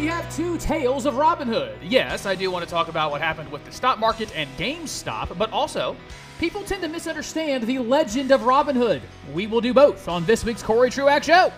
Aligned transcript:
we 0.00 0.06
have 0.06 0.34
two 0.34 0.56
tales 0.56 1.04
of 1.04 1.16
Robin 1.16 1.46
Hood. 1.46 1.76
Yes, 1.82 2.24
I 2.24 2.34
do 2.34 2.50
want 2.50 2.64
to 2.64 2.70
talk 2.70 2.88
about 2.88 3.10
what 3.10 3.20
happened 3.20 3.52
with 3.52 3.62
the 3.66 3.72
stock 3.72 3.98
market 3.98 4.34
and 4.34 4.48
GameStop, 4.56 5.36
but 5.36 5.52
also, 5.52 5.94
people 6.38 6.62
tend 6.64 6.80
to 6.80 6.88
misunderstand 6.88 7.64
the 7.64 7.78
legend 7.80 8.30
of 8.30 8.44
Robin 8.44 8.74
Hood. 8.74 9.02
We 9.34 9.46
will 9.46 9.60
do 9.60 9.74
both 9.74 10.08
on 10.08 10.24
this 10.24 10.42
week's 10.42 10.62
Cory 10.62 10.88
Truax 10.88 11.26
Show. 11.26 11.52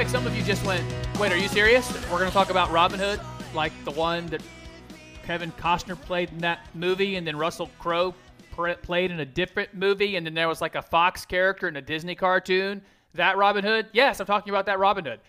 Suspect 0.00 0.24
some 0.24 0.26
of 0.26 0.34
you 0.34 0.42
just 0.42 0.64
went, 0.64 0.82
wait, 1.18 1.30
are 1.30 1.36
you 1.36 1.46
serious? 1.46 1.92
We're 2.10 2.16
going 2.16 2.30
to 2.30 2.32
talk 2.32 2.48
about 2.48 2.70
Robin 2.70 2.98
Hood, 2.98 3.20
like 3.52 3.70
the 3.84 3.90
one 3.90 4.24
that 4.28 4.40
Kevin 5.26 5.52
Costner 5.52 6.00
played 6.00 6.30
in 6.30 6.38
that 6.38 6.66
movie, 6.74 7.16
and 7.16 7.26
then 7.26 7.36
Russell 7.36 7.68
Crowe 7.78 8.14
played 8.80 9.10
in 9.10 9.20
a 9.20 9.26
different 9.26 9.74
movie, 9.74 10.16
and 10.16 10.24
then 10.24 10.32
there 10.32 10.48
was 10.48 10.62
like 10.62 10.74
a 10.74 10.80
Fox 10.80 11.26
character 11.26 11.68
in 11.68 11.76
a 11.76 11.82
Disney 11.82 12.14
cartoon. 12.14 12.80
That 13.12 13.36
Robin 13.36 13.62
Hood? 13.62 13.88
Yes, 13.92 14.20
I'm 14.20 14.26
talking 14.26 14.48
about 14.48 14.64
that 14.66 14.78
Robin 14.78 15.04
Hood. 15.04 15.20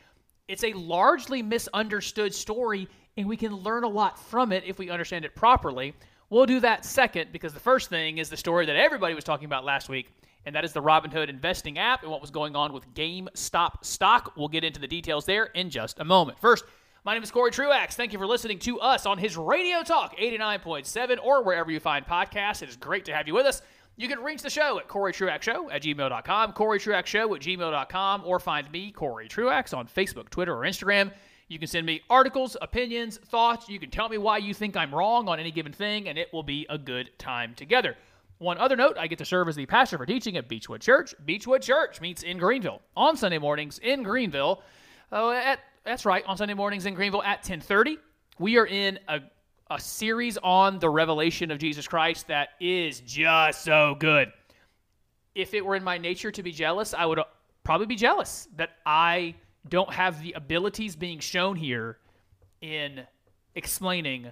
It's 0.48 0.64
a 0.64 0.72
largely 0.72 1.42
misunderstood 1.42 2.34
story, 2.34 2.88
and 3.18 3.28
we 3.28 3.36
can 3.36 3.54
learn 3.54 3.84
a 3.84 3.90
lot 3.90 4.18
from 4.18 4.54
it 4.54 4.64
if 4.66 4.80
we 4.80 4.90
understand 4.90 5.26
it 5.26 5.36
properly. 5.36 5.94
We'll 6.30 6.46
do 6.46 6.62
that 6.62 6.86
second 6.86 7.34
because 7.34 7.54
the 7.54 7.60
first 7.60 7.90
thing 7.90 8.20
is 8.20 8.30
the 8.30 8.38
story 8.38 8.66
that 8.68 8.78
everybody 8.78 9.16
was 9.16 9.26
talking 9.26 9.48
about 9.48 9.66
last 9.66 9.90
week, 9.90 10.14
and 10.46 10.56
that 10.56 10.66
is 10.66 10.74
the 10.74 10.82
Robinhood 10.82 11.30
investing 11.30 11.78
app 11.78 12.04
and 12.04 12.12
what 12.12 12.22
was 12.22 12.32
going 12.32 12.56
on 12.56 12.74
with 12.74 12.94
GameStop 12.94 13.84
stock. 13.84 14.34
We'll 14.36 14.48
get 14.48 14.64
into 14.64 14.80
the 14.80 14.88
details 14.88 15.26
there 15.26 15.46
in 15.46 15.70
just 15.70 16.00
a 16.00 16.06
moment. 16.06 16.40
First, 16.40 16.66
my 17.04 17.14
name 17.14 17.24
is 17.24 17.32
Cory 17.32 17.52
Truax. 17.52 17.96
Thank 17.96 18.14
you 18.14 18.20
for 18.20 18.28
listening 18.28 18.60
to 18.60 18.80
us 18.80 19.06
on 19.06 19.18
his 19.18 19.36
Radio 19.36 19.82
Talk 19.84 20.18
89.7 20.18 21.18
or 21.24 21.44
wherever 21.44 21.72
you 21.72 21.80
find 21.80 22.06
podcasts. 22.06 22.62
It 22.62 22.70
is 22.70 22.78
great 22.78 23.06
to 23.06 23.14
have 23.14 23.28
you 23.28 23.34
with 23.34 23.46
us. 23.46 23.62
You 23.98 24.08
can 24.08 24.20
reach 24.24 24.42
the 24.42 24.50
show 24.50 24.80
at 24.80 24.88
Cory 24.88 25.12
Truax 25.12 25.44
Show 25.44 25.70
at 25.70 25.84
gmail.com, 25.84 26.54
Cory 26.54 26.80
Truax 26.80 27.10
Show 27.10 27.36
at 27.36 27.42
gmail.com, 27.42 28.24
or 28.26 28.40
find 28.40 28.72
me, 28.72 28.92
Cory 28.92 29.28
Truax, 29.28 29.74
on 29.74 29.88
Facebook, 29.88 30.30
Twitter, 30.30 30.56
or 30.56 30.62
Instagram. 30.62 31.12
You 31.50 31.60
can 31.60 31.68
send 31.68 31.86
me 31.86 32.02
articles, 32.10 32.56
opinions, 32.62 33.18
thoughts. 33.18 33.68
You 33.68 33.80
can 33.80 33.90
tell 33.90 34.08
me 34.08 34.18
why 34.18 34.38
you 34.38 34.54
think 34.54 34.78
I'm 34.78 34.96
wrong 34.96 35.28
on 35.28 35.40
any 35.40 35.52
given 35.52 35.74
thing, 35.74 36.08
and 36.08 36.18
it 36.18 36.32
will 36.32 36.44
be 36.44 36.66
a 36.70 36.78
good 36.78 37.12
time 37.20 37.54
together. 37.56 37.98
One 38.42 38.58
other 38.58 38.76
note 38.76 38.98
I 38.98 39.06
get 39.06 39.20
to 39.20 39.26
serve 39.26 39.50
as 39.50 39.56
the 39.56 39.68
pastor 39.68 40.00
for 40.00 40.06
teaching 40.08 40.36
at 40.36 40.48
Beechwood 40.48 40.82
Church. 40.82 41.14
Beechwood 41.26 41.62
Church 41.62 42.02
meets 42.02 42.24
in 42.24 42.40
Greenville 42.40 42.82
on 42.98 43.16
Sunday 43.16 43.38
mornings 43.38 43.78
in 43.78 44.02
Greenville. 44.02 44.64
Uh, 45.12 45.30
at, 45.30 45.60
that's 45.86 46.06
right, 46.06 46.26
on 46.26 46.38
Sunday 46.38 46.56
mornings 46.56 46.88
in 46.88 46.96
Greenville 46.96 47.22
at 47.22 47.38
1030. 47.48 48.00
We 48.40 48.58
are 48.58 48.66
in 48.66 48.98
a, 49.08 49.20
a 49.70 49.80
series 49.80 50.40
on 50.42 50.80
the 50.80 50.90
revelation 50.90 51.52
of 51.52 51.60
Jesus 51.60 51.88
Christ 51.88 52.30
that 52.30 52.50
is 52.60 53.02
just 53.02 53.64
so 53.64 53.96
good. 54.00 54.32
If 55.36 55.54
it 55.54 55.64
were 55.64 55.76
in 55.76 55.84
my 55.84 56.00
nature 56.00 56.32
to 56.32 56.42
be 56.42 56.52
jealous, 56.52 56.96
I 56.96 57.06
would 57.06 57.20
uh, 57.20 57.26
probably 57.64 57.86
be 57.86 57.96
jealous 57.96 58.48
that 58.56 58.72
I 58.88 59.36
don't 59.70 59.94
have 59.94 60.20
the 60.24 60.32
abilities 60.32 60.96
being 60.96 61.20
shown 61.20 61.56
here 61.56 62.00
in 62.62 63.04
explaining 63.54 64.32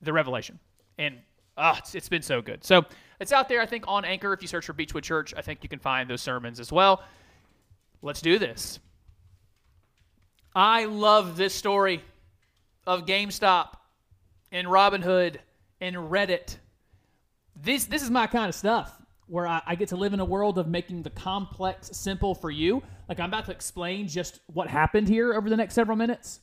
the 0.00 0.12
revelation. 0.12 0.60
And 0.96 1.16
ah, 1.56 1.76
it's, 1.78 1.96
it's 1.96 2.08
been 2.08 2.22
so 2.22 2.40
good. 2.40 2.64
So 2.64 2.84
it's 3.20 3.32
out 3.32 3.48
there, 3.48 3.60
I 3.60 3.66
think, 3.66 3.84
on 3.88 4.04
Anchor. 4.04 4.32
If 4.32 4.42
you 4.42 4.48
search 4.48 4.66
for 4.66 4.72
Beechwood 4.72 5.04
Church, 5.04 5.34
I 5.36 5.42
think 5.42 5.60
you 5.62 5.68
can 5.68 5.78
find 5.78 6.08
those 6.08 6.22
sermons 6.22 6.60
as 6.60 6.70
well. 6.70 7.02
Let's 8.00 8.20
do 8.20 8.38
this. 8.38 8.78
I 10.54 10.84
love 10.84 11.36
this 11.36 11.54
story 11.54 12.02
of 12.86 13.06
GameStop 13.06 13.76
and 14.52 14.66
Robinhood 14.68 15.36
and 15.80 15.96
Reddit. 15.96 16.56
This 17.60 17.86
this 17.86 18.02
is 18.02 18.10
my 18.10 18.26
kind 18.26 18.48
of 18.48 18.54
stuff 18.54 18.96
where 19.26 19.46
I, 19.46 19.60
I 19.66 19.74
get 19.74 19.88
to 19.88 19.96
live 19.96 20.14
in 20.14 20.20
a 20.20 20.24
world 20.24 20.58
of 20.58 20.68
making 20.68 21.02
the 21.02 21.10
complex 21.10 21.90
simple 21.92 22.34
for 22.34 22.50
you. 22.50 22.82
Like 23.08 23.20
I'm 23.20 23.28
about 23.28 23.46
to 23.46 23.52
explain 23.52 24.08
just 24.08 24.40
what 24.46 24.68
happened 24.68 25.08
here 25.08 25.34
over 25.34 25.50
the 25.50 25.56
next 25.56 25.74
several 25.74 25.96
minutes. 25.96 26.40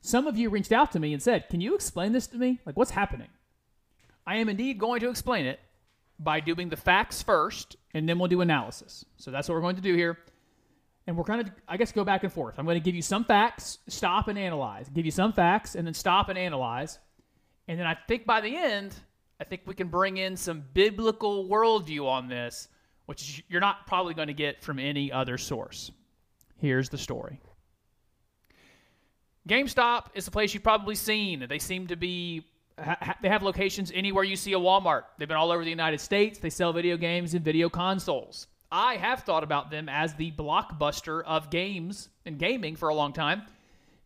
Some 0.00 0.26
of 0.26 0.36
you 0.36 0.50
reached 0.50 0.72
out 0.72 0.92
to 0.92 1.00
me 1.00 1.12
and 1.12 1.22
said, 1.22 1.48
"Can 1.48 1.60
you 1.60 1.74
explain 1.74 2.12
this 2.12 2.26
to 2.28 2.36
me? 2.36 2.60
Like 2.66 2.76
what's 2.76 2.90
happening?" 2.90 3.28
I 4.26 4.36
am 4.36 4.48
indeed 4.48 4.78
going 4.78 5.00
to 5.00 5.08
explain 5.08 5.46
it 5.46 5.58
by 6.18 6.40
doing 6.40 6.68
the 6.68 6.76
facts 6.76 7.22
first, 7.22 7.76
and 7.94 8.08
then 8.08 8.18
we'll 8.18 8.28
do 8.28 8.40
analysis. 8.40 9.04
So 9.16 9.30
that's 9.30 9.48
what 9.48 9.54
we're 9.54 9.60
going 9.60 9.76
to 9.76 9.82
do 9.82 9.94
here. 9.94 10.18
And 11.06 11.16
we're 11.16 11.24
kind 11.24 11.40
of, 11.40 11.50
I 11.66 11.76
guess, 11.76 11.92
go 11.92 12.04
back 12.04 12.22
and 12.24 12.32
forth. 12.32 12.58
I'm 12.58 12.66
going 12.66 12.76
to 12.78 12.84
give 12.84 12.94
you 12.94 13.02
some 13.02 13.24
facts, 13.24 13.78
stop 13.88 14.28
and 14.28 14.38
analyze. 14.38 14.88
Give 14.90 15.06
you 15.06 15.10
some 15.10 15.32
facts, 15.32 15.74
and 15.74 15.86
then 15.86 15.94
stop 15.94 16.28
and 16.28 16.38
analyze. 16.38 16.98
And 17.66 17.78
then 17.78 17.86
I 17.86 17.96
think 18.08 18.26
by 18.26 18.40
the 18.40 18.54
end, 18.54 18.94
I 19.40 19.44
think 19.44 19.62
we 19.64 19.74
can 19.74 19.88
bring 19.88 20.16
in 20.16 20.36
some 20.36 20.64
biblical 20.74 21.48
worldview 21.48 22.06
on 22.06 22.28
this, 22.28 22.68
which 23.06 23.44
you're 23.48 23.60
not 23.60 23.86
probably 23.86 24.12
going 24.12 24.28
to 24.28 24.34
get 24.34 24.62
from 24.62 24.78
any 24.78 25.10
other 25.10 25.38
source. 25.38 25.90
Here's 26.58 26.88
the 26.88 26.98
story. 26.98 27.40
GameStop 29.48 30.08
is 30.14 30.26
a 30.26 30.30
place 30.30 30.52
you've 30.52 30.62
probably 30.62 30.94
seen. 30.94 31.46
They 31.48 31.58
seem 31.58 31.86
to 31.86 31.96
be 31.96 32.46
they 33.22 33.28
have 33.28 33.42
locations 33.42 33.90
anywhere 33.94 34.24
you 34.24 34.36
see 34.36 34.52
a 34.52 34.58
Walmart. 34.58 35.04
They've 35.18 35.28
been 35.28 35.36
all 35.36 35.50
over 35.50 35.64
the 35.64 35.70
United 35.70 36.00
States. 36.00 36.38
They 36.38 36.50
sell 36.50 36.72
video 36.72 36.96
games 36.96 37.34
and 37.34 37.44
video 37.44 37.68
consoles. 37.68 38.46
I 38.70 38.96
have 38.96 39.20
thought 39.20 39.44
about 39.44 39.70
them 39.70 39.88
as 39.88 40.14
the 40.14 40.32
blockbuster 40.32 41.22
of 41.24 41.50
games 41.50 42.10
and 42.26 42.38
gaming 42.38 42.76
for 42.76 42.90
a 42.90 42.94
long 42.94 43.12
time 43.12 43.42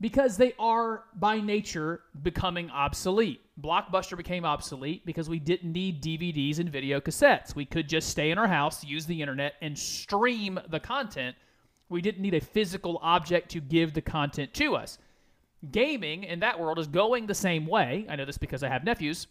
because 0.01 0.37
they 0.37 0.53
are 0.59 1.05
by 1.15 1.41
nature 1.41 2.03
becoming 2.23 2.71
obsolete. 2.71 3.41
Blockbuster 3.61 4.17
became 4.17 4.45
obsolete 4.45 5.05
because 5.05 5.29
we 5.29 5.39
didn't 5.39 5.73
need 5.73 6.03
DVDs 6.03 6.59
and 6.59 6.71
video 6.71 7.01
cassettes. 7.01 7.55
We 7.55 7.65
could 7.65 7.89
just 7.89 8.09
stay 8.09 8.31
in 8.31 8.39
our 8.39 8.49
house, 8.49 8.85
use 8.85 9.07
the 9.07 9.21
internet, 9.21 9.55
and 9.61 9.79
stream 9.79 10.59
the 10.69 10.81
content. 10.81 11.37
We 11.89 12.01
didn't 12.01 12.23
need 12.23 12.35
a 12.35 12.41
physical 12.41 12.99
object 13.03 13.51
to 13.51 13.61
give 13.61 13.95
the 13.95 14.01
content 14.01 14.55
to 14.55 14.77
us 14.77 14.99
gaming 15.71 16.25
in 16.25 16.41
that 16.41 16.59
world 16.59 16.79
is 16.79 16.87
going 16.87 17.27
the 17.27 17.35
same 17.35 17.67
way. 17.67 18.07
I 18.09 18.17
know 18.17 18.25
this 18.25 18.39
because 18.39 18.63
I 18.63 18.69
have 18.69 18.85
nephews 18.85 19.27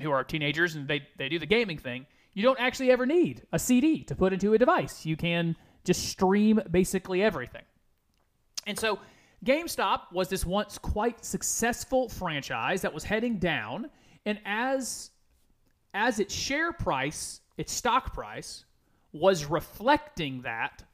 who 0.00 0.10
are 0.10 0.22
teenagers 0.24 0.74
and 0.74 0.86
they, 0.86 1.06
they 1.16 1.28
do 1.28 1.38
the 1.38 1.46
gaming 1.46 1.78
thing. 1.78 2.06
You 2.34 2.42
don't 2.42 2.60
actually 2.60 2.90
ever 2.90 3.06
need 3.06 3.42
a 3.52 3.58
CD 3.58 4.04
to 4.04 4.14
put 4.14 4.32
into 4.32 4.54
a 4.54 4.58
device. 4.58 5.04
You 5.04 5.16
can 5.16 5.56
just 5.84 6.08
stream 6.08 6.60
basically 6.70 7.22
everything. 7.22 7.64
And 8.66 8.78
so 8.78 8.98
GameStop 9.44 10.12
was 10.12 10.28
this 10.28 10.44
once 10.44 10.78
quite 10.78 11.24
successful 11.24 12.08
franchise 12.08 12.82
that 12.82 12.92
was 12.92 13.04
heading 13.04 13.38
down, 13.38 13.88
and 14.26 14.38
as 14.44 15.10
as 15.94 16.20
its 16.20 16.32
share 16.32 16.72
price, 16.72 17.40
its 17.56 17.72
stock 17.72 18.12
price 18.12 18.64
was 19.12 19.46
reflecting 19.46 20.42
that, 20.42 20.84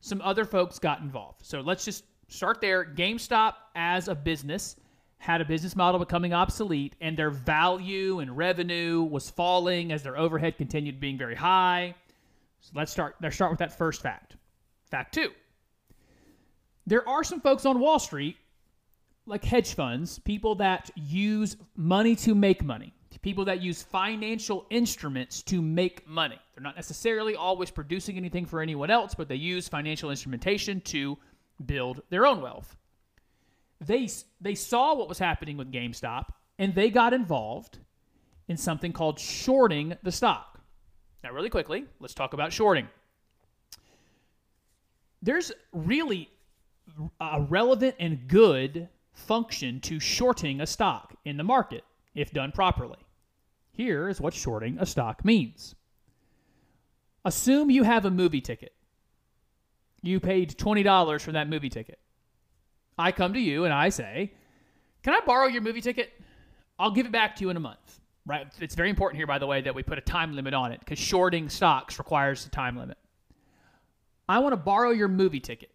some 0.00 0.22
other 0.22 0.44
folks 0.44 0.78
got 0.78 1.00
involved. 1.00 1.44
So 1.44 1.60
let's 1.60 1.84
just 1.84 2.04
start 2.28 2.60
there. 2.60 2.84
GameStop 2.84 3.54
as 3.74 4.08
a 4.08 4.14
business 4.14 4.76
had 5.18 5.40
a 5.40 5.44
business 5.44 5.74
model 5.74 5.98
becoming 5.98 6.32
obsolete, 6.34 6.94
and 7.00 7.16
their 7.16 7.30
value 7.30 8.20
and 8.20 8.36
revenue 8.36 9.02
was 9.02 9.30
falling 9.30 9.90
as 9.92 10.02
their 10.02 10.16
overhead 10.16 10.58
continued 10.58 11.00
being 11.00 11.16
very 11.16 11.34
high. 11.34 11.94
So 12.60 12.72
let's 12.74 12.92
start. 12.92 13.16
Let's 13.22 13.34
start 13.34 13.50
with 13.50 13.58
that 13.60 13.76
first 13.76 14.02
fact. 14.02 14.36
Fact 14.90 15.14
two. 15.14 15.30
There 16.86 17.08
are 17.08 17.24
some 17.24 17.40
folks 17.40 17.66
on 17.66 17.80
Wall 17.80 17.98
Street, 17.98 18.36
like 19.26 19.42
hedge 19.42 19.74
funds, 19.74 20.18
people 20.20 20.54
that 20.56 20.90
use 20.94 21.56
money 21.74 22.14
to 22.16 22.34
make 22.34 22.62
money, 22.62 22.92
people 23.22 23.44
that 23.46 23.60
use 23.60 23.82
financial 23.82 24.66
instruments 24.70 25.42
to 25.42 25.60
make 25.60 26.06
money. 26.06 26.38
They're 26.54 26.62
not 26.62 26.76
necessarily 26.76 27.34
always 27.34 27.72
producing 27.72 28.16
anything 28.16 28.46
for 28.46 28.60
anyone 28.60 28.88
else, 28.90 29.16
but 29.16 29.26
they 29.28 29.34
use 29.34 29.66
financial 29.66 30.10
instrumentation 30.10 30.80
to 30.82 31.18
build 31.64 32.02
their 32.10 32.26
own 32.26 32.40
wealth. 32.40 32.76
They, 33.80 34.08
they 34.40 34.54
saw 34.54 34.94
what 34.94 35.08
was 35.08 35.18
happening 35.18 35.56
with 35.56 35.72
GameStop 35.72 36.26
and 36.58 36.74
they 36.74 36.90
got 36.90 37.12
involved 37.12 37.78
in 38.48 38.56
something 38.56 38.92
called 38.92 39.18
shorting 39.18 39.96
the 40.02 40.12
stock. 40.12 40.60
Now, 41.22 41.32
really 41.32 41.50
quickly, 41.50 41.84
let's 42.00 42.14
talk 42.14 42.32
about 42.32 42.52
shorting. 42.52 42.88
There's 45.22 45.50
really 45.72 46.30
a 47.20 47.42
relevant 47.42 47.96
and 47.98 48.28
good 48.28 48.88
function 49.12 49.80
to 49.80 49.98
shorting 49.98 50.60
a 50.60 50.66
stock 50.66 51.14
in 51.24 51.36
the 51.36 51.42
market 51.42 51.84
if 52.14 52.32
done 52.32 52.52
properly. 52.52 52.98
Here 53.72 54.08
is 54.08 54.20
what 54.20 54.34
shorting 54.34 54.78
a 54.78 54.86
stock 54.86 55.24
means. 55.24 55.74
Assume 57.24 57.70
you 57.70 57.82
have 57.82 58.04
a 58.04 58.10
movie 58.10 58.40
ticket 58.40 58.72
you 60.06 60.20
paid 60.20 60.56
$20 60.56 61.20
for 61.20 61.32
that 61.32 61.48
movie 61.48 61.68
ticket. 61.68 61.98
I 62.98 63.12
come 63.12 63.34
to 63.34 63.40
you 63.40 63.64
and 63.64 63.74
I 63.74 63.88
say, 63.90 64.32
Can 65.02 65.14
I 65.14 65.20
borrow 65.26 65.46
your 65.46 65.62
movie 65.62 65.80
ticket? 65.80 66.12
I'll 66.78 66.90
give 66.90 67.06
it 67.06 67.12
back 67.12 67.36
to 67.36 67.42
you 67.42 67.50
in 67.50 67.56
a 67.56 67.60
month. 67.60 68.00
Right? 68.24 68.46
It's 68.60 68.74
very 68.74 68.90
important 68.90 69.18
here, 69.18 69.26
by 69.26 69.38
the 69.38 69.46
way, 69.46 69.60
that 69.60 69.74
we 69.74 69.82
put 69.82 69.98
a 69.98 70.02
time 70.02 70.34
limit 70.34 70.52
on 70.52 70.72
it 70.72 70.80
because 70.80 70.98
shorting 70.98 71.48
stocks 71.48 71.98
requires 71.98 72.44
a 72.44 72.50
time 72.50 72.76
limit. 72.76 72.98
I 74.28 74.40
want 74.40 74.52
to 74.52 74.56
borrow 74.56 74.90
your 74.90 75.08
movie 75.08 75.38
ticket. 75.38 75.70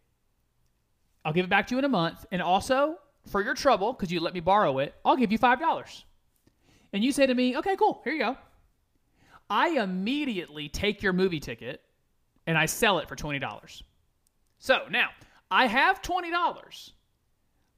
I'll 1.23 1.31
give 1.31 1.45
it 1.45 1.49
back 1.49 1.67
to 1.67 1.75
you 1.75 1.79
in 1.79 1.85
a 1.85 1.89
month. 1.89 2.25
And 2.31 2.41
also, 2.41 2.97
for 3.27 3.41
your 3.41 3.53
trouble, 3.53 3.93
because 3.93 4.11
you 4.11 4.19
let 4.19 4.33
me 4.33 4.39
borrow 4.39 4.79
it, 4.79 4.95
I'll 5.05 5.15
give 5.15 5.31
you 5.31 5.39
$5. 5.39 6.03
And 6.93 7.03
you 7.03 7.11
say 7.11 7.25
to 7.25 7.33
me, 7.33 7.57
okay, 7.57 7.75
cool, 7.77 8.01
here 8.03 8.13
you 8.13 8.19
go. 8.19 8.37
I 9.49 9.69
immediately 9.81 10.67
take 10.67 11.01
your 11.03 11.13
movie 11.13 11.39
ticket 11.39 11.81
and 12.47 12.57
I 12.57 12.65
sell 12.65 12.99
it 12.99 13.07
for 13.07 13.15
$20. 13.15 13.83
So 14.61 14.83
now, 14.91 15.09
I 15.49 15.65
have 15.65 16.03
$20, 16.03 16.91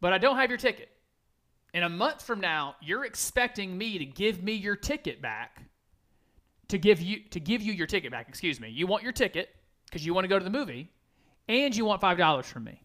but 0.01 0.12
I 0.12 0.18
don't 0.18 0.35
have 0.35 0.50
your 0.50 0.57
ticket. 0.57 0.89
In 1.74 1.81
a 1.81 1.89
month 1.89 2.21
from 2.21 2.41
now, 2.41 2.75
you're 2.81 3.06
expecting 3.06 3.77
me 3.77 3.97
to 3.97 4.06
give 4.06 4.44
me 4.44 4.51
your 4.51 4.75
ticket 4.75 5.21
back. 5.21 5.63
To 6.68 6.77
give 6.77 7.01
you 7.01 7.21
to 7.31 7.39
give 7.39 7.62
you 7.62 7.71
your 7.71 7.88
ticket 7.88 8.12
back, 8.12 8.27
excuse 8.27 8.59
me. 8.59 8.69
You 8.69 8.88
want 8.88 9.03
your 9.03 9.12
ticket 9.12 9.50
because 9.85 10.06
you 10.06 10.13
want 10.13 10.25
to 10.25 10.27
go 10.27 10.38
to 10.38 10.44
the 10.44 10.50
movie 10.50 10.91
and 11.47 11.75
you 11.75 11.85
want 11.85 12.01
$5 12.01 12.44
from 12.45 12.63
me. 12.63 12.81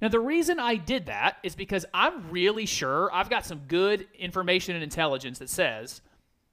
Now, 0.00 0.08
the 0.08 0.20
reason 0.20 0.58
I 0.58 0.76
did 0.76 1.06
that 1.06 1.36
is 1.42 1.54
because 1.54 1.86
I'm 1.94 2.30
really 2.30 2.66
sure 2.66 3.12
I've 3.12 3.30
got 3.30 3.46
some 3.46 3.62
good 3.68 4.06
information 4.18 4.74
and 4.74 4.82
intelligence 4.82 5.38
that 5.38 5.48
says 5.48 6.02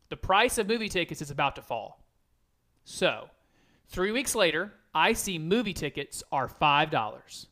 the 0.10 0.18
price 0.18 0.58
of 0.58 0.68
movie 0.68 0.90
tickets 0.90 1.22
is 1.22 1.32
about 1.32 1.56
to 1.56 1.62
fall. 1.62 2.04
So, 2.86 3.30
three 3.88 4.12
weeks 4.12 4.36
later, 4.36 4.72
I 4.94 5.14
see 5.14 5.38
movie 5.38 5.74
tickets 5.74 6.24
are 6.32 6.48
$5. 6.48 7.46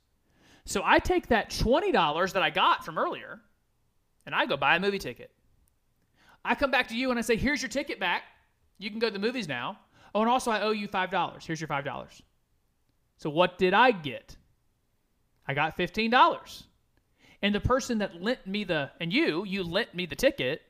So 0.66 0.82
I 0.84 1.00
take 1.00 1.28
that 1.28 1.50
$20 1.50 2.34
that 2.34 2.44
I 2.44 2.50
got 2.50 2.84
from 2.84 2.98
earlier 2.98 3.40
and 4.26 4.36
I 4.36 4.46
go 4.46 4.58
buy 4.58 4.76
a 4.76 4.80
movie 4.80 5.00
ticket. 5.00 5.32
I 6.44 6.56
come 6.56 6.72
back 6.72 6.88
to 6.90 6.96
you 6.96 7.10
and 7.10 7.20
I 7.20 7.22
say, 7.22 7.36
here's 7.36 7.62
your 7.62 7.70
ticket 7.70 8.00
back. 8.00 8.24
You 8.78 8.90
can 8.90 9.00
go 9.00 9.08
to 9.08 9.14
the 9.14 9.20
movies 9.20 9.48
now. 9.48 9.80
Oh, 10.14 10.22
and 10.22 10.30
also 10.30 10.52
I 10.52 10.62
owe 10.62 10.72
you 10.72 10.88
$5. 10.88 11.46
Here's 11.46 11.62
your 11.62 11.68
$5. 11.68 12.22
So 13.18 13.30
what 13.30 13.58
did 13.58 13.74
I 13.74 13.92
get? 13.92 14.36
I 15.48 15.54
got 15.54 15.78
$15. 15.78 16.64
And 17.42 17.54
the 17.54 17.60
person 17.60 18.00
that 18.00 18.22
lent 18.22 18.46
me 18.46 18.64
the, 18.64 18.92
and 19.00 19.14
you, 19.14 19.46
you 19.46 19.64
lent 19.64 19.94
me 19.94 20.06
the 20.06 20.16
ticket, 20.16 20.62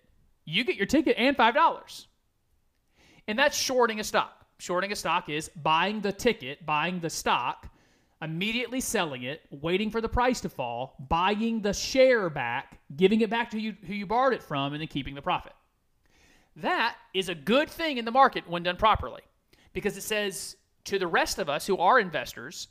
you 0.45 0.63
get 0.63 0.75
your 0.75 0.85
ticket 0.85 1.15
and 1.17 1.35
$5. 1.35 2.05
And 3.27 3.39
that's 3.39 3.57
shorting 3.57 3.99
a 3.99 4.03
stock. 4.03 4.36
Shorting 4.59 4.91
a 4.91 4.95
stock 4.95 5.29
is 5.29 5.49
buying 5.55 6.01
the 6.01 6.11
ticket, 6.11 6.65
buying 6.65 6.99
the 6.99 7.09
stock, 7.09 7.69
immediately 8.21 8.81
selling 8.81 9.23
it, 9.23 9.41
waiting 9.51 9.91
for 9.91 10.01
the 10.01 10.09
price 10.09 10.41
to 10.41 10.49
fall, 10.49 10.95
buying 11.07 11.61
the 11.61 11.73
share 11.73 12.29
back, 12.29 12.79
giving 12.95 13.21
it 13.21 13.29
back 13.29 13.51
to 13.51 13.59
you 13.59 13.75
who 13.85 13.93
you 13.93 14.07
borrowed 14.07 14.33
it 14.33 14.41
from, 14.41 14.73
and 14.73 14.81
then 14.81 14.87
keeping 14.87 15.13
the 15.13 15.21
profit. 15.21 15.53
That 16.55 16.95
is 17.13 17.29
a 17.29 17.35
good 17.35 17.69
thing 17.69 17.97
in 17.97 18.05
the 18.05 18.11
market 18.11 18.49
when 18.49 18.63
done 18.63 18.77
properly 18.77 19.21
because 19.73 19.95
it 19.95 20.01
says 20.01 20.55
to 20.85 20.97
the 20.97 21.05
rest 21.05 21.37
of 21.37 21.49
us 21.49 21.67
who 21.67 21.77
are 21.77 21.99
investors, 21.99 22.69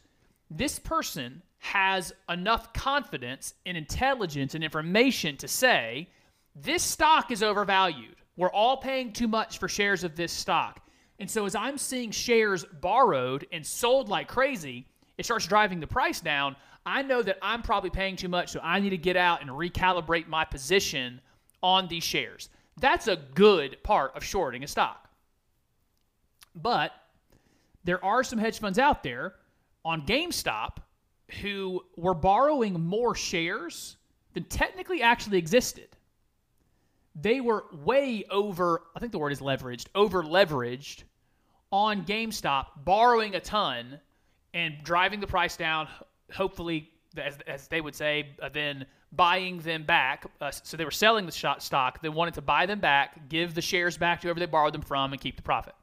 this 0.51 0.81
person 0.81 1.43
has 1.59 2.13
enough 2.29 2.73
confidence 2.73 3.55
and 3.65 3.77
intelligence 3.77 4.57
and 4.57 4.65
information 4.65 5.37
to 5.37 5.47
say, 5.47 6.09
this 6.57 6.83
stock 6.83 7.31
is 7.31 7.43
overvalued. 7.43 8.17
We're 8.37 8.51
all 8.51 8.79
paying 8.79 9.13
too 9.13 9.29
much 9.29 9.59
for 9.59 9.69
shares 9.69 10.03
of 10.03 10.17
this 10.17 10.33
stock. 10.33 10.81
And 11.19 11.31
so 11.31 11.47
as 11.47 11.55
I'm 11.55 11.79
seeing 11.79 12.11
shares 12.11 12.65
borrowed 12.81 13.47
and 13.53 13.65
sold 13.65 14.09
like 14.09 14.29
crazy, 14.29 14.87
it 15.17 15.25
starts 15.25 15.47
driving 15.47 15.81
the 15.81 15.87
price 15.87 16.21
down. 16.21 16.57
I 16.85 17.03
know 17.03 17.23
that 17.23 17.39
I'm 17.43 17.63
probably 17.63 17.91
paying 17.91 18.17
too 18.17 18.29
much, 18.29 18.51
so 18.51 18.61
I 18.63 18.81
need 18.81 18.91
to 18.91 18.99
get 18.99 19.17
out 19.17 19.41
and 19.41 19.51
recalibrate 19.51 20.29
my 20.29 20.45
position 20.45 21.21
on 21.63 21.89
these 21.89 22.05
shares. 22.05 22.49
That's 22.79 23.09
a 23.09 23.17
good 23.35 23.83
part 23.83 24.15
of 24.15 24.23
shorting 24.23 24.63
a 24.63 24.67
stock. 24.67 25.09
But 26.55 26.93
there 27.85 28.05
are 28.05 28.23
some 28.23 28.39
hedge 28.39 28.59
funds 28.59 28.79
out 28.79 29.03
there 29.03 29.35
on 29.85 30.07
GameStop 30.07 30.79
who 31.41 31.85
were 31.97 32.15
borrowing 32.15 32.81
more 32.81 33.15
shares 33.15 33.97
than 34.35 34.45
technically 34.45 35.03
actually 35.03 35.39
existed. 35.39 35.89
They 37.19 37.41
were 37.41 37.65
way 37.73 38.25
over, 38.31 38.83
I 38.95 39.01
think 39.01 39.13
the 39.13 39.19
word 39.19 39.33
is 39.33 39.41
leveraged, 39.41 39.87
over 39.95 40.23
leveraged 40.23 41.05
on 41.73 42.05
GameStop, 42.05 42.67
borrowing 42.85 43.35
a 43.35 43.41
ton 43.41 43.99
and 44.53 44.75
driving 44.85 45.21
the 45.21 45.27
price 45.27 45.57
down, 45.57 45.89
hopefully, 46.33 46.91
as, 47.17 47.39
as 47.47 47.69
they 47.69 47.81
would 47.81 47.95
say, 47.95 48.29
uh, 48.43 48.51
then 48.51 48.85
buying 49.13 49.59
them 49.61 49.85
back. 49.85 50.27
Uh, 50.41 50.51
so 50.51 50.77
they 50.77 50.85
were 50.85 50.91
selling 50.91 51.25
the 51.25 51.57
stock, 51.59 52.03
they 52.03 52.11
wanted 52.11 52.35
to 52.35 52.43
buy 52.43 52.67
them 52.67 52.81
back, 52.81 53.29
give 53.31 53.55
the 53.55 53.63
shares 53.63 53.97
back 53.97 54.21
to 54.21 54.27
whoever 54.27 54.41
they 54.41 54.47
borrowed 54.47 54.75
them 54.75 54.83
from, 54.83 55.13
and 55.13 55.21
keep 55.21 55.37
the 55.37 55.43
profit. 55.43 55.75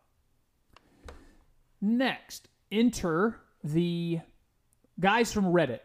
Next, 1.81 2.47
enter 2.71 3.39
the 3.63 4.19
guys 4.99 5.33
from 5.33 5.45
Reddit. 5.45 5.79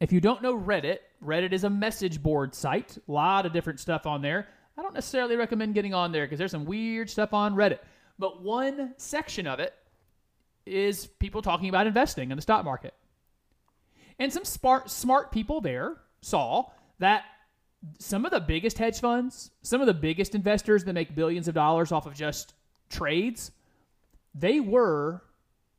If 0.00 0.12
you 0.12 0.20
don't 0.20 0.42
know 0.42 0.56
Reddit, 0.58 0.98
Reddit 1.22 1.52
is 1.52 1.64
a 1.64 1.70
message 1.70 2.22
board 2.22 2.54
site. 2.54 2.96
A 2.96 3.12
lot 3.12 3.44
of 3.44 3.52
different 3.52 3.80
stuff 3.80 4.06
on 4.06 4.22
there. 4.22 4.48
I 4.78 4.82
don't 4.82 4.94
necessarily 4.94 5.34
recommend 5.34 5.74
getting 5.74 5.92
on 5.92 6.12
there 6.12 6.24
because 6.24 6.38
there's 6.38 6.52
some 6.52 6.64
weird 6.64 7.10
stuff 7.10 7.34
on 7.34 7.56
Reddit. 7.56 7.80
But 8.16 8.42
one 8.42 8.94
section 8.96 9.48
of 9.48 9.58
it 9.58 9.74
is 10.66 11.06
people 11.06 11.42
talking 11.42 11.68
about 11.68 11.88
investing 11.88 12.30
in 12.30 12.36
the 12.36 12.42
stock 12.42 12.64
market. 12.64 12.94
And 14.20 14.32
some 14.32 14.44
smart, 14.44 14.88
smart 14.88 15.32
people 15.32 15.60
there 15.60 15.96
saw 16.20 16.66
that 17.00 17.24
some 17.98 18.24
of 18.24 18.30
the 18.30 18.40
biggest 18.40 18.78
hedge 18.78 19.00
funds, 19.00 19.50
some 19.62 19.80
of 19.80 19.88
the 19.88 19.94
biggest 19.94 20.36
investors 20.36 20.84
that 20.84 20.92
make 20.92 21.14
billions 21.14 21.48
of 21.48 21.54
dollars 21.54 21.90
off 21.90 22.06
of 22.06 22.14
just 22.14 22.54
trades, 22.88 23.50
they 24.32 24.60
were 24.60 25.22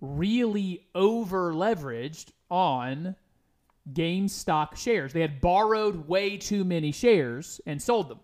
really 0.01 0.87
over 0.93 1.53
leveraged 1.53 2.31
on 2.49 3.15
GameStop 3.93 4.75
shares. 4.75 5.13
They 5.13 5.21
had 5.21 5.39
borrowed 5.39 6.07
way 6.07 6.37
too 6.37 6.65
many 6.65 6.91
shares 6.91 7.61
and 7.65 7.81
sold 7.81 8.09
them. 8.09 8.19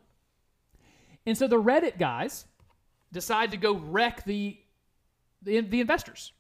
And 1.26 1.38
so 1.38 1.48
the 1.48 1.62
Reddit 1.62 1.98
guys 1.98 2.46
decide 3.12 3.52
to 3.52 3.58
go 3.58 3.76
wreck 3.76 4.24
the, 4.26 4.58
the, 5.42 5.62
the 5.62 5.82
investors. 5.82 6.34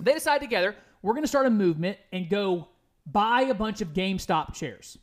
They 0.00 0.12
decide 0.12 0.40
together, 0.40 0.76
we're 1.02 1.14
going 1.14 1.24
to 1.24 1.28
start 1.28 1.46
a 1.46 1.50
movement 1.50 1.98
and 2.12 2.28
go 2.28 2.68
buy 3.06 3.42
a 3.42 3.54
bunch 3.54 3.80
of 3.80 3.92
GameStop 3.92 4.54
shares. 4.54 4.98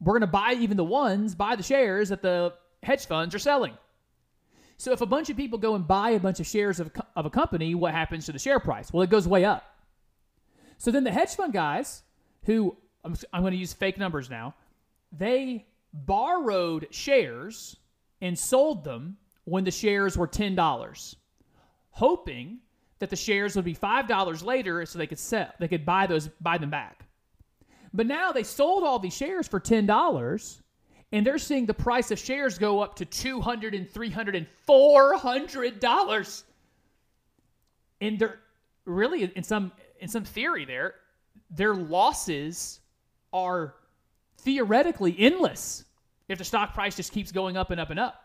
We're 0.00 0.14
going 0.14 0.22
to 0.22 0.26
buy 0.26 0.54
even 0.58 0.76
the 0.76 0.84
ones, 0.84 1.34
buy 1.34 1.56
the 1.56 1.62
shares 1.62 2.08
that 2.08 2.22
the 2.22 2.54
hedge 2.82 3.06
funds 3.06 3.34
are 3.34 3.38
selling. 3.38 3.74
So 4.78 4.92
if 4.92 5.00
a 5.00 5.06
bunch 5.06 5.30
of 5.30 5.36
people 5.36 5.58
go 5.58 5.74
and 5.74 5.86
buy 5.86 6.10
a 6.10 6.20
bunch 6.20 6.40
of 6.40 6.46
shares 6.46 6.80
of, 6.80 6.90
of 7.14 7.24
a 7.24 7.30
company, 7.30 7.74
what 7.74 7.92
happens 7.92 8.26
to 8.26 8.32
the 8.32 8.38
share 8.38 8.60
price? 8.60 8.92
Well, 8.92 9.02
it 9.02 9.10
goes 9.10 9.26
way 9.26 9.44
up. 9.44 9.64
So 10.78 10.90
then 10.90 11.04
the 11.04 11.10
hedge 11.10 11.34
fund 11.34 11.52
guys, 11.52 12.02
who 12.44 12.76
I'm, 13.04 13.16
I'm 13.32 13.40
going 13.42 13.52
to 13.52 13.58
use 13.58 13.72
fake 13.72 13.96
numbers 13.96 14.28
now, 14.28 14.54
they 15.12 15.66
borrowed 15.92 16.88
shares 16.90 17.76
and 18.20 18.38
sold 18.38 18.84
them 18.84 19.16
when 19.44 19.64
the 19.64 19.70
shares 19.70 20.16
were 20.16 20.28
$10, 20.28 21.16
hoping 21.90 22.58
that 22.98 23.10
the 23.10 23.16
shares 23.16 23.56
would 23.56 23.64
be 23.64 23.74
$5 23.74 24.44
later 24.44 24.86
so 24.86 24.98
they 24.98 25.06
could 25.06 25.18
sell, 25.18 25.48
they 25.58 25.68
could 25.68 25.84
buy 25.84 26.06
those 26.06 26.28
buy 26.40 26.58
them 26.58 26.70
back. 26.70 27.06
But 27.92 28.06
now 28.06 28.32
they 28.32 28.42
sold 28.42 28.84
all 28.84 28.98
these 28.98 29.16
shares 29.16 29.46
for 29.48 29.60
$10 29.60 30.60
and 31.12 31.26
they're 31.26 31.38
seeing 31.38 31.66
the 31.66 31.74
price 31.74 32.10
of 32.10 32.18
shares 32.18 32.58
go 32.58 32.80
up 32.80 32.96
to 32.96 33.06
$200 33.06 33.74
and 33.74 33.88
$300 33.88 34.36
and 34.36 34.46
$400. 34.68 36.44
And 38.00 38.18
they're 38.18 38.40
really 38.84 39.24
in 39.24 39.42
some 39.42 39.72
in 40.00 40.08
some 40.08 40.24
theory 40.24 40.64
there, 40.64 40.94
their 41.50 41.74
losses 41.74 42.80
are 43.32 43.74
theoretically 44.38 45.14
endless 45.18 45.84
if 46.28 46.38
the 46.38 46.44
stock 46.44 46.74
price 46.74 46.96
just 46.96 47.12
keeps 47.12 47.32
going 47.32 47.56
up 47.56 47.70
and 47.70 47.80
up 47.80 47.90
and 47.90 48.00
up. 48.00 48.22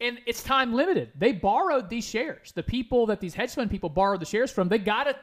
And 0.00 0.18
it's 0.26 0.42
time 0.42 0.74
limited. 0.74 1.12
They 1.16 1.32
borrowed 1.32 1.88
these 1.88 2.04
shares. 2.04 2.52
The 2.52 2.62
people 2.62 3.06
that 3.06 3.20
these 3.20 3.34
hedge 3.34 3.54
fund 3.54 3.70
people 3.70 3.88
borrowed 3.88 4.20
the 4.20 4.26
shares 4.26 4.50
from, 4.50 4.68
they 4.68 4.78
got 4.78 5.04
to 5.04 5.16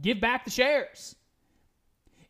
give 0.00 0.20
back 0.20 0.44
the 0.44 0.50
shares. 0.50 1.16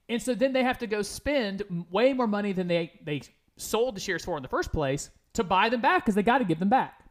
And 0.08 0.20
so 0.20 0.34
then 0.34 0.52
they 0.52 0.64
have 0.64 0.78
to 0.78 0.88
go 0.88 1.02
spend 1.02 1.62
way 1.88 2.12
more 2.12 2.26
money 2.26 2.52
than 2.52 2.66
they, 2.66 2.98
they 3.04 3.22
sold 3.56 3.94
the 3.94 4.00
shares 4.00 4.24
for 4.24 4.36
in 4.36 4.42
the 4.42 4.48
first 4.48 4.72
place 4.72 5.10
to 5.34 5.44
buy 5.44 5.68
them 5.68 5.80
back 5.80 6.04
because 6.04 6.16
they 6.16 6.24
got 6.24 6.38
to 6.38 6.44
give 6.44 6.58
them 6.58 6.68
back. 6.68 7.04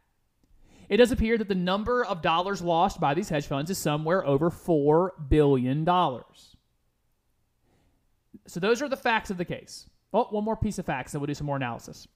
It 0.90 0.98
does 0.98 1.12
appear 1.12 1.38
that 1.38 1.48
the 1.48 1.54
number 1.54 2.04
of 2.04 2.20
dollars 2.20 2.60
lost 2.60 3.00
by 3.00 3.14
these 3.14 3.28
hedge 3.28 3.46
funds 3.46 3.70
is 3.70 3.78
somewhere 3.78 4.26
over 4.26 4.50
$4 4.50 5.10
billion. 5.28 5.86
So 8.46 8.60
those 8.60 8.82
are 8.82 8.88
the 8.88 8.96
facts 8.96 9.30
of 9.30 9.38
the 9.38 9.44
case. 9.44 9.88
Oh, 10.12 10.24
one 10.30 10.44
more 10.44 10.56
piece 10.56 10.78
of 10.78 10.86
facts, 10.86 11.14
and 11.14 11.20
we'll 11.20 11.26
do 11.26 11.34
some 11.34 11.46
more 11.46 11.56
analysis. 11.56 12.08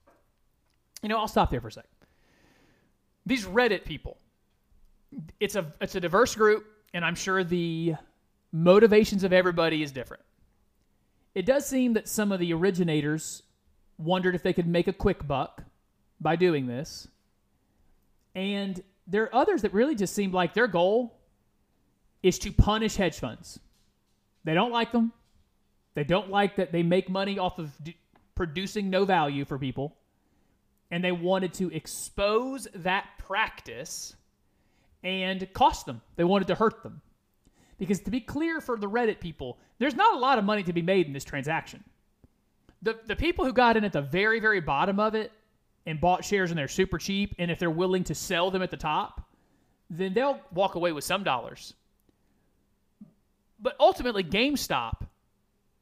You 1.02 1.08
know, 1.08 1.18
I'll 1.18 1.28
stop 1.28 1.50
there 1.50 1.60
for 1.60 1.68
a 1.68 1.72
sec. 1.72 1.86
These 3.26 3.44
Reddit 3.44 3.84
people, 3.84 4.16
it's 5.40 5.54
a 5.54 5.72
it's 5.80 5.94
a 5.94 6.00
diverse 6.00 6.34
group, 6.34 6.66
and 6.92 7.04
I'm 7.04 7.14
sure 7.14 7.44
the 7.44 7.94
motivations 8.52 9.24
of 9.24 9.32
everybody 9.32 9.82
is 9.82 9.92
different. 9.92 10.22
It 11.34 11.46
does 11.46 11.66
seem 11.66 11.94
that 11.94 12.08
some 12.08 12.32
of 12.32 12.40
the 12.40 12.52
originators 12.52 13.42
wondered 13.98 14.34
if 14.34 14.42
they 14.42 14.52
could 14.52 14.66
make 14.66 14.88
a 14.88 14.92
quick 14.92 15.26
buck 15.26 15.62
by 16.20 16.36
doing 16.36 16.66
this. 16.66 17.08
And 18.34 18.82
there 19.06 19.24
are 19.24 19.34
others 19.34 19.62
that 19.62 19.72
really 19.72 19.94
just 19.94 20.14
seem 20.14 20.32
like 20.32 20.54
their 20.54 20.66
goal 20.66 21.18
is 22.22 22.38
to 22.40 22.52
punish 22.52 22.96
hedge 22.96 23.18
funds. 23.18 23.58
They 24.44 24.54
don't 24.54 24.72
like 24.72 24.92
them. 24.92 25.12
They 25.94 26.04
don't 26.04 26.30
like 26.30 26.56
that 26.56 26.72
they 26.72 26.82
make 26.82 27.08
money 27.08 27.38
off 27.38 27.58
of 27.58 27.70
d- 27.82 27.96
producing 28.34 28.90
no 28.90 29.04
value 29.04 29.44
for 29.44 29.58
people. 29.58 29.96
And 30.90 31.02
they 31.02 31.12
wanted 31.12 31.54
to 31.54 31.70
expose 31.72 32.68
that 32.74 33.06
practice 33.18 34.14
and 35.02 35.50
cost 35.52 35.86
them. 35.86 36.00
They 36.16 36.24
wanted 36.24 36.48
to 36.48 36.54
hurt 36.54 36.82
them. 36.82 37.00
Because 37.78 38.00
to 38.00 38.10
be 38.10 38.20
clear 38.20 38.60
for 38.60 38.76
the 38.76 38.88
Reddit 38.88 39.20
people, 39.20 39.58
there's 39.78 39.94
not 39.94 40.14
a 40.14 40.18
lot 40.18 40.38
of 40.38 40.44
money 40.44 40.62
to 40.62 40.72
be 40.72 40.82
made 40.82 41.06
in 41.06 41.12
this 41.12 41.24
transaction. 41.24 41.82
The, 42.82 42.98
the 43.06 43.16
people 43.16 43.44
who 43.44 43.52
got 43.52 43.76
in 43.76 43.84
at 43.84 43.92
the 43.92 44.02
very, 44.02 44.40
very 44.40 44.60
bottom 44.60 45.00
of 45.00 45.14
it 45.14 45.32
and 45.86 46.00
bought 46.00 46.24
shares 46.24 46.50
and 46.50 46.58
they're 46.58 46.68
super 46.68 46.98
cheap, 46.98 47.34
and 47.38 47.50
if 47.50 47.58
they're 47.58 47.70
willing 47.70 48.04
to 48.04 48.14
sell 48.14 48.50
them 48.50 48.62
at 48.62 48.70
the 48.70 48.76
top, 48.76 49.28
then 49.90 50.14
they'll 50.14 50.40
walk 50.52 50.76
away 50.76 50.92
with 50.92 51.04
some 51.04 51.24
dollars. 51.24 51.74
But 53.60 53.76
ultimately, 53.80 54.22
GameStop 54.22 55.06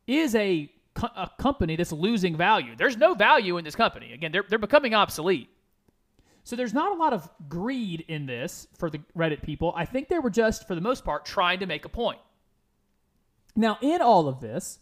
is 0.06 0.35
a, 0.35 0.71
a 1.16 1.30
company 1.38 1.76
that's 1.76 1.92
losing 1.92 2.37
value. 2.37 2.75
There's 2.76 2.97
no 2.97 3.14
value 3.14 3.56
in 3.59 3.64
this 3.64 3.76
company. 3.76 4.12
Again, 4.12 4.32
they're, 4.32 4.44
they're 4.49 4.59
becoming 4.59 4.94
obsolete. 4.94 5.49
So 6.44 6.56
there's 6.56 6.75
not 6.75 6.92
a 6.92 6.94
lot 6.94 7.12
of 7.12 7.28
greed 7.49 8.04
in 8.09 8.26
this 8.26 8.66
for 8.76 8.90
the 8.90 9.00
Reddit 9.16 9.42
people. 9.42 9.73
I 9.76 9.85
think 9.85 10.09
they 10.09 10.18
were 10.18 10.30
just, 10.30 10.66
for 10.66 10.75
the 10.75 10.80
most 10.80 11.04
part, 11.04 11.25
trying 11.25 11.61
to 11.61 11.66
make 11.66 11.85
a 11.85 11.88
point. 11.88 12.18
Now, 13.54 13.78
in 13.80 14.02
all 14.02 14.28
of 14.28 14.40
this, 14.40 14.80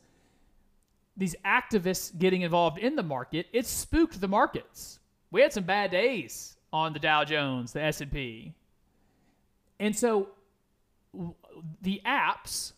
these 1.16 1.34
activists 1.44 2.16
getting 2.16 2.42
involved 2.42 2.78
in 2.78 2.96
the 2.96 3.02
market, 3.02 3.46
it 3.52 3.66
spooked 3.66 4.20
the 4.20 4.28
markets. 4.28 5.00
We 5.30 5.42
had 5.42 5.52
some 5.52 5.64
bad 5.64 5.90
days 5.90 6.56
on 6.72 6.92
the 6.92 6.98
Dow 6.98 7.24
Jones, 7.24 7.72
the 7.72 7.82
S&P. 7.82 8.54
And 9.78 9.94
so 9.94 10.28
the 11.82 12.00
apps 12.06 12.72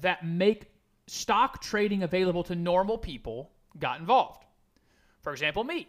that 0.00 0.26
make 0.26 0.70
stock 1.06 1.62
trading 1.62 2.02
available 2.02 2.42
to 2.44 2.54
normal 2.54 2.98
people 2.98 3.50
got 3.78 4.00
involved. 4.00 4.44
For 5.20 5.32
example, 5.32 5.64
me. 5.64 5.88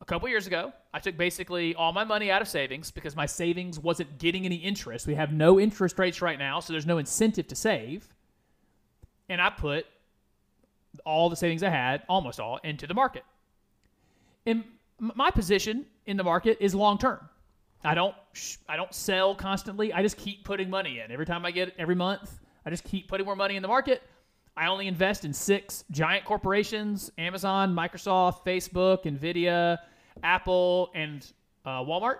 A 0.00 0.04
couple 0.04 0.28
years 0.28 0.46
ago, 0.46 0.72
I 0.92 0.98
took 0.98 1.16
basically 1.16 1.74
all 1.74 1.92
my 1.92 2.04
money 2.04 2.30
out 2.30 2.42
of 2.42 2.48
savings 2.48 2.90
because 2.90 3.16
my 3.16 3.24
savings 3.24 3.78
wasn't 3.78 4.18
getting 4.18 4.44
any 4.44 4.56
interest. 4.56 5.06
We 5.06 5.14
have 5.14 5.32
no 5.32 5.58
interest 5.58 5.98
rates 5.98 6.20
right 6.20 6.38
now, 6.38 6.60
so 6.60 6.72
there's 6.72 6.86
no 6.86 6.98
incentive 6.98 7.46
to 7.48 7.54
save. 7.54 8.06
And 9.28 9.40
I 9.40 9.50
put 9.50 9.86
all 11.04 11.30
the 11.30 11.36
savings 11.36 11.62
I 11.62 11.70
had, 11.70 12.02
almost 12.08 12.40
all, 12.40 12.58
into 12.62 12.86
the 12.86 12.94
market. 12.94 13.24
And 14.44 14.64
my 14.98 15.30
position 15.30 15.86
in 16.06 16.16
the 16.16 16.24
market 16.24 16.58
is 16.60 16.74
long 16.74 16.98
term. 16.98 17.28
I 17.84 17.94
don't 17.94 18.14
I 18.68 18.76
don't 18.76 18.92
sell 18.94 19.34
constantly. 19.34 19.92
I 19.92 20.02
just 20.02 20.16
keep 20.16 20.44
putting 20.44 20.68
money 20.68 21.00
in. 21.00 21.10
Every 21.10 21.26
time 21.26 21.46
I 21.46 21.50
get 21.50 21.74
every 21.78 21.94
month, 21.94 22.38
I 22.64 22.70
just 22.70 22.84
keep 22.84 23.08
putting 23.08 23.26
more 23.26 23.36
money 23.36 23.56
in 23.56 23.62
the 23.62 23.68
market. 23.68 24.02
I 24.56 24.68
only 24.68 24.86
invest 24.86 25.24
in 25.24 25.32
six 25.32 25.84
giant 25.90 26.24
corporations: 26.24 27.10
Amazon, 27.18 27.74
Microsoft, 27.74 28.44
Facebook, 28.44 29.04
Nvidia, 29.04 29.78
Apple, 30.22 30.90
and 30.94 31.26
uh, 31.64 31.82
Walmart. 31.82 32.18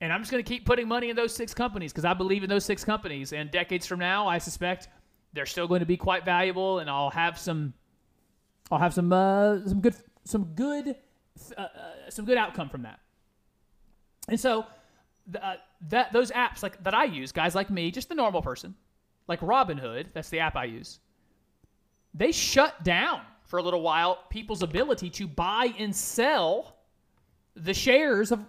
And 0.00 0.12
I'm 0.12 0.20
just 0.20 0.30
going 0.30 0.44
to 0.44 0.48
keep 0.48 0.66
putting 0.66 0.86
money 0.86 1.08
in 1.08 1.16
those 1.16 1.34
six 1.34 1.54
companies 1.54 1.92
because 1.92 2.04
I 2.04 2.14
believe 2.14 2.42
in 2.42 2.50
those 2.50 2.64
six 2.64 2.84
companies. 2.84 3.32
And 3.32 3.50
decades 3.50 3.86
from 3.86 4.00
now, 4.00 4.26
I 4.26 4.38
suspect 4.38 4.88
they're 5.32 5.46
still 5.46 5.66
going 5.66 5.80
to 5.80 5.86
be 5.86 5.96
quite 5.96 6.24
valuable, 6.24 6.80
and 6.80 6.90
I'll 6.90 7.10
have 7.10 7.38
some, 7.38 7.72
I'll 8.70 8.78
have 8.78 8.94
some, 8.94 9.12
uh, 9.12 9.66
some 9.66 9.80
good, 9.80 9.94
some 10.24 10.44
good, 10.54 10.96
uh, 11.56 11.60
uh, 11.60 11.68
some 12.10 12.24
good 12.24 12.36
outcome 12.36 12.68
from 12.68 12.82
that. 12.82 13.00
And 14.28 14.38
so, 14.38 14.66
uh, 15.40 15.54
that 15.88 16.12
those 16.12 16.30
apps 16.30 16.62
like 16.62 16.82
that 16.84 16.94
I 16.94 17.04
use, 17.04 17.32
guys 17.32 17.54
like 17.54 17.70
me, 17.70 17.90
just 17.90 18.08
the 18.08 18.14
normal 18.14 18.42
person, 18.42 18.74
like 19.26 19.40
Robinhood, 19.40 20.06
that's 20.12 20.28
the 20.28 20.40
app 20.40 20.56
I 20.56 20.64
use. 20.64 21.00
They 22.14 22.32
shut 22.32 22.84
down 22.84 23.20
for 23.44 23.58
a 23.58 23.62
little 23.62 23.82
while 23.82 24.20
people's 24.30 24.62
ability 24.62 25.10
to 25.10 25.26
buy 25.26 25.74
and 25.78 25.94
sell 25.94 26.76
the 27.56 27.74
shares 27.74 28.32
of 28.32 28.40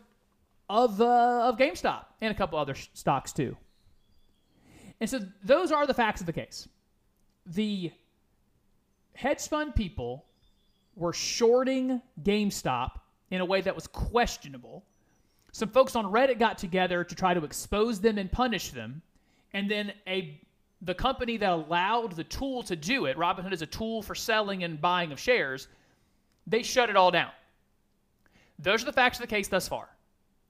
of 0.70 1.00
uh, 1.00 1.50
of 1.50 1.58
GameStop 1.58 2.06
and 2.22 2.32
a 2.32 2.38
couple 2.38 2.58
other 2.58 2.74
sh- 2.74 2.88
stocks 2.94 3.32
too. 3.34 3.56
And 5.00 5.10
so 5.10 5.20
those 5.44 5.72
are 5.72 5.86
the 5.86 5.94
facts 5.94 6.22
of 6.22 6.28
the 6.28 6.34
case. 6.34 6.68
The 7.46 7.92
hedge 9.14 9.48
fund 9.48 9.76
people 9.76 10.26
were 10.96 11.14
shorting 11.14 12.02
GameStop 12.24 12.92
in 13.30 13.42
a 13.42 13.46
way 13.46 13.62
that 13.62 13.76
was 13.76 13.88
questionable. 13.88 14.84
Some 15.52 15.70
folks 15.70 15.96
on 15.96 16.06
Reddit 16.06 16.40
got 16.40 16.58
together 16.58 17.04
to 17.04 17.16
try 17.16 17.34
to 17.34 17.44
expose 17.44 18.00
them 18.00 18.18
and 18.18 18.32
punish 18.32 18.72
them, 18.72 19.02
and 19.54 19.70
then 19.70 19.94
a 20.08 20.42
the 20.82 20.94
company 20.94 21.38
that 21.38 21.52
allowed 21.52 22.14
the 22.14 22.24
tool 22.24 22.64
to 22.64 22.76
do 22.76 23.06
it, 23.06 23.18
Robinhood 23.18 23.54
is 23.54 23.62
a 23.62 23.68
tool 23.68 24.02
for 24.02 24.16
selling 24.16 24.64
and 24.64 24.80
buying 24.80 25.12
of 25.12 25.20
shares, 25.20 25.68
they 26.48 26.64
shut 26.64 26.90
it 26.90 26.96
all 26.96 27.12
down. 27.12 27.32
Those 28.60 28.84
are 28.84 28.86
the 28.86 28.94
facts 28.94 29.18
of 29.18 29.22
the 29.22 29.28
case 29.28 29.48
thus 29.48 29.68
far. 29.68 29.90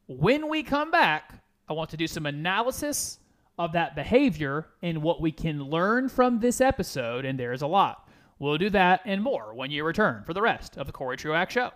When 0.08 0.50
we 0.50 0.62
come 0.62 0.92
back, 0.92 1.34
I 1.68 1.74
want 1.74 1.90
to 1.92 1.98
do 1.98 2.08
some 2.08 2.26
analysis 2.26 3.20
of 3.58 3.72
that 3.72 3.96
behavior 3.96 4.68
and 4.82 5.02
what 5.02 5.22
we 5.22 5.32
can 5.32 5.64
learn 5.64 6.10
from 6.10 6.40
this 6.40 6.62
episode, 6.62 7.26
and 7.26 7.40
there's 7.40 7.62
a 7.62 7.68
lot. 7.68 8.08
We'll 8.38 8.58
do 8.58 8.70
that 8.72 9.02
and 9.06 9.24
more 9.24 9.54
when 9.54 9.72
you 9.72 9.84
return 9.84 10.24
for 10.24 10.34
the 10.34 10.42
rest 10.42 10.78
of 10.78 10.88
the 10.88 10.94
Cory 10.94 11.18
Truax 11.18 11.54
Show. 11.54 11.72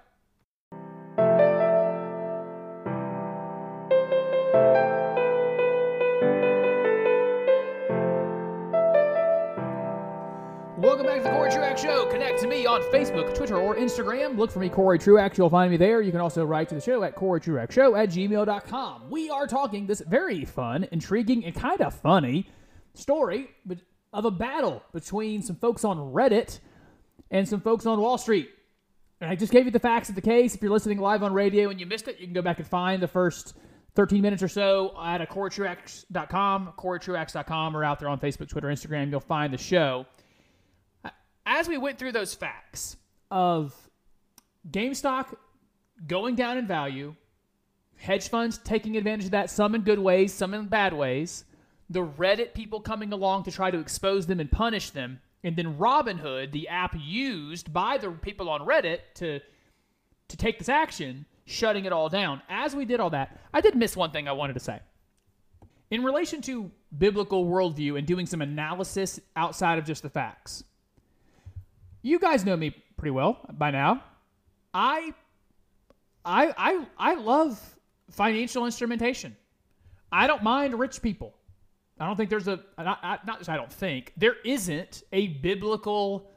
Connect 12.11 12.39
to 12.39 12.47
me 12.47 12.65
on 12.65 12.81
Facebook, 12.91 13.35
Twitter, 13.35 13.57
or 13.57 13.75
Instagram. 13.75 14.35
Look 14.35 14.49
for 14.51 14.59
me, 14.59 14.67
Cory 14.67 14.97
Truax. 14.97 15.37
You'll 15.37 15.49
find 15.49 15.69
me 15.69 15.77
there. 15.77 16.01
You 16.01 16.11
can 16.11 16.21
also 16.21 16.43
write 16.43 16.67
to 16.69 16.75
the 16.75 16.81
show 16.81 17.03
at 17.03 17.15
CoryTruaxShow 17.15 18.01
at 18.01 18.09
gmail.com. 18.09 19.09
We 19.09 19.29
are 19.29 19.45
talking 19.45 19.85
this 19.85 20.01
very 20.01 20.43
fun, 20.43 20.87
intriguing, 20.91 21.45
and 21.45 21.53
kind 21.53 21.79
of 21.81 21.93
funny 21.93 22.49
story 22.95 23.49
of 24.11 24.25
a 24.25 24.31
battle 24.31 24.81
between 24.91 25.43
some 25.43 25.55
folks 25.55 25.85
on 25.85 25.97
Reddit 25.97 26.59
and 27.29 27.47
some 27.47 27.61
folks 27.61 27.85
on 27.85 28.01
Wall 28.01 28.17
Street. 28.17 28.49
And 29.21 29.29
I 29.29 29.35
just 29.35 29.51
gave 29.51 29.65
you 29.65 29.71
the 29.71 29.79
facts 29.79 30.09
of 30.09 30.15
the 30.15 30.21
case. 30.21 30.55
If 30.55 30.63
you're 30.63 30.71
listening 30.71 30.97
live 30.97 31.21
on 31.21 31.31
radio 31.31 31.69
and 31.69 31.79
you 31.79 31.85
missed 31.85 32.07
it, 32.07 32.19
you 32.19 32.25
can 32.25 32.33
go 32.33 32.41
back 32.41 32.57
and 32.57 32.67
find 32.67 33.03
the 33.03 33.07
first 33.07 33.53
13 33.95 34.21
minutes 34.21 34.41
or 34.41 34.47
so 34.47 34.95
at 34.99 35.21
a 35.21 35.25
CoryTruax.com, 35.27 36.73
CoryTruax.com, 36.75 37.77
or 37.77 37.83
out 37.83 37.99
there 37.99 38.09
on 38.09 38.19
Facebook, 38.19 38.49
Twitter, 38.49 38.67
Instagram. 38.69 39.11
You'll 39.11 39.19
find 39.19 39.53
the 39.53 39.57
show 39.57 40.05
as 41.49 41.67
we 41.67 41.79
went 41.79 41.97
through 41.97 42.11
those 42.11 42.35
facts 42.35 42.95
of 43.31 43.73
GameStop 44.69 45.35
going 46.05 46.35
down 46.35 46.59
in 46.59 46.67
value, 46.67 47.15
hedge 47.97 48.29
funds 48.29 48.59
taking 48.59 48.95
advantage 48.95 49.25
of 49.25 49.31
that, 49.31 49.49
some 49.49 49.73
in 49.73 49.81
good 49.81 49.97
ways, 49.97 50.31
some 50.31 50.53
in 50.53 50.67
bad 50.67 50.93
ways, 50.93 51.45
the 51.89 52.05
Reddit 52.05 52.53
people 52.53 52.79
coming 52.79 53.11
along 53.11 53.43
to 53.43 53.51
try 53.51 53.71
to 53.71 53.79
expose 53.79 54.27
them 54.27 54.39
and 54.39 54.51
punish 54.51 54.91
them, 54.91 55.19
and 55.43 55.55
then 55.55 55.75
Robinhood, 55.75 56.51
the 56.51 56.67
app 56.67 56.95
used 56.95 57.73
by 57.73 57.97
the 57.97 58.11
people 58.11 58.47
on 58.47 58.61
Reddit 58.61 58.99
to 59.15 59.39
to 60.27 60.37
take 60.37 60.59
this 60.59 60.69
action, 60.69 61.25
shutting 61.45 61.85
it 61.85 61.91
all 61.91 62.07
down. 62.07 62.39
As 62.47 62.75
we 62.75 62.85
did 62.85 62.99
all 62.99 63.09
that, 63.09 63.39
I 63.51 63.61
did 63.61 63.75
miss 63.75 63.97
one 63.97 64.11
thing 64.11 64.27
I 64.27 64.33
wanted 64.33 64.53
to 64.53 64.59
say. 64.59 64.79
In 65.89 66.03
relation 66.03 66.39
to 66.43 66.69
biblical 66.95 67.45
worldview 67.45 67.97
and 67.97 68.05
doing 68.05 68.27
some 68.27 68.43
analysis 68.43 69.19
outside 69.35 69.79
of 69.79 69.85
just 69.85 70.03
the 70.03 70.09
facts 70.11 70.63
you 72.01 72.19
guys 72.19 72.45
know 72.45 72.55
me 72.55 72.75
pretty 72.97 73.11
well 73.11 73.39
by 73.51 73.71
now. 73.71 74.03
I 74.73 75.13
I 76.25 76.53
I 76.57 76.85
I 76.97 77.15
love 77.15 77.59
financial 78.11 78.65
instrumentation. 78.65 79.35
I 80.11 80.27
don't 80.27 80.43
mind 80.43 80.79
rich 80.79 81.01
people. 81.01 81.33
I 81.99 82.05
don't 82.07 82.15
think 82.15 82.29
there's 82.29 82.47
a 82.47 82.59
not 82.77 83.25
not, 83.25 83.49
I 83.49 83.57
don't 83.57 83.71
think 83.71 84.13
there 84.17 84.35
isn't 84.45 85.03
a 85.11 85.27
biblical 85.27 86.29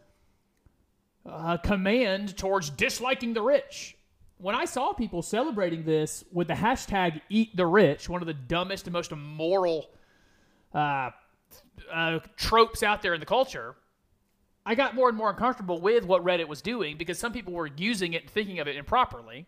uh, 1.24 1.56
command 1.58 2.36
towards 2.36 2.70
disliking 2.70 3.32
the 3.32 3.42
rich. 3.42 3.96
When 4.38 4.56
I 4.56 4.64
saw 4.64 4.92
people 4.92 5.22
celebrating 5.22 5.84
this 5.84 6.24
with 6.32 6.48
the 6.48 6.54
hashtag 6.54 7.20
"Eat 7.28 7.56
the 7.56 7.66
Rich," 7.66 8.08
one 8.08 8.22
of 8.22 8.26
the 8.26 8.34
dumbest 8.34 8.86
and 8.86 8.92
most 8.92 9.12
immoral 9.12 9.90
uh, 10.74 11.10
uh, 11.92 12.18
tropes 12.36 12.82
out 12.82 13.02
there 13.02 13.14
in 13.14 13.20
the 13.20 13.26
culture, 13.26 13.76
I 14.64 14.74
got 14.74 14.94
more 14.94 15.08
and 15.08 15.18
more 15.18 15.30
uncomfortable 15.30 15.80
with 15.80 16.04
what 16.04 16.24
Reddit 16.24 16.46
was 16.46 16.62
doing 16.62 16.96
because 16.96 17.18
some 17.18 17.32
people 17.32 17.52
were 17.52 17.68
using 17.76 18.12
it 18.12 18.22
and 18.22 18.30
thinking 18.30 18.60
of 18.60 18.68
it 18.68 18.76
improperly. 18.76 19.46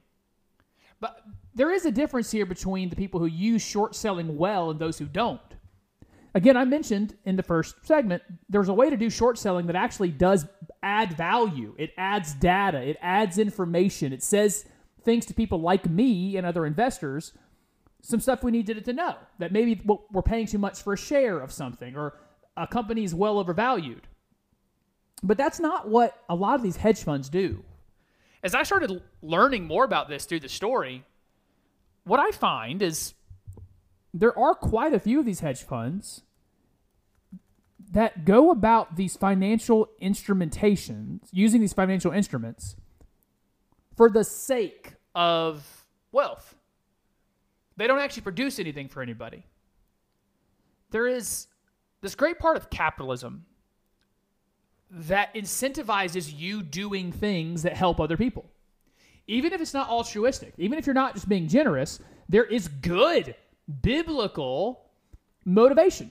But 1.00 1.20
there 1.54 1.72
is 1.72 1.84
a 1.84 1.90
difference 1.90 2.30
here 2.30 2.46
between 2.46 2.88
the 2.88 2.96
people 2.96 3.20
who 3.20 3.26
use 3.26 3.62
short 3.62 3.94
selling 3.94 4.36
well 4.36 4.70
and 4.70 4.80
those 4.80 4.98
who 4.98 5.06
don't. 5.06 5.40
Again, 6.34 6.56
I 6.56 6.64
mentioned 6.64 7.16
in 7.24 7.36
the 7.36 7.44
first 7.44 7.86
segment, 7.86 8.22
there's 8.48 8.68
a 8.68 8.74
way 8.74 8.90
to 8.90 8.96
do 8.96 9.08
short 9.08 9.38
selling 9.38 9.66
that 9.68 9.76
actually 9.76 10.10
does 10.10 10.46
add 10.82 11.16
value. 11.16 11.74
It 11.78 11.92
adds 11.96 12.34
data, 12.34 12.82
it 12.82 12.96
adds 13.00 13.38
information, 13.38 14.12
it 14.12 14.22
says 14.22 14.64
things 15.04 15.26
to 15.26 15.34
people 15.34 15.60
like 15.60 15.88
me 15.88 16.36
and 16.36 16.44
other 16.44 16.66
investors, 16.66 17.32
some 18.02 18.18
stuff 18.18 18.42
we 18.42 18.50
needed 18.50 18.84
to 18.84 18.92
know 18.92 19.16
that 19.38 19.52
maybe 19.52 19.80
we're 20.10 20.22
paying 20.22 20.46
too 20.46 20.58
much 20.58 20.82
for 20.82 20.92
a 20.92 20.98
share 20.98 21.38
of 21.38 21.52
something 21.52 21.94
or 21.96 22.18
a 22.56 22.66
company 22.66 23.04
is 23.04 23.14
well 23.14 23.38
overvalued. 23.38 24.08
But 25.24 25.38
that's 25.38 25.58
not 25.58 25.88
what 25.88 26.22
a 26.28 26.34
lot 26.34 26.54
of 26.54 26.62
these 26.62 26.76
hedge 26.76 27.02
funds 27.02 27.30
do. 27.30 27.64
As 28.42 28.54
I 28.54 28.62
started 28.62 29.02
learning 29.22 29.64
more 29.64 29.84
about 29.84 30.10
this 30.10 30.26
through 30.26 30.40
the 30.40 30.50
story, 30.50 31.02
what 32.04 32.20
I 32.20 32.30
find 32.30 32.82
is 32.82 33.14
there 34.12 34.38
are 34.38 34.54
quite 34.54 34.92
a 34.92 35.00
few 35.00 35.18
of 35.18 35.24
these 35.24 35.40
hedge 35.40 35.62
funds 35.62 36.22
that 37.90 38.26
go 38.26 38.50
about 38.50 38.96
these 38.96 39.16
financial 39.16 39.88
instrumentations, 40.02 41.20
using 41.32 41.62
these 41.62 41.72
financial 41.72 42.12
instruments 42.12 42.76
for 43.96 44.10
the 44.10 44.24
sake 44.24 44.94
of 45.14 45.86
wealth. 46.12 46.54
They 47.78 47.86
don't 47.86 47.98
actually 47.98 48.22
produce 48.22 48.58
anything 48.58 48.88
for 48.88 49.00
anybody. 49.00 49.46
There 50.90 51.06
is 51.06 51.46
this 52.02 52.14
great 52.14 52.38
part 52.38 52.58
of 52.58 52.68
capitalism 52.68 53.46
that 54.94 55.34
incentivizes 55.34 56.32
you 56.36 56.62
doing 56.62 57.10
things 57.12 57.62
that 57.62 57.76
help 57.76 58.00
other 58.00 58.16
people. 58.16 58.44
Even 59.26 59.52
if 59.52 59.60
it's 59.60 59.74
not 59.74 59.88
altruistic, 59.88 60.54
even 60.58 60.78
if 60.78 60.86
you're 60.86 60.94
not 60.94 61.14
just 61.14 61.28
being 61.28 61.48
generous, 61.48 61.98
there 62.28 62.44
is 62.44 62.68
good 62.68 63.34
biblical 63.82 64.84
motivation 65.44 66.10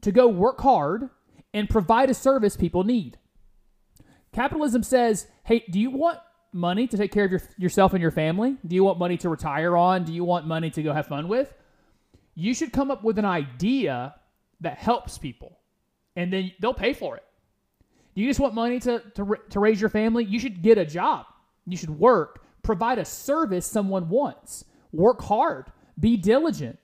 to 0.00 0.12
go 0.12 0.28
work 0.28 0.60
hard 0.60 1.08
and 1.54 1.70
provide 1.70 2.10
a 2.10 2.14
service 2.14 2.56
people 2.56 2.84
need. 2.84 3.18
Capitalism 4.32 4.82
says, 4.82 5.26
hey, 5.44 5.64
do 5.70 5.78
you 5.78 5.90
want 5.90 6.18
money 6.52 6.86
to 6.86 6.96
take 6.96 7.12
care 7.12 7.24
of 7.24 7.30
your, 7.30 7.42
yourself 7.58 7.92
and 7.92 8.02
your 8.02 8.10
family? 8.10 8.56
Do 8.66 8.74
you 8.74 8.84
want 8.84 8.98
money 8.98 9.16
to 9.18 9.28
retire 9.28 9.76
on? 9.76 10.04
Do 10.04 10.12
you 10.12 10.24
want 10.24 10.46
money 10.46 10.70
to 10.70 10.82
go 10.82 10.92
have 10.92 11.06
fun 11.06 11.28
with? 11.28 11.52
You 12.34 12.54
should 12.54 12.72
come 12.72 12.90
up 12.90 13.04
with 13.04 13.18
an 13.18 13.24
idea 13.24 14.14
that 14.60 14.78
helps 14.78 15.18
people, 15.18 15.58
and 16.16 16.32
then 16.32 16.52
they'll 16.60 16.72
pay 16.74 16.92
for 16.94 17.16
it. 17.16 17.24
You 18.14 18.26
just 18.26 18.40
want 18.40 18.54
money 18.54 18.78
to, 18.80 19.02
to, 19.14 19.36
to 19.50 19.60
raise 19.60 19.80
your 19.80 19.90
family? 19.90 20.24
You 20.24 20.38
should 20.38 20.62
get 20.62 20.78
a 20.78 20.84
job. 20.84 21.26
You 21.66 21.76
should 21.76 21.90
work, 21.90 22.44
provide 22.62 22.98
a 22.98 23.04
service 23.04 23.66
someone 23.66 24.08
wants, 24.08 24.64
work 24.92 25.22
hard, 25.22 25.66
be 25.98 26.16
diligent, 26.16 26.78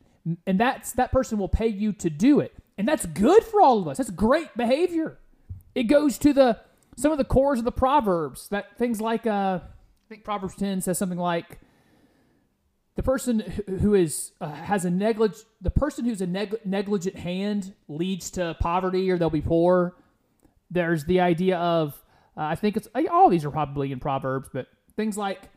and 0.47 0.59
that's 0.59 0.93
that 0.93 1.13
person 1.13 1.39
will 1.39 1.49
pay 1.49 1.67
you 1.67 1.93
to 1.95 2.11
do 2.11 2.41
it. 2.41 2.53
And 2.77 2.87
that's 2.87 3.07
good 3.07 3.43
for 3.45 3.61
all 3.61 3.81
of 3.81 3.89
us. 3.89 3.97
That's 3.97 4.11
great 4.11 4.57
behavior. 4.57 5.19
It 5.75 5.85
goes 5.85 6.17
to 6.19 6.33
the 6.33 6.61
some 6.97 7.13
of 7.13 7.19
the 7.19 7.25
cores 7.25 7.59
of 7.59 7.65
the 7.65 7.73
proverbs 7.73 8.49
that 8.49 8.77
things 8.77 9.01
like 9.01 9.27
uh, 9.27 9.61
I 9.63 10.09
think 10.09 10.25
Proverbs 10.25 10.57
10 10.57 10.81
says 10.81 10.99
something 10.99 11.19
like 11.19 11.59
the 12.97 13.03
person 13.03 13.41
who 13.81 13.95
is 13.95 14.33
uh, 14.41 14.51
has 14.51 14.85
a 14.85 14.91
neglig- 14.91 15.45
the 15.61 15.71
person 15.71 16.05
who's 16.05 16.21
a 16.21 16.27
neg- 16.27 16.61
negligent 16.65 17.17
hand 17.17 17.75
leads 17.89 18.31
to 18.33 18.57
poverty 18.61 19.11
or 19.11 19.19
they'll 19.19 19.31
be 19.31 19.41
poor. 19.41 19.95
There's 20.71 21.05
the 21.05 21.21
idea 21.21 21.59
of 21.59 22.03
uh, 22.37 22.43
I 22.43 22.55
think 22.55 22.77
it's 22.77 22.89
all 23.11 23.29
these 23.29 23.45
are 23.45 23.51
probably 23.51 23.91
in 23.91 23.99
Proverbs, 23.99 24.49
but 24.53 24.69
things 24.97 25.17
like 25.17 25.51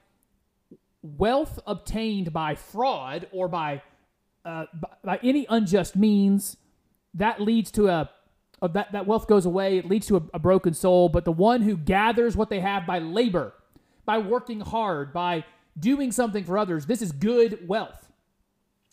wealth 1.04 1.60
obtained 1.68 2.34
by 2.34 2.56
fraud 2.56 3.28
or 3.32 3.48
by 3.48 3.82
uh, 4.46 4.66
by, 4.74 4.90
by 5.04 5.20
any 5.24 5.46
unjust 5.50 5.96
means 5.96 6.58
that 7.14 7.40
leads 7.40 7.70
to 7.72 7.88
a, 7.88 8.10
a, 8.62 8.70
that, 8.70 8.92
that 8.92 9.06
wealth 9.06 9.28
goes 9.28 9.46
away 9.46 9.78
it 9.78 9.86
leads 9.86 10.08
to 10.08 10.18
a, 10.18 10.22
a 10.36 10.40
broken 10.40 10.74
soul 10.74 11.10
but 11.10 11.26
the 11.26 11.32
one 11.32 11.62
who 11.62 11.78
gathers 11.78 12.36
what 12.36 12.50
they 12.50 12.60
have 12.60 12.86
by 12.88 12.98
labor 13.00 13.54
by 14.06 14.18
working 14.18 14.60
hard 14.60 15.14
by 15.14 15.44
doing 15.80 16.12
something 16.12 16.44
for 16.44 16.58
others 16.58 16.86
this 16.86 17.02
is 17.02 17.12
good 17.12 17.68
wealth. 17.68 18.12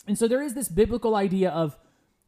And 0.07 0.17
so 0.19 0.27
there 0.27 0.43
is 0.43 0.55
this 0.55 0.69
biblical 0.69 1.15
idea 1.15 1.51
of 1.51 1.79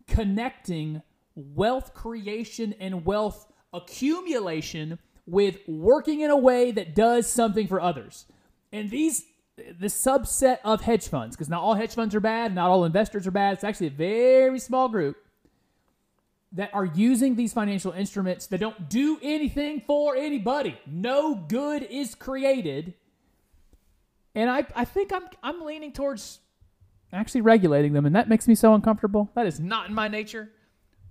connecting 0.06 1.02
wealth 1.34 1.94
creation 1.94 2.74
and 2.78 3.06
wealth 3.06 3.49
accumulation 3.72 4.98
with 5.26 5.58
working 5.66 6.20
in 6.20 6.30
a 6.30 6.36
way 6.36 6.70
that 6.70 6.94
does 6.94 7.26
something 7.30 7.66
for 7.66 7.80
others 7.80 8.26
and 8.72 8.90
these 8.90 9.24
the 9.78 9.88
subset 9.88 10.58
of 10.64 10.80
hedge 10.80 11.06
funds 11.08 11.36
because 11.36 11.48
not 11.50 11.60
all 11.60 11.74
hedge 11.74 11.94
funds 11.94 12.14
are 12.14 12.20
bad 12.20 12.54
not 12.54 12.70
all 12.70 12.84
investors 12.84 13.26
are 13.26 13.30
bad 13.30 13.54
it's 13.54 13.64
actually 13.64 13.86
a 13.86 13.90
very 13.90 14.58
small 14.58 14.88
group 14.88 15.16
that 16.52 16.70
are 16.72 16.84
using 16.84 17.36
these 17.36 17.52
financial 17.52 17.92
instruments 17.92 18.46
that 18.48 18.58
don't 18.58 18.88
do 18.88 19.18
anything 19.22 19.82
for 19.86 20.16
anybody. 20.16 20.76
No 20.86 21.34
good 21.34 21.82
is 21.84 22.14
created. 22.14 22.94
And 24.34 24.50
I, 24.50 24.66
I 24.74 24.84
think 24.84 25.12
I'm, 25.12 25.24
I'm 25.42 25.60
leaning 25.62 25.92
towards 25.92 26.40
actually 27.12 27.40
regulating 27.40 27.92
them, 27.92 28.06
and 28.06 28.14
that 28.14 28.28
makes 28.28 28.46
me 28.48 28.54
so 28.54 28.74
uncomfortable. 28.74 29.30
That 29.34 29.46
is 29.46 29.60
not 29.60 29.88
in 29.88 29.94
my 29.94 30.08
nature. 30.08 30.50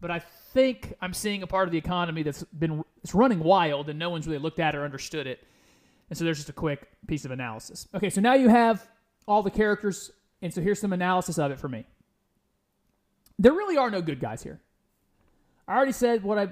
But 0.02 0.12
I 0.12 0.20
think 0.20 0.94
I'm 1.02 1.14
seeing 1.14 1.44
a 1.44 1.48
part 1.48 1.68
of 1.68 1.72
the 1.72 1.78
economy 1.78 2.24
that's 2.24 2.44
been 2.44 2.84
it's 3.04 3.14
running 3.16 3.40
wild, 3.40 3.90
and 3.90 3.98
no 3.98 4.10
one's 4.10 4.28
really 4.28 4.40
looked 4.40 4.60
at 4.60 4.76
or 4.76 4.84
understood 4.84 5.28
it. 5.28 5.46
And 6.10 6.18
so 6.18 6.26
there's 6.26 6.38
just 6.38 6.50
a 6.50 6.54
quick 6.54 6.88
piece 7.08 7.26
of 7.26 7.32
analysis. 7.32 7.88
Okay, 7.94 8.10
so 8.10 8.20
now 8.20 8.34
you 8.34 8.50
have 8.50 8.88
all 9.28 9.44
the 9.44 9.52
characters, 9.52 10.12
and 10.42 10.54
so 10.54 10.62
here's 10.62 10.80
some 10.80 10.94
analysis 10.94 11.38
of 11.38 11.52
it 11.52 11.60
for 11.60 11.70
me. 11.70 11.86
There 13.38 13.54
really 13.54 13.78
are 13.78 13.90
no 13.90 14.02
good 14.02 14.20
guys 14.20 14.44
here. 14.44 14.60
I 15.68 15.76
already 15.76 15.92
said 15.92 16.24
what 16.24 16.38
I 16.38 16.48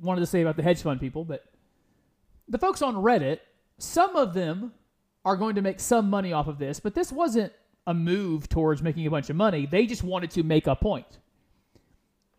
wanted 0.00 0.20
to 0.20 0.26
say 0.26 0.42
about 0.42 0.56
the 0.56 0.62
hedge 0.62 0.82
fund 0.82 1.00
people, 1.00 1.24
but 1.24 1.44
the 2.48 2.58
folks 2.58 2.82
on 2.82 2.96
Reddit, 2.96 3.38
some 3.78 4.16
of 4.16 4.34
them 4.34 4.72
are 5.24 5.36
going 5.36 5.54
to 5.54 5.62
make 5.62 5.80
some 5.80 6.10
money 6.10 6.32
off 6.32 6.48
of 6.48 6.58
this, 6.58 6.80
but 6.80 6.94
this 6.94 7.12
wasn't 7.12 7.52
a 7.86 7.94
move 7.94 8.48
towards 8.48 8.82
making 8.82 9.06
a 9.06 9.10
bunch 9.10 9.30
of 9.30 9.36
money. 9.36 9.64
They 9.64 9.86
just 9.86 10.02
wanted 10.02 10.30
to 10.32 10.42
make 10.42 10.66
a 10.66 10.74
point. 10.74 11.18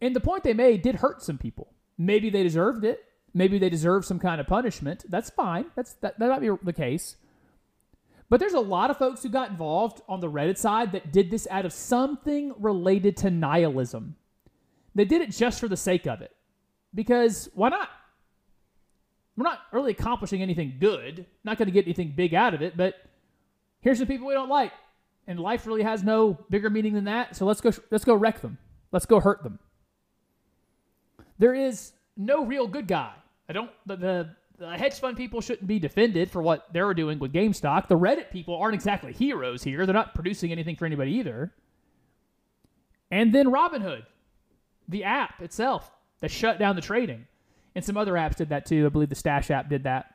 And 0.02 0.16
the 0.16 0.22
point 0.22 0.44
they 0.44 0.54
made 0.54 0.82
did 0.82 0.96
hurt 0.96 1.22
some 1.22 1.38
people. 1.38 1.74
Maybe 1.98 2.30
they 2.30 2.44
deserved 2.44 2.84
it. 2.86 3.04
Maybe 3.34 3.60
they 3.60 3.70
deserve 3.70 4.06
some 4.06 4.20
kind 4.20 4.42
of 4.42 4.48
punishment. 4.48 5.06
That's 5.08 5.30
fine. 5.30 5.66
That's 5.76 5.94
that, 5.96 6.18
that 6.20 6.30
might 6.30 6.42
be 6.42 6.50
the 6.64 6.74
case. 6.74 7.18
But 8.30 8.40
there's 8.40 8.54
a 8.54 8.60
lot 8.60 8.92
of 8.92 8.98
folks 8.98 9.24
who 9.24 9.30
got 9.30 9.50
involved 9.50 10.02
on 10.08 10.20
the 10.20 10.32
Reddit 10.32 10.58
side 10.58 10.92
that 10.92 11.12
did 11.12 11.32
this 11.32 11.48
out 11.50 11.66
of 11.66 11.74
something 11.74 12.54
related 12.60 13.18
to 13.18 13.32
nihilism. 13.32 14.16
They 14.96 15.06
did 15.06 15.22
it 15.22 15.32
just 15.32 15.60
for 15.60 15.68
the 15.68 15.78
sake 15.78 16.06
of 16.06 16.22
it. 16.22 16.32
Because 16.94 17.50
why 17.54 17.70
not? 17.70 17.90
We're 19.36 19.44
not 19.44 19.60
really 19.72 19.92
accomplishing 19.92 20.42
anything 20.42 20.76
good, 20.80 21.26
not 21.44 21.58
going 21.58 21.68
to 21.68 21.72
get 21.72 21.86
anything 21.86 22.14
big 22.16 22.34
out 22.34 22.54
of 22.54 22.62
it, 22.62 22.76
but 22.76 22.96
here's 23.80 24.00
the 24.00 24.06
people 24.06 24.28
we 24.28 24.34
don't 24.34 24.50
like. 24.50 24.74
And 25.28 25.40
life 25.40 25.66
really 25.66 25.84
has 25.84 26.04
no 26.04 26.38
bigger 26.50 26.70
meaning 26.70 26.94
than 26.94 27.06
that, 27.06 27.36
so 27.36 27.46
let's 27.46 27.62
go 27.62 27.72
let's 27.92 28.04
go 28.04 28.16
wreck 28.16 28.42
them. 28.42 28.58
Let's 28.92 29.06
go 29.06 29.20
hurt 29.20 29.44
them. 29.44 29.60
There 31.40 31.56
is 31.56 31.94
no 32.16 32.46
real 32.46 32.68
good 32.68 32.88
guy. 32.88 33.14
I 33.50 33.54
don't 33.54 33.72
the, 33.86 33.96
the 33.96 34.36
the 34.58 34.78
hedge 34.78 35.00
fund 35.00 35.16
people 35.16 35.40
shouldn't 35.40 35.68
be 35.68 35.80
defended 35.80 36.30
for 36.30 36.42
what 36.42 36.68
they're 36.74 36.94
doing 36.94 37.18
with 37.18 37.32
GameStop. 37.32 37.88
The 37.88 37.98
Reddit 37.98 38.30
people 38.30 38.58
aren't 38.58 38.76
exactly 38.76 39.14
heroes 39.14 39.64
here. 39.64 39.86
They're 39.86 39.94
not 39.96 40.14
producing 40.14 40.52
anything 40.52 40.76
for 40.76 40.86
anybody 40.86 41.14
either. 41.14 41.54
And 43.10 43.34
then 43.34 43.48
Robinhood 43.48 44.04
the 44.90 45.04
app 45.04 45.42
itself 45.42 45.92
that 46.20 46.30
shut 46.32 46.60
down 46.60 46.76
the 46.76 46.82
trading. 46.82 47.26
And 47.76 47.86
some 47.86 47.96
other 47.96 48.14
apps 48.14 48.36
did 48.36 48.50
that 48.50 48.66
too. 48.66 48.86
I 48.86 48.90
believe 48.90 49.10
the 49.10 49.16
Stash 49.16 49.50
app 49.52 49.70
did 49.70 49.84
that. 49.84 50.14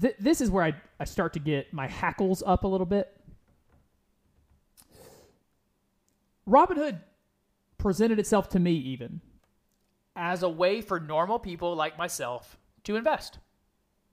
Th- 0.00 0.14
this 0.18 0.40
is 0.40 0.50
where 0.50 0.64
I, 0.64 0.74
I 0.98 1.04
start 1.04 1.34
to 1.34 1.40
get 1.40 1.72
my 1.72 1.88
hackles 1.88 2.42
up 2.46 2.64
a 2.64 2.68
little 2.68 2.86
bit. 2.86 3.14
Robinhood 6.48 7.00
presented 7.84 8.18
itself 8.18 8.48
to 8.48 8.58
me 8.58 8.72
even 8.72 9.20
as 10.16 10.42
a 10.42 10.48
way 10.48 10.80
for 10.80 10.98
normal 10.98 11.38
people 11.38 11.76
like 11.76 11.98
myself 11.98 12.56
to 12.82 12.96
invest, 12.96 13.38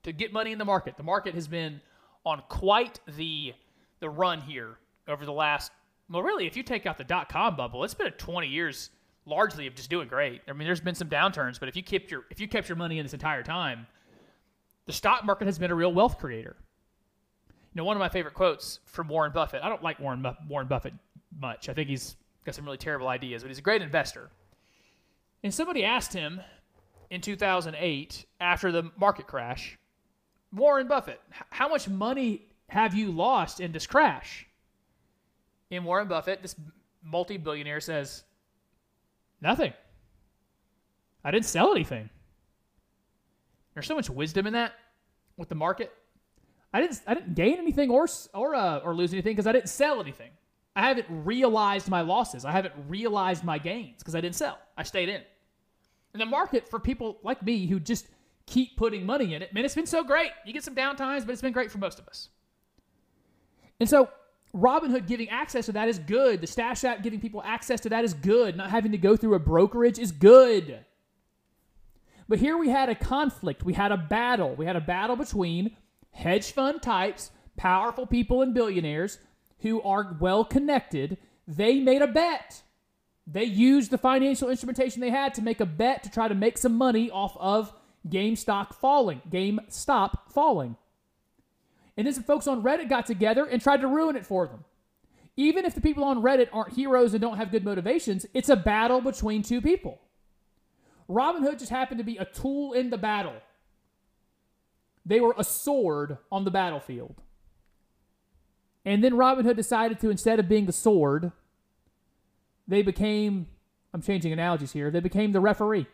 to 0.03 0.12
get 0.12 0.34
money 0.34 0.51
in 0.51 0.60
the 0.60 0.65
market. 0.65 0.97
The 0.97 1.03
market 1.03 1.34
has 1.36 1.47
been 1.47 1.79
on 2.25 2.43
quite 2.49 2.99
the 3.15 3.53
the 4.01 4.10
run 4.10 4.41
here 4.41 4.77
over 5.07 5.25
the 5.25 5.31
last 5.31 5.71
well, 6.10 6.21
really, 6.21 6.45
if 6.45 6.57
you 6.57 6.63
take 6.63 6.86
out 6.86 6.97
the 6.97 7.05
dot 7.05 7.29
com 7.29 7.55
bubble, 7.55 7.86
it's 7.86 7.93
been 7.93 8.07
a 8.07 8.12
20 8.12 8.45
years 8.45 8.89
largely 9.25 9.67
of 9.67 9.75
just 9.75 9.89
doing 9.89 10.10
great. 10.10 10.41
I 10.49 10.51
mean, 10.51 10.65
there's 10.65 10.81
been 10.81 10.93
some 10.93 11.07
downturns, 11.07 11.57
but 11.57 11.69
if 11.69 11.77
you 11.77 11.84
kept 11.84 12.12
your 12.12 12.25
if 12.29 12.41
you 12.41 12.49
kept 12.49 12.67
your 12.67 12.75
money 12.75 12.99
in 12.99 13.05
this 13.05 13.13
entire 13.13 13.41
time, 13.41 13.88
the 14.86 14.91
stock 14.91 15.23
market 15.23 15.45
has 15.45 15.57
been 15.57 15.71
a 15.71 15.75
real 15.75 15.93
wealth 15.93 16.17
creator. 16.17 16.57
You 17.73 17.79
know, 17.79 17.86
one 17.86 17.95
of 17.95 18.01
my 18.01 18.10
favorite 18.10 18.34
quotes 18.34 18.81
from 18.84 19.07
Warren 19.07 19.31
Buffett. 19.31 19.63
I 19.63 19.69
don't 19.69 19.81
like 19.81 19.97
Warren 19.97 20.25
Warren 20.49 20.67
Buffett 20.67 20.93
much. 21.39 21.69
I 21.69 21.73
think 21.73 21.88
he's 21.88 22.17
got 22.45 22.56
some 22.56 22.65
really 22.65 22.77
terrible 22.77 23.08
ideas, 23.08 23.43
but 23.43 23.49
he's 23.49 23.60
a 23.60 23.63
great 23.63 23.82
investor. 23.82 24.30
And 25.43 25.54
somebody 25.54 25.84
asked 25.84 26.13
him 26.13 26.41
in 27.10 27.21
2008 27.21 28.25
after 28.39 28.71
the 28.71 28.91
market 28.97 29.27
crash, 29.27 29.77
Warren 30.54 30.88
Buffett, 30.88 31.21
how 31.49 31.69
much 31.69 31.88
money 31.88 32.43
have 32.67 32.93
you 32.93 33.12
lost 33.12 33.60
in 33.60 33.71
this 33.71 33.88
crash? 33.88 34.47
And 35.69 35.86
Warren 35.86 36.08
Buffett, 36.08 36.41
this 36.41 36.56
multi 37.04 37.38
billionaire 37.38 37.80
says, 37.80 38.23
Nothing. 39.41 39.73
I 41.23 41.32
didn't 41.32 41.45
sell 41.45 41.71
anything. 41.71 42.10
There's 43.73 43.88
so 43.88 43.95
much 43.95 44.10
wisdom 44.10 44.47
in 44.47 44.54
that 44.54 44.73
with 45.38 45.49
the 45.49 45.56
market. 45.56 45.91
I 46.73 46.82
didn't 46.82 47.01
I 47.08 47.13
didn't 47.13 47.36
gain 47.36 47.58
anything 47.58 47.89
or 47.89 48.08
or 48.34 48.56
uh, 48.56 48.80
or 48.80 48.95
lose 48.95 49.13
anything 49.13 49.34
because 49.34 49.47
I 49.47 49.51
didn't 49.51 49.69
sell 49.69 49.99
anything. 49.99 50.32
I 50.75 50.88
haven't 50.88 51.07
realized 51.10 51.89
my 51.89 52.01
losses. 52.01 52.45
I 52.45 52.51
haven't 52.51 52.73
realized 52.88 53.43
my 53.43 53.57
gains 53.57 53.99
because 53.99 54.15
I 54.15 54.21
didn't 54.21 54.36
sell. 54.36 54.57
I 54.77 54.84
stayed 54.84 55.10
in. 55.10 55.21
And 56.13 56.21
the 56.21 56.25
market 56.25 56.69
for 56.69 56.79
people 56.79 57.19
like 57.23 57.43
me 57.43 57.67
who 57.67 57.79
just 57.79 58.07
keep 58.45 58.77
putting 58.77 59.05
money 59.05 59.34
in 59.34 59.41
it, 59.41 59.53
man, 59.53 59.65
it's 59.65 59.75
been 59.75 59.86
so 59.86 60.03
great. 60.03 60.31
You 60.45 60.53
get 60.53 60.63
some 60.63 60.75
downtimes, 60.75 61.25
but 61.25 61.31
it's 61.31 61.41
been 61.41 61.53
great 61.53 61.71
for 61.71 61.77
most 61.77 61.99
of 61.99 62.07
us. 62.07 62.29
And 63.79 63.89
so 63.89 64.10
Robinhood 64.55 65.07
giving 65.07 65.29
access 65.29 65.65
to 65.65 65.71
that 65.73 65.89
is 65.89 65.99
good. 65.99 66.41
The 66.41 66.47
Stash 66.47 66.84
app 66.84 67.03
giving 67.03 67.19
people 67.19 67.41
access 67.43 67.79
to 67.81 67.89
that 67.89 68.03
is 68.03 68.13
good. 68.13 68.55
Not 68.55 68.69
having 68.69 68.91
to 68.91 68.97
go 68.97 69.15
through 69.17 69.36
a 69.36 69.39
brokerage 69.39 69.99
is 69.99 70.12
good. 70.12 70.86
But 72.27 72.39
here 72.39 72.57
we 72.57 72.69
had 72.69 72.88
a 72.88 72.95
conflict. 72.95 73.63
We 73.63 73.73
had 73.73 73.91
a 73.91 73.97
battle. 73.97 74.55
We 74.55 74.65
had 74.65 74.75
a 74.77 74.81
battle 74.81 75.17
between 75.17 75.75
hedge 76.12 76.51
fund 76.51 76.81
types, 76.81 77.31
powerful 77.57 78.05
people 78.05 78.41
and 78.41 78.53
billionaires 78.53 79.17
who 79.62 79.82
are 79.82 80.15
well 80.19 80.43
connected. 80.43 81.17
They 81.47 81.80
made 81.80 82.02
a 82.02 82.08
bet. 82.08 82.62
They 83.28 83.43
used 83.43 83.91
the 83.91 83.97
financial 83.97 84.50
instrumentation 84.50 85.02
they 85.02 85.10
had 85.10 85.34
to 85.36 85.41
make 85.41 85.60
a 85.60 85.65
bet 85.65 86.04
to 86.04 86.12
try 86.12 86.28
to 86.28 86.36
make 86.36 86.58
some 86.58 86.76
money 86.76 87.10
off 87.12 87.36
of 87.38 87.74
GameStop 88.08 88.74
falling. 88.74 89.21
GameStop 89.30 90.32
falling. 90.34 90.76
And 91.97 92.08
then 92.08 92.13
some 92.13 92.24
folks 92.24 92.47
on 92.47 92.63
Reddit 92.63 92.89
got 92.89 93.06
together 93.06 93.45
and 93.45 93.62
tried 93.62 93.82
to 93.82 93.88
ruin 93.88 94.15
it 94.15 94.26
for 94.26 94.47
them. 94.47 94.63
Even 95.38 95.65
if 95.65 95.76
the 95.76 95.82
people 95.82 96.04
on 96.04 96.21
Reddit 96.21 96.50
aren't 96.52 96.74
heroes 96.74 97.13
and 97.13 97.21
don't 97.21 97.38
have 97.38 97.52
good 97.52 97.63
motivations, 97.63 98.26
it's 98.34 98.50
a 98.50 98.56
battle 98.56 99.02
between 99.02 99.43
two 99.43 99.62
people. 99.62 100.00
Robinhood 101.10 101.60
just 101.60 101.71
happened 101.71 102.00
to 102.00 102.04
be 102.04 102.17
a 102.17 102.26
tool 102.26 102.74
in 102.74 102.89
the 102.89 102.97
battle. 102.97 103.36
They 105.06 105.19
were 105.19 105.36
a 105.38 105.43
sword 105.43 106.17
on 106.32 106.43
the 106.43 106.52
battlefield. 106.52 107.21
And 108.85 109.03
then 109.03 109.13
Robinhood 109.13 109.55
decided 109.55 109.99
to, 109.99 110.09
instead 110.09 110.39
of 110.39 110.49
being 110.49 110.65
the 110.65 110.71
sword, 110.71 111.31
they 112.67 112.81
became, 112.81 113.47
I'm 113.93 114.01
changing 114.01 114.31
analogies 114.33 114.71
here, 114.71 114.89
they 114.89 114.99
became 114.99 115.31
the 115.31 115.39
referee. 115.39 115.87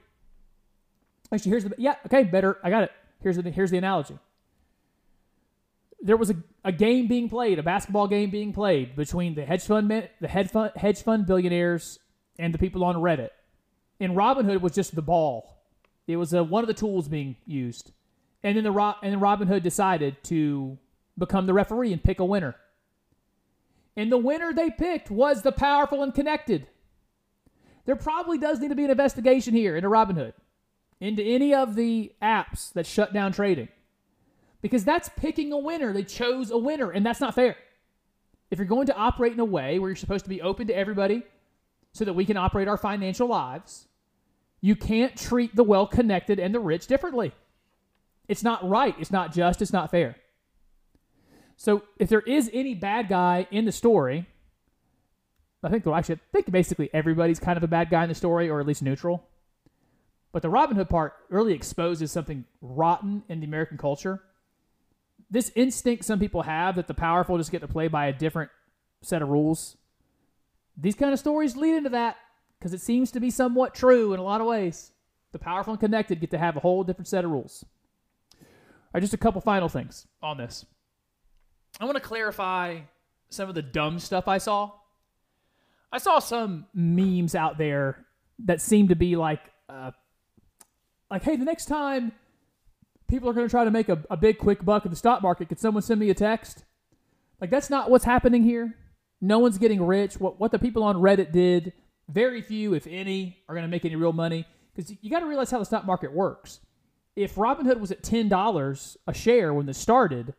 Actually, 1.32 1.52
here's 1.52 1.64
the, 1.66 1.76
yeah, 1.78 1.96
okay, 2.06 2.24
better, 2.24 2.58
I 2.64 2.70
got 2.70 2.84
it. 2.84 2.92
Here's 3.22 3.38
the, 3.38 3.50
here's 3.52 3.72
the 3.72 3.78
analogy 3.78 4.18
there 6.02 6.18
was 6.18 6.30
a, 6.30 6.36
a 6.64 6.72
game 6.72 7.08
being 7.08 7.30
played, 7.30 7.60
a 7.60 7.64
basketball 7.64 8.08
game 8.08 8.30
being 8.30 8.54
played 8.54 8.96
between 8.96 9.36
the 9.36 9.46
hedge 9.46 9.64
fund 9.64 9.90
the 9.90 10.28
hedge 10.28 10.50
fund 10.50 10.72
hedge 10.76 11.02
fund 11.02 11.26
billionaires 11.26 12.00
and 12.38 12.54
the 12.54 12.58
people 12.58 12.84
on 12.84 12.96
Reddit. 12.96 13.30
And 14.00 14.16
Robinhood 14.16 14.62
was 14.62 14.74
just 14.74 14.96
the 14.96 15.02
ball. 15.02 15.64
It 16.08 16.18
was 16.18 16.34
a, 16.34 16.44
one 16.44 16.64
of 16.64 16.68
the 16.68 16.74
tools 16.74 17.08
being 17.08 17.36
used. 17.46 17.92
And 18.44 18.56
then 18.56 18.64
the 18.64 18.96
and 19.02 19.12
then 19.12 19.20
Robinhood 19.20 19.64
decided 19.64 20.24
to 20.26 20.78
become 21.18 21.48
the 21.48 21.54
referee 21.54 21.92
and 21.94 22.04
pick 22.04 22.20
a 22.20 22.26
winner. 22.26 22.56
And 23.98 24.10
the 24.12 24.18
winner 24.18 24.54
they 24.54 24.70
picked 24.70 25.12
was 25.12 25.42
the 25.42 25.52
powerful 25.52 26.04
and 26.04 26.14
connected. 26.14 26.68
There 27.86 27.98
probably 27.98 28.38
does 28.38 28.60
need 28.60 28.70
to 28.70 28.76
be 28.76 28.86
an 28.86 28.92
investigation 28.92 29.54
here 29.54 29.76
into 29.76 29.90
Robinhood, 29.90 30.34
into 31.02 31.24
any 31.24 31.54
of 31.54 31.76
the 31.76 32.14
apps 32.22 32.72
that 32.74 32.86
shut 32.86 33.12
down 33.12 33.34
trading 33.34 33.68
because 34.62 34.84
that's 34.84 35.10
picking 35.10 35.52
a 35.52 35.58
winner. 35.58 35.94
They 35.94 36.04
chose 36.04 36.52
a 36.52 36.58
winner, 36.58 36.92
and 36.92 37.06
that's 37.06 37.22
not 37.22 37.36
fair. 37.36 37.56
If 38.50 38.60
you're 38.60 38.68
going 38.68 38.88
to 38.88 38.96
operate 38.96 39.34
in 39.34 39.40
a 39.40 39.46
way 39.46 39.80
where 39.80 39.90
you're 39.90 39.96
supposed 39.96 40.26
to 40.26 40.30
be 40.30 40.42
open 40.42 40.68
to 40.68 40.76
everybody 40.76 41.24
so 41.92 42.06
that 42.06 42.14
we 42.14 42.26
can 42.26 42.38
operate 42.38 42.68
our 42.68 42.78
financial 42.78 43.28
lives, 43.28 43.88
you 44.62 44.76
can't 44.76 45.16
treat 45.16 45.56
the 45.56 45.64
well 45.64 45.88
connected 45.88 46.40
and 46.40 46.54
the 46.54 46.60
rich 46.60 46.88
differently. 46.88 47.34
It's 48.28 48.44
not 48.44 48.68
right. 48.68 48.96
It's 49.00 49.12
not 49.12 49.34
just. 49.34 49.62
It's 49.62 49.74
not 49.74 49.92
fair. 49.92 50.18
So 51.58 51.84
if 51.98 52.08
there 52.08 52.22
is 52.22 52.50
any 52.54 52.74
bad 52.74 53.10
guy 53.10 53.48
in 53.52 53.66
the 53.66 53.72
story, 53.72 54.28
I 55.62 55.70
think, 55.70 55.86
well, 55.86 55.96
actually, 55.96 56.16
I 56.16 56.20
think 56.32 56.52
basically 56.52 56.90
everybody's 56.94 57.40
kind 57.40 57.58
of 57.58 57.64
a 57.64 57.68
bad 57.68 57.90
guy 57.90 58.04
in 58.04 58.10
the 58.10 58.16
story, 58.16 58.50
or 58.50 58.62
at 58.62 58.68
least 58.68 58.82
neutral. 58.82 59.28
But 60.32 60.44
the 60.44 60.50
Robin 60.50 60.78
Hood 60.78 60.88
part 60.88 61.14
really 61.30 61.54
exposes 61.54 62.12
something 62.12 62.46
rotten 62.62 63.24
in 63.28 63.42
the 63.42 63.48
American 63.48 63.78
culture 63.78 64.22
this 65.30 65.52
instinct 65.56 66.06
some 66.06 66.20
people 66.20 66.44
have 66.44 66.76
that 66.76 66.88
the 66.88 66.94
powerful 66.94 67.38
just 67.38 67.52
get 67.52 67.60
to 67.60 67.68
play 67.68 67.88
by 67.88 68.08
a 68.08 68.14
different 68.14 68.50
set 69.02 69.22
of 69.22 69.30
rules. 69.30 69.78
These 70.78 70.96
kind 70.96 71.14
of 71.14 71.20
stories 71.20 71.58
lead 71.58 71.76
into 71.76 71.90
that 71.90 72.18
because 72.58 72.74
it 72.74 72.82
seems 72.82 73.12
to 73.12 73.20
be 73.20 73.30
somewhat 73.30 73.76
true 73.76 74.14
in 74.14 74.20
a 74.20 74.24
lot 74.24 74.42
of 74.42 74.48
ways. 74.48 74.92
The 75.32 75.40
powerful 75.40 75.74
and 75.74 75.80
connected 75.80 76.22
get 76.22 76.32
to 76.32 76.38
have 76.38 76.56
a 76.56 76.62
whole 76.62 76.84
different 76.84 77.08
set 77.08 77.26
of 77.26 77.32
rules. 77.32 77.66
All 78.40 78.46
right, 78.94 79.02
just 79.02 79.14
a 79.14 79.18
couple 79.18 79.42
final 79.42 79.70
things 79.70 80.08
on 80.24 80.38
this. 80.38 80.66
I 81.80 81.86
want 81.86 81.96
to 81.96 82.02
clarify 82.02 82.80
some 83.30 83.50
of 83.50 83.56
the 83.56 83.62
dumb 83.62 84.00
stuff 84.00 84.28
I 84.28 84.38
saw. 84.40 84.72
I 85.92 86.00
saw 86.00 86.20
some 86.20 86.66
memes 86.74 87.36
out 87.36 87.58
there 87.58 88.06
that 88.46 88.62
seem 88.62 88.90
to 88.90 88.96
be 88.96 89.16
like, 89.16 89.42
uh, 89.70 89.92
like, 91.10 91.24
hey, 91.24 91.36
the 91.36 91.46
next 91.46 91.66
time 91.66 92.12
people 93.08 93.30
are 93.30 93.34
going 93.34 93.48
to 93.48 93.52
try 93.52 93.64
to 93.64 93.72
make 93.72 93.90
a, 93.90 94.04
a 94.10 94.18
big 94.18 94.38
quick 94.38 94.66
buck 94.66 94.86
in 94.86 94.92
the 94.92 94.98
stock 94.98 95.22
market. 95.22 95.50
Could 95.50 95.60
someone 95.60 95.82
send 95.82 96.00
me 96.00 96.10
a 96.10 96.14
text? 96.14 96.66
Like 97.40 97.50
that's 97.50 97.70
not 97.70 97.90
what's 97.90 98.06
happening 98.06 98.44
here. 98.44 98.76
No 99.22 99.40
one's 99.40 99.58
getting 99.58 99.86
rich. 99.86 100.20
What 100.20 100.40
what 100.40 100.52
the 100.52 100.60
people 100.60 100.84
on 100.84 100.96
Reddit 100.98 101.32
did, 101.32 101.74
very 102.10 102.42
few, 102.42 102.74
if 102.74 102.88
any, 102.88 103.38
are 103.48 103.56
going 103.56 103.66
to 103.66 103.72
make 103.72 103.86
any 103.86 103.96
real 103.96 104.14
money. 104.14 104.46
Because 104.76 104.96
you 105.02 105.10
got 105.10 105.22
to 105.22 105.26
realize 105.26 105.50
how 105.50 105.60
the 105.60 105.66
stock 105.66 105.86
market 105.86 106.12
works. 106.14 106.60
If 107.16 107.36
Robinhood 107.36 107.80
was 107.80 107.92
at 107.92 108.04
ten 108.04 108.30
dollars 108.30 108.98
a 109.08 109.14
share 109.14 109.54
when 109.54 109.66
this 109.66 109.78
started, 109.78 110.34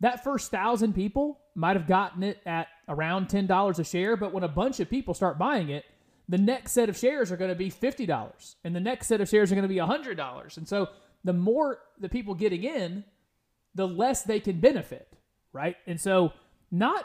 that 0.00 0.24
first 0.24 0.50
thousand 0.50 0.94
people 0.94 1.40
might 1.54 1.76
have 1.76 1.86
gotten 1.86 2.22
it 2.22 2.40
at 2.46 2.68
around 2.88 3.28
ten 3.28 3.46
dollars 3.46 3.78
a 3.78 3.84
share. 3.84 4.16
But 4.16 4.32
when 4.32 4.44
a 4.44 4.48
bunch 4.48 4.80
of 4.80 4.90
people 4.90 5.14
start 5.14 5.38
buying 5.38 5.70
it, 5.70 5.84
the 6.28 6.38
next 6.38 6.72
set 6.72 6.88
of 6.88 6.96
shares 6.96 7.30
are 7.32 7.36
going 7.36 7.50
to 7.50 7.56
be 7.56 7.70
fifty 7.70 8.06
dollars, 8.06 8.56
and 8.64 8.74
the 8.74 8.80
next 8.80 9.06
set 9.06 9.20
of 9.20 9.28
shares 9.28 9.50
are 9.50 9.54
going 9.54 9.68
to 9.68 9.72
be 9.72 9.78
hundred 9.78 10.16
dollars. 10.16 10.56
And 10.56 10.68
so 10.68 10.88
the 11.24 11.32
more 11.32 11.78
the 11.98 12.08
people 12.08 12.34
getting 12.34 12.64
in, 12.64 13.04
the 13.74 13.86
less 13.86 14.22
they 14.22 14.40
can 14.40 14.60
benefit, 14.60 15.08
right? 15.52 15.76
And 15.86 16.00
so, 16.00 16.32
not 16.70 17.04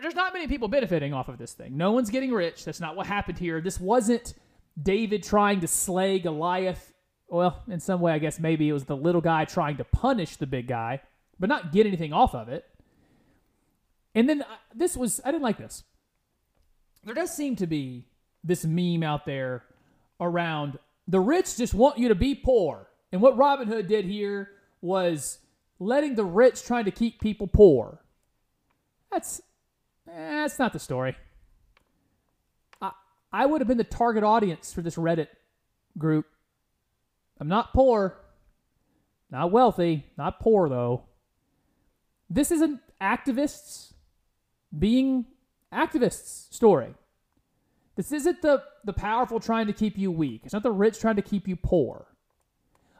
there's 0.00 0.14
not 0.14 0.32
many 0.32 0.46
people 0.46 0.68
benefiting 0.68 1.12
off 1.12 1.28
of 1.28 1.38
this 1.38 1.52
thing. 1.52 1.76
No 1.76 1.92
one's 1.92 2.10
getting 2.10 2.32
rich. 2.32 2.64
That's 2.64 2.80
not 2.80 2.96
what 2.96 3.06
happened 3.06 3.38
here. 3.38 3.60
This 3.60 3.80
wasn't 3.80 4.34
David 4.80 5.22
trying 5.22 5.60
to 5.60 5.68
slay 5.68 6.18
Goliath. 6.18 6.92
Well, 7.28 7.62
in 7.68 7.80
some 7.80 8.00
way, 8.00 8.12
I 8.12 8.18
guess 8.18 8.38
maybe 8.38 8.68
it 8.68 8.72
was 8.72 8.84
the 8.84 8.96
little 8.96 9.20
guy 9.20 9.44
trying 9.44 9.78
to 9.78 9.84
punish 9.84 10.36
the 10.36 10.46
big 10.46 10.68
guy, 10.68 11.00
but 11.38 11.48
not 11.48 11.72
get 11.72 11.86
anything 11.86 12.12
off 12.12 12.34
of 12.34 12.48
it. 12.48 12.64
And 14.14 14.28
then 14.28 14.42
uh, 14.42 14.46
this 14.74 14.96
was, 14.96 15.20
I 15.24 15.30
didn't 15.30 15.42
like 15.42 15.58
this. 15.58 15.84
There 17.04 17.14
does 17.14 17.34
seem 17.34 17.56
to 17.56 17.66
be 17.66 18.06
this 18.44 18.64
meme 18.64 19.02
out 19.02 19.24
there 19.26 19.64
around 20.20 20.78
the 21.08 21.20
rich 21.20 21.56
just 21.56 21.74
want 21.74 21.98
you 21.98 22.08
to 22.08 22.14
be 22.14 22.34
poor. 22.34 22.88
And 23.10 23.20
what 23.20 23.36
Robin 23.36 23.68
Hood 23.68 23.88
did 23.88 24.04
here 24.04 24.50
was 24.80 25.38
letting 25.78 26.14
the 26.14 26.24
rich 26.24 26.64
trying 26.64 26.84
to 26.84 26.90
keep 26.90 27.20
people 27.20 27.46
poor. 27.46 28.00
That's 29.10 29.40
eh, 30.08 30.12
that's 30.42 30.58
not 30.58 30.72
the 30.72 30.78
story. 30.78 31.16
I 32.80 32.92
I 33.32 33.46
would 33.46 33.60
have 33.60 33.68
been 33.68 33.78
the 33.78 33.84
target 33.84 34.24
audience 34.24 34.72
for 34.72 34.80
this 34.80 34.96
Reddit 34.96 35.28
group. 35.98 36.26
I'm 37.38 37.48
not 37.48 37.72
poor, 37.72 38.16
not 39.30 39.50
wealthy, 39.50 40.06
not 40.16 40.40
poor 40.40 40.68
though. 40.68 41.04
This 42.34 42.50
is 42.50 42.62
an 42.62 42.80
activists 42.98 43.92
being 44.76 45.26
activists 45.70 46.50
story. 46.52 46.94
This 47.94 48.10
isn't 48.10 48.40
the, 48.40 48.62
the 48.84 48.94
powerful 48.94 49.38
trying 49.38 49.66
to 49.66 49.74
keep 49.74 49.98
you 49.98 50.10
weak. 50.10 50.40
It's 50.44 50.54
not 50.54 50.62
the 50.62 50.72
rich 50.72 50.98
trying 50.98 51.16
to 51.16 51.22
keep 51.22 51.46
you 51.46 51.56
poor. 51.56 52.06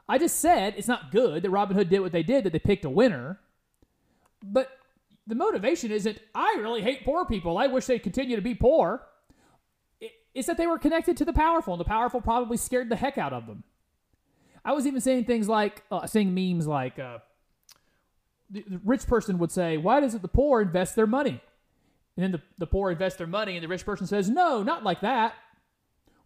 I 0.07 0.19
just 0.19 0.41
said 0.41 0.75
it's 0.77 0.89
not 0.89 1.11
good 1.11 1.43
that 1.43 1.51
Robinhood 1.51 1.89
did 1.89 2.01
what 2.01 2.13
they 2.13 2.23
did, 2.23 2.45
that 2.45 2.53
they 2.53 2.59
picked 2.59 2.85
a 2.85 2.91
winner. 2.91 3.41
But 4.43 4.69
the 5.27 5.35
motivation 5.35 5.91
isn't, 5.91 6.19
I 6.35 6.57
really 6.59 6.83
hate 6.83 7.03
poor 7.03 7.25
people. 7.25 7.57
I 7.57 7.69
wish 7.69 7.87
they'd 7.87 8.01
continue 8.01 8.37
to 8.37 8.43
be 8.43 8.55
poor. 8.55 9.07
It's 10.35 10.47
that 10.47 10.59
they 10.59 10.67
were 10.67 10.79
connected 10.79 11.17
to 11.17 11.25
the 11.25 11.33
powerful, 11.33 11.73
and 11.73 11.81
the 11.81 11.87
powerful 11.87 12.21
probably 12.21 12.59
scared 12.59 12.91
the 12.91 12.97
heck 12.97 13.17
out 13.17 13.33
of 13.33 13.47
them. 13.47 13.65
I 14.63 14.73
was 14.73 14.87
even 14.87 15.01
saying 15.01 15.25
things 15.25 15.49
like, 15.49 15.85
uh, 15.91 16.07
saying 16.07 16.35
memes 16.35 16.67
like, 16.67 16.99
uh, 16.99 17.19
the, 18.53 18.65
the 18.69 18.81
rich 18.85 19.07
person 19.07 19.39
would 19.39 19.51
say, 19.51 19.77
Why 19.77 20.01
does 20.01 20.15
it 20.15 20.23
the 20.23 20.29
poor 20.29 20.61
invest 20.61 20.95
their 20.95 21.07
money? 21.07 21.41
And 22.17 22.25
then 22.25 22.33
the, 22.33 22.43
the 22.59 22.67
poor 22.67 22.91
invest 22.91 23.19
their 23.19 23.27
money, 23.27 23.57
and 23.57 23.65
the 23.65 23.69
rich 23.69 23.85
person 23.85 24.07
says, 24.07 24.29
No, 24.29 24.63
not 24.63 24.85
like 24.85 25.01
that. 25.01 25.35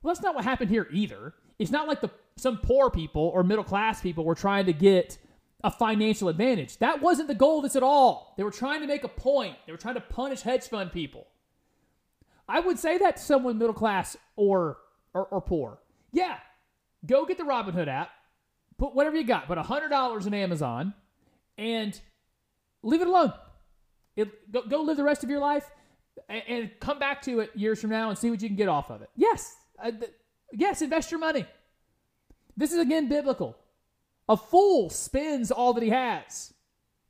Well, 0.03 0.13
that's 0.13 0.23
not 0.23 0.35
what 0.35 0.45
happened 0.45 0.71
here 0.71 0.89
either. 0.93 1.35
It's 1.59 1.71
not 1.71 1.89
like 1.89 2.01
the 2.01 2.11
some 2.37 2.59
poor 2.59 2.91
people 2.91 3.31
or 3.35 3.43
middle 3.43 3.65
class 3.65 4.01
people 4.01 4.25
were 4.25 4.35
trying 4.35 4.67
to 4.67 4.73
get 4.73 5.17
a 5.65 5.71
financial 5.71 6.29
advantage. 6.29 6.77
That 6.79 7.01
wasn't 7.01 7.29
the 7.29 7.35
goal 7.35 7.59
of 7.59 7.63
this 7.63 7.77
at 7.77 7.83
all. 7.83 8.35
They 8.37 8.43
were 8.43 8.51
trying 8.51 8.83
to 8.83 8.87
make 8.87 9.05
a 9.05 9.09
point. 9.09 9.57
They 9.65 9.73
were 9.73 9.79
trying 9.79 9.95
to 9.95 10.01
punish 10.03 10.43
hedge 10.43 10.69
fund 10.69 10.93
people. 10.93 11.27
I 12.49 12.61
would 12.61 12.79
say 12.79 12.99
that 12.99 13.17
to 13.17 13.23
someone 13.23 13.59
middle 13.59 13.75
class 13.75 14.17
or, 14.37 14.77
or, 15.15 15.27
or 15.27 15.41
poor. 15.41 15.79
Yeah, 16.13 16.37
go 17.05 17.25
get 17.25 17.39
the 17.39 17.45
Robinhood 17.45 17.89
app, 17.89 18.11
put 18.79 18.95
whatever 18.95 19.17
you 19.17 19.25
got, 19.25 19.47
put 19.47 19.59
$100 19.59 20.27
in 20.27 20.35
Amazon, 20.35 20.95
and 21.59 21.99
leave 22.87 23.03
it 23.03 23.09
alone. 23.09 23.33
It, 24.17 24.51
go, 24.51 24.63
go 24.63 24.83
live 24.83 24.97
the 24.97 25.05
rest 25.05 25.25
of 25.25 25.31
your 25.31 25.41
life 25.41 25.71
and, 26.29 26.43
and, 26.49 26.71
come 26.81 26.99
back 26.99 27.21
to 27.23 27.41
it 27.41 27.51
years 27.55 27.81
from 27.81 27.91
now 27.91 28.09
and 28.09 28.19
see 28.19 28.31
what 28.31 28.41
you 28.41 28.49
can 28.49 28.57
get 28.57 28.69
off 28.69 28.91
of 28.91 29.03
it. 29.03 29.11
Yes, 29.15 29.55
uh, 29.83 29.91
th- 29.91 30.13
yes, 30.53 30.81
invest 30.81 31.11
your 31.11 31.21
money. 31.21 31.45
This 32.57 32.73
is 32.73 32.79
again 32.79 33.09
biblical. 33.09 33.57
A 34.29 34.37
fool 34.37 34.89
spends 34.89 35.51
all 35.51 35.75
that 35.75 35.83
he 35.83 35.91
has. 35.91 36.55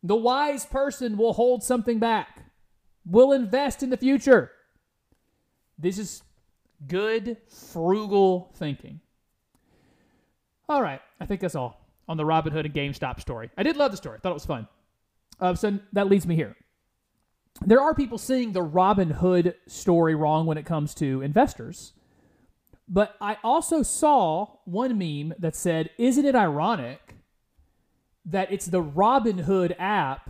The 0.03 0.17
wise 0.17 0.67
person 0.67 1.17
will 1.17 1.33
hold 1.33 1.63
something 1.63 1.99
back, 1.99 2.43
will 3.05 3.33
invest 3.33 3.83
in 3.83 3.91
the 3.91 3.97
future. 3.97 4.51
This 5.79 5.99
is 5.99 6.23
good, 6.87 7.37
frugal 7.49 8.51
thinking. 8.57 9.01
All 10.69 10.83
right, 10.83 11.01
I 11.21 11.27
think 11.27 11.41
that's 11.41 11.55
all 11.55 11.81
on 12.09 12.17
the 12.17 12.25
Robin 12.25 12.53
Hood 12.53 12.67
and 12.67 12.75
GameStop 12.75 13.21
story. 13.21 13.51
I 13.57 13.63
did 13.63 13.77
love 13.77 13.93
the 13.93 13.97
story, 13.97 14.19
thought 14.21 14.31
it 14.31 14.35
was 14.35 14.47
fun. 14.47 14.67
Uh, 15.41 15.55
so 15.55 15.79
that 15.93 16.09
leads 16.09 16.27
me 16.27 16.35
here. 16.35 16.57
There 17.65 17.81
are 17.81 17.95
people 17.95 18.19
seeing 18.19 18.53
the 18.53 18.63
Robin 18.63 19.11
Hood 19.11 19.55
story 19.67 20.15
wrong 20.15 20.47
when 20.47 20.59
it 20.59 20.67
comes 20.67 20.95
to 20.95 21.23
investors. 21.23 21.93
But 22.89 23.17
I 23.21 23.39
also 23.43 23.83
saw 23.83 24.59
one 24.65 24.97
meme 24.99 25.35
that 25.39 25.57
said, 25.57 25.91
Isn't 25.99 26.25
it 26.25 26.35
ironic 26.35 27.17
that 28.25 28.53
it's 28.53 28.67
the 28.67 28.83
Robin 28.83 29.39
Hood 29.39 29.75
app 29.79 30.29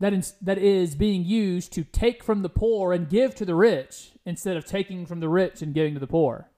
that 0.00 0.12
is, 0.12 0.34
that 0.42 0.58
is 0.58 0.94
being 0.94 1.24
used 1.24 1.72
to 1.74 1.84
take 1.84 2.22
from 2.22 2.42
the 2.42 2.48
poor 2.48 2.92
and 2.92 3.08
give 3.08 3.34
to 3.36 3.44
the 3.44 3.54
rich 3.54 4.12
instead 4.24 4.56
of 4.56 4.64
taking 4.64 5.06
from 5.06 5.20
the 5.20 5.28
rich 5.28 5.62
and 5.62 5.74
giving 5.74 5.94
to 5.94 6.00
the 6.00 6.06
poor? 6.06 6.50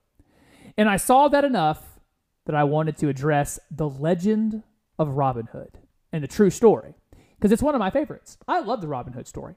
And 0.77 0.89
I 0.89 0.97
saw 0.97 1.27
that 1.27 1.45
enough 1.45 1.99
that 2.45 2.55
I 2.55 2.63
wanted 2.63 2.97
to 2.97 3.09
address 3.09 3.59
the 3.69 3.89
legend 3.89 4.63
of 4.97 5.09
Robin 5.09 5.47
Hood 5.47 5.77
and 6.11 6.23
the 6.23 6.27
true 6.27 6.49
story 6.49 6.95
because 7.41 7.51
it's 7.51 7.63
one 7.63 7.75
of 7.75 7.79
my 7.79 7.89
favorites. 7.89 8.37
I 8.47 8.59
love 8.59 8.79
the 8.81 8.87
Robin 8.87 9.13
Hood 9.13 9.27
story. 9.27 9.55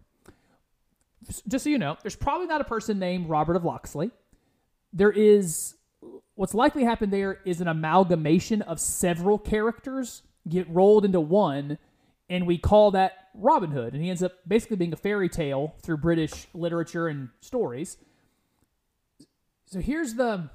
Just 1.47 1.65
so 1.65 1.71
you 1.71 1.79
know, 1.79 1.97
there's 2.03 2.17
probably 2.17 2.47
not 2.47 2.63
a 2.63 2.65
person 2.65 2.99
named 2.99 3.29
Robert 3.29 3.57
of 3.57 3.65
Locksley 3.65 4.11
there 4.95 5.11
is 5.11 5.75
what's 6.37 6.55
likely 6.55 6.85
happened 6.85 7.13
there 7.13 7.41
is 7.45 7.61
an 7.61 7.69
amalgamation 7.69 8.63
of 8.63 8.81
several 8.81 9.39
characters 9.39 10.23
get 10.49 10.69
rolled 10.71 11.05
into 11.05 11.21
one 11.21 11.77
and 12.31 12.47
we 12.47 12.57
call 12.57 12.93
that 12.93 13.13
Robin 13.35 13.71
Hood 13.71 13.93
and 13.93 14.03
he 14.03 14.09
ends 14.09 14.23
up 14.23 14.33
basically 14.47 14.77
being 14.77 14.93
a 14.93 14.97
fairy 14.97 15.29
tale 15.29 15.75
through 15.83 15.99
British 15.99 16.47
literature 16.55 17.09
and 17.09 17.29
stories. 17.41 17.99
So 19.67 19.81
here's 19.81 20.15
the 20.15 20.49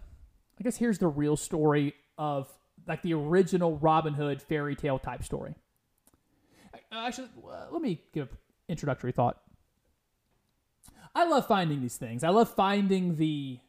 I 0.60 0.63
guess 0.63 0.78
here's 0.78 0.98
the 0.98 1.08
real 1.08 1.36
story 1.36 1.94
of 2.18 2.50
like 2.88 3.02
the 3.02 3.13
original 3.13 3.78
Robin 3.78 4.13
Hood 4.13 4.42
fairy 4.42 4.76
tale 4.76 5.00
type 5.00 5.24
story. 5.24 5.56
Uh, 6.91 7.06
actually, 7.06 7.30
uh, 7.49 7.67
let 7.71 7.82
me 7.82 8.02
give 8.13 8.30
introductory 8.67 9.12
thought. 9.12 9.39
I 11.13 11.25
love 11.25 11.47
finding 11.47 11.82
these 11.82 11.97
things. 11.97 12.23
I 12.23 12.30
love 12.30 12.54
finding 12.54 13.15
the 13.17 13.60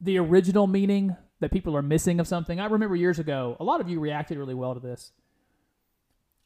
the 0.00 0.18
original 0.18 0.66
meaning 0.66 1.16
that 1.40 1.50
people 1.50 1.76
are 1.76 1.82
missing 1.82 2.20
of 2.20 2.28
something. 2.28 2.60
I 2.60 2.66
remember 2.66 2.96
years 2.96 3.18
ago, 3.18 3.56
a 3.58 3.64
lot 3.64 3.80
of 3.80 3.88
you 3.88 4.00
reacted 4.00 4.36
really 4.36 4.54
well 4.54 4.74
to 4.74 4.80
this. 4.80 5.12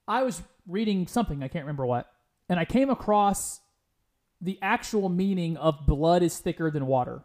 I 0.07 0.23
was 0.23 0.43
reading 0.67 1.07
something, 1.07 1.43
I 1.43 1.49
can't 1.49 1.65
remember 1.65 1.87
what, 1.87 2.11
and 2.49 2.59
I 2.61 2.65
came 2.65 2.89
across 2.89 3.61
the 4.41 4.59
actual 4.63 5.09
meaning 5.09 5.57
of 5.57 5.87
blood 5.87 6.23
is 6.23 6.39
thicker 6.39 6.71
than 6.71 6.87
water. 6.87 7.23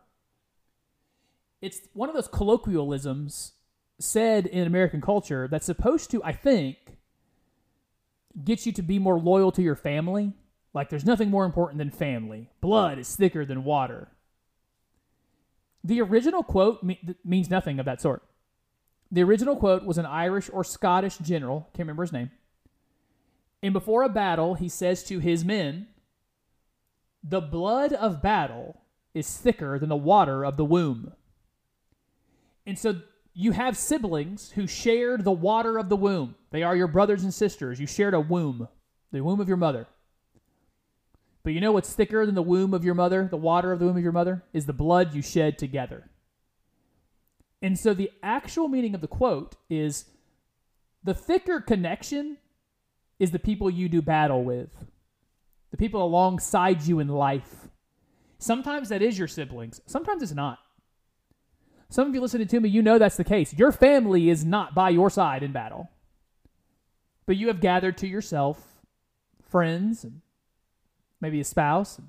It's 1.62 1.80
one 1.94 2.10
of 2.10 2.16
those 2.16 2.28
colloquialisms 2.28 3.54
said 4.00 4.48
in 4.48 4.66
American 4.66 5.02
culture 5.02 5.48
that's 5.48 5.66
supposed 5.66 6.10
to, 6.12 6.24
I 6.24 6.34
think, 6.34 6.78
get 8.42 8.66
you 8.66 8.72
to 8.74 8.82
be 8.82 9.00
more 9.00 9.20
loyal 9.20 9.52
to 9.52 9.62
your 9.62 9.76
family. 9.76 10.34
Like 10.74 10.90
there's 10.90 11.06
nothing 11.06 11.30
more 11.30 11.46
important 11.46 11.78
than 11.78 11.92
family. 11.92 12.50
Blood 12.62 12.98
is 12.98 13.16
thicker 13.16 13.46
than 13.46 13.64
water. 13.64 14.10
The 15.84 16.02
original 16.02 16.44
quote 16.44 16.82
me- 16.82 17.16
means 17.24 17.50
nothing 17.50 17.80
of 17.80 17.86
that 17.86 18.02
sort. 18.02 18.24
The 19.12 19.22
original 19.22 19.56
quote 19.56 19.86
was 19.86 19.98
an 19.98 20.06
Irish 20.06 20.50
or 20.52 20.64
Scottish 20.64 21.18
general, 21.18 21.68
can't 21.74 21.86
remember 21.86 22.04
his 22.04 22.12
name. 22.12 22.32
And 23.62 23.74
before 23.74 24.04
a 24.04 24.10
battle, 24.10 24.56
he 24.56 24.68
says 24.68 25.04
to 25.06 25.20
his 25.20 25.46
men, 25.46 25.88
The 27.24 27.42
blood 27.42 27.94
of 27.94 28.22
battle 28.22 28.82
is 29.14 29.38
thicker 29.38 29.78
than 29.78 29.90
the 29.90 29.96
water 29.96 30.44
of 30.44 30.58
the 30.58 30.66
womb. 30.66 31.14
And 32.66 32.80
so 32.80 33.02
you 33.34 33.52
have 33.52 33.76
siblings 33.78 34.52
who 34.52 34.68
shared 34.68 35.24
the 35.24 35.32
water 35.32 35.78
of 35.78 35.90
the 35.90 35.96
womb. 35.96 36.36
They 36.52 36.64
are 36.64 36.76
your 36.76 36.88
brothers 36.88 37.24
and 37.24 37.34
sisters. 37.34 37.80
You 37.80 37.88
shared 37.88 38.14
a 38.14 38.20
womb, 38.20 38.68
the 39.12 39.24
womb 39.24 39.40
of 39.40 39.48
your 39.48 39.58
mother. 39.58 39.88
But 41.44 41.54
you 41.54 41.60
know 41.60 41.72
what's 41.72 41.94
thicker 41.94 42.26
than 42.26 42.36
the 42.36 42.42
womb 42.42 42.74
of 42.74 42.86
your 42.86 42.94
mother, 42.94 43.28
the 43.30 43.38
water 43.38 43.72
of 43.72 43.80
the 43.80 43.86
womb 43.86 43.98
of 43.98 44.04
your 44.04 44.12
mother? 44.12 44.44
Is 44.54 44.66
the 44.66 44.74
blood 44.74 45.14
you 45.14 45.22
shed 45.22 45.58
together. 45.58 46.10
And 47.62 47.78
so 47.78 47.94
the 47.94 48.12
actual 48.22 48.68
meaning 48.68 48.94
of 48.94 49.02
the 49.02 49.08
quote 49.08 49.56
is 49.70 50.06
the 51.04 51.14
thicker 51.14 51.60
connection 51.60 52.38
is 53.20 53.32
the 53.32 53.40
people 53.40 53.70
you 53.70 53.90
do 53.90 54.02
battle 54.02 54.44
with, 54.44 54.70
the 55.72 55.78
people 55.78 56.04
alongside 56.04 56.84
you 56.84 57.00
in 57.00 57.08
life. 57.08 57.68
Sometimes 58.38 58.90
that 58.90 59.02
is 59.02 59.18
your 59.18 59.28
siblings, 59.28 59.82
sometimes 59.86 60.22
it's 60.22 60.34
not. 60.34 60.60
Some 61.94 62.08
of 62.08 62.16
you 62.16 62.22
listening 62.22 62.48
to 62.48 62.60
me, 62.60 62.70
you 62.70 62.82
know 62.82 62.98
that's 62.98 63.18
the 63.18 63.24
case. 63.24 63.54
Your 63.54 63.72
family 63.72 64.32
is 64.32 64.44
not 64.44 64.74
by 64.74 64.90
your 64.90 65.12
side 65.12 65.44
in 65.44 65.52
battle. 65.52 65.92
But 67.28 67.38
you 67.38 67.50
have 67.50 67.62
gathered 67.62 68.00
to 68.00 68.08
yourself 68.08 68.82
friends 69.48 70.04
and 70.04 70.22
maybe 71.22 71.40
a 71.40 71.44
spouse. 71.44 72.02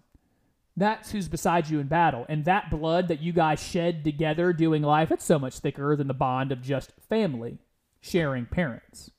That's 0.74 1.10
who's 1.10 1.28
beside 1.28 1.68
you 1.68 1.80
in 1.80 1.86
battle. 1.86 2.24
And 2.30 2.46
that 2.46 2.70
blood 2.70 3.08
that 3.08 3.20
you 3.20 3.34
guys 3.34 3.62
shed 3.62 4.04
together 4.04 4.54
doing 4.54 4.82
life, 4.82 5.12
it's 5.12 5.22
so 5.22 5.38
much 5.38 5.58
thicker 5.58 5.94
than 5.96 6.06
the 6.06 6.14
bond 6.14 6.50
of 6.50 6.62
just 6.62 6.92
family 7.10 7.58
sharing 8.00 8.46
parents. 8.46 9.10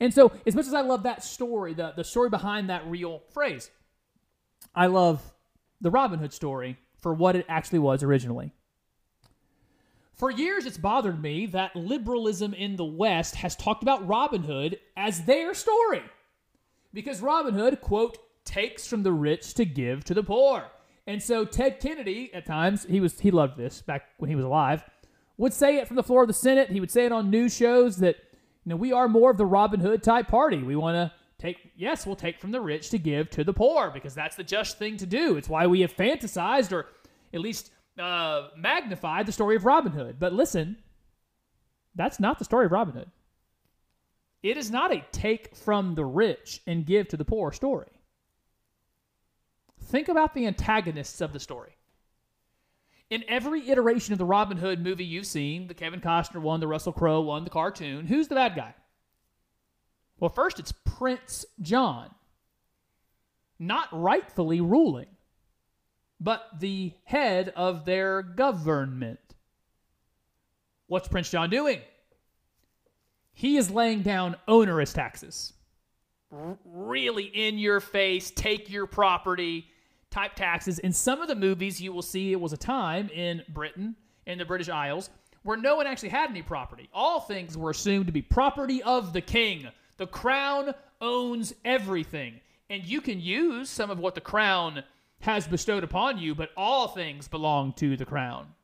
And 0.00 0.12
so, 0.12 0.32
as 0.48 0.56
much 0.56 0.66
as 0.66 0.74
I 0.74 0.80
love 0.80 1.04
that 1.04 1.22
story, 1.22 1.74
the, 1.74 1.92
the 1.94 2.02
story 2.02 2.28
behind 2.28 2.70
that 2.70 2.84
real 2.88 3.22
phrase, 3.32 3.70
I 4.74 4.86
love 4.86 5.22
the 5.80 5.92
Robin 5.92 6.18
Hood 6.18 6.32
story 6.32 6.76
for 6.96 7.14
what 7.14 7.36
it 7.36 7.46
actually 7.48 7.78
was 7.78 8.02
originally. 8.02 8.52
For 10.18 10.32
years, 10.32 10.66
it's 10.66 10.76
bothered 10.76 11.22
me 11.22 11.46
that 11.46 11.76
liberalism 11.76 12.52
in 12.52 12.74
the 12.74 12.84
West 12.84 13.36
has 13.36 13.54
talked 13.54 13.84
about 13.84 14.06
Robin 14.08 14.42
Hood 14.42 14.80
as 14.96 15.22
their 15.22 15.54
story. 15.54 16.02
Because 16.92 17.20
Robin 17.20 17.54
Hood, 17.54 17.80
quote, 17.80 18.18
takes 18.44 18.84
from 18.84 19.04
the 19.04 19.12
rich 19.12 19.54
to 19.54 19.64
give 19.64 20.02
to 20.04 20.14
the 20.14 20.24
poor. 20.24 20.64
And 21.06 21.22
so 21.22 21.44
Ted 21.44 21.78
Kennedy, 21.78 22.34
at 22.34 22.46
times, 22.46 22.84
he 22.84 22.98
was 22.98 23.20
he 23.20 23.30
loved 23.30 23.56
this 23.56 23.80
back 23.80 24.06
when 24.18 24.28
he 24.28 24.34
was 24.34 24.44
alive, 24.44 24.82
would 25.36 25.52
say 25.52 25.76
it 25.76 25.86
from 25.86 25.94
the 25.94 26.02
floor 26.02 26.22
of 26.22 26.28
the 26.28 26.34
Senate. 26.34 26.68
He 26.68 26.80
would 26.80 26.90
say 26.90 27.06
it 27.06 27.12
on 27.12 27.30
news 27.30 27.56
shows 27.56 27.98
that 27.98 28.16
you 28.64 28.70
know 28.70 28.76
we 28.76 28.92
are 28.92 29.06
more 29.06 29.30
of 29.30 29.38
the 29.38 29.46
Robin 29.46 29.78
Hood 29.78 30.02
type 30.02 30.26
party. 30.26 30.60
We 30.64 30.74
want 30.74 30.96
to 30.96 31.12
take 31.38 31.70
yes, 31.76 32.04
we'll 32.04 32.16
take 32.16 32.40
from 32.40 32.50
the 32.50 32.60
rich 32.60 32.90
to 32.90 32.98
give 32.98 33.30
to 33.30 33.44
the 33.44 33.54
poor 33.54 33.92
because 33.92 34.16
that's 34.16 34.34
the 34.34 34.42
just 34.42 34.78
thing 34.78 34.96
to 34.96 35.06
do. 35.06 35.36
It's 35.36 35.48
why 35.48 35.68
we 35.68 35.82
have 35.82 35.96
fantasized 35.96 36.72
or 36.72 36.86
at 37.32 37.40
least 37.40 37.70
uh, 38.00 38.48
magnified 38.56 39.26
the 39.26 39.32
story 39.32 39.56
of 39.56 39.64
Robin 39.64 39.92
Hood. 39.92 40.18
But 40.18 40.32
listen, 40.32 40.76
that's 41.94 42.20
not 42.20 42.38
the 42.38 42.44
story 42.44 42.66
of 42.66 42.72
Robin 42.72 42.94
Hood. 42.94 43.10
It 44.42 44.56
is 44.56 44.70
not 44.70 44.92
a 44.92 45.04
take 45.12 45.56
from 45.56 45.94
the 45.94 46.04
rich 46.04 46.60
and 46.66 46.86
give 46.86 47.08
to 47.08 47.16
the 47.16 47.24
poor 47.24 47.52
story 47.52 47.98
think 49.88 50.08
about 50.08 50.34
the 50.34 50.46
antagonists 50.46 51.20
of 51.20 51.32
the 51.32 51.40
story. 51.40 51.72
In 53.10 53.24
every 53.26 53.70
iteration 53.70 54.12
of 54.12 54.18
the 54.18 54.24
Robin 54.24 54.58
Hood 54.58 54.82
movie 54.82 55.04
you've 55.04 55.26
seen, 55.26 55.66
the 55.66 55.74
Kevin 55.74 56.00
Costner 56.00 56.40
one, 56.40 56.60
the 56.60 56.68
Russell 56.68 56.92
Crowe 56.92 57.22
one, 57.22 57.44
the 57.44 57.50
cartoon, 57.50 58.06
who's 58.06 58.28
the 58.28 58.34
bad 58.34 58.54
guy? 58.54 58.74
Well, 60.20 60.28
first 60.28 60.58
it's 60.58 60.72
Prince 60.84 61.46
John, 61.62 62.10
not 63.58 63.88
rightfully 63.92 64.60
ruling, 64.60 65.06
but 66.20 66.48
the 66.58 66.92
head 67.04 67.52
of 67.56 67.84
their 67.84 68.22
government. 68.22 69.20
What's 70.86 71.08
Prince 71.08 71.30
John 71.30 71.50
doing? 71.50 71.80
He 73.32 73.56
is 73.56 73.70
laying 73.70 74.02
down 74.02 74.36
onerous 74.48 74.92
taxes. 74.92 75.52
Really 76.64 77.24
in 77.24 77.58
your 77.58 77.80
face, 77.80 78.30
take 78.30 78.68
your 78.68 78.86
property, 78.86 79.66
type 80.10 80.34
taxes. 80.34 80.78
In 80.80 80.92
some 80.92 81.20
of 81.20 81.28
the 81.28 81.34
movies, 81.34 81.80
you 81.80 81.92
will 81.92 82.02
see 82.02 82.32
it 82.32 82.40
was 82.40 82.52
a 82.52 82.56
time 82.58 83.08
in 83.10 83.42
Britain, 83.50 83.94
in 84.26 84.38
the 84.38 84.44
British 84.44 84.68
Isles, 84.68 85.10
where 85.42 85.56
no 85.56 85.76
one 85.76 85.86
actually 85.86 86.08
had 86.08 86.30
any 86.30 86.42
property. 86.42 86.88
All 86.92 87.20
things 87.20 87.56
were 87.56 87.70
assumed 87.70 88.06
to 88.06 88.12
be 88.12 88.22
property 88.22 88.82
of 88.82 89.12
the 89.12 89.20
king. 89.20 89.68
The 89.96 90.06
crown 90.06 90.74
owns 91.00 91.54
everything. 91.64 92.40
And 92.70 92.84
you 92.84 93.00
can 93.00 93.20
use 93.20 93.70
some 93.70 93.90
of 93.90 93.98
what 93.98 94.14
the 94.14 94.20
crown 94.20 94.82
has 95.20 95.46
bestowed 95.46 95.84
upon 95.84 96.18
you, 96.18 96.34
but 96.34 96.50
all 96.56 96.88
things 96.88 97.28
belong 97.28 97.72
to 97.74 97.96
the 97.96 98.04
crown. 98.04 98.54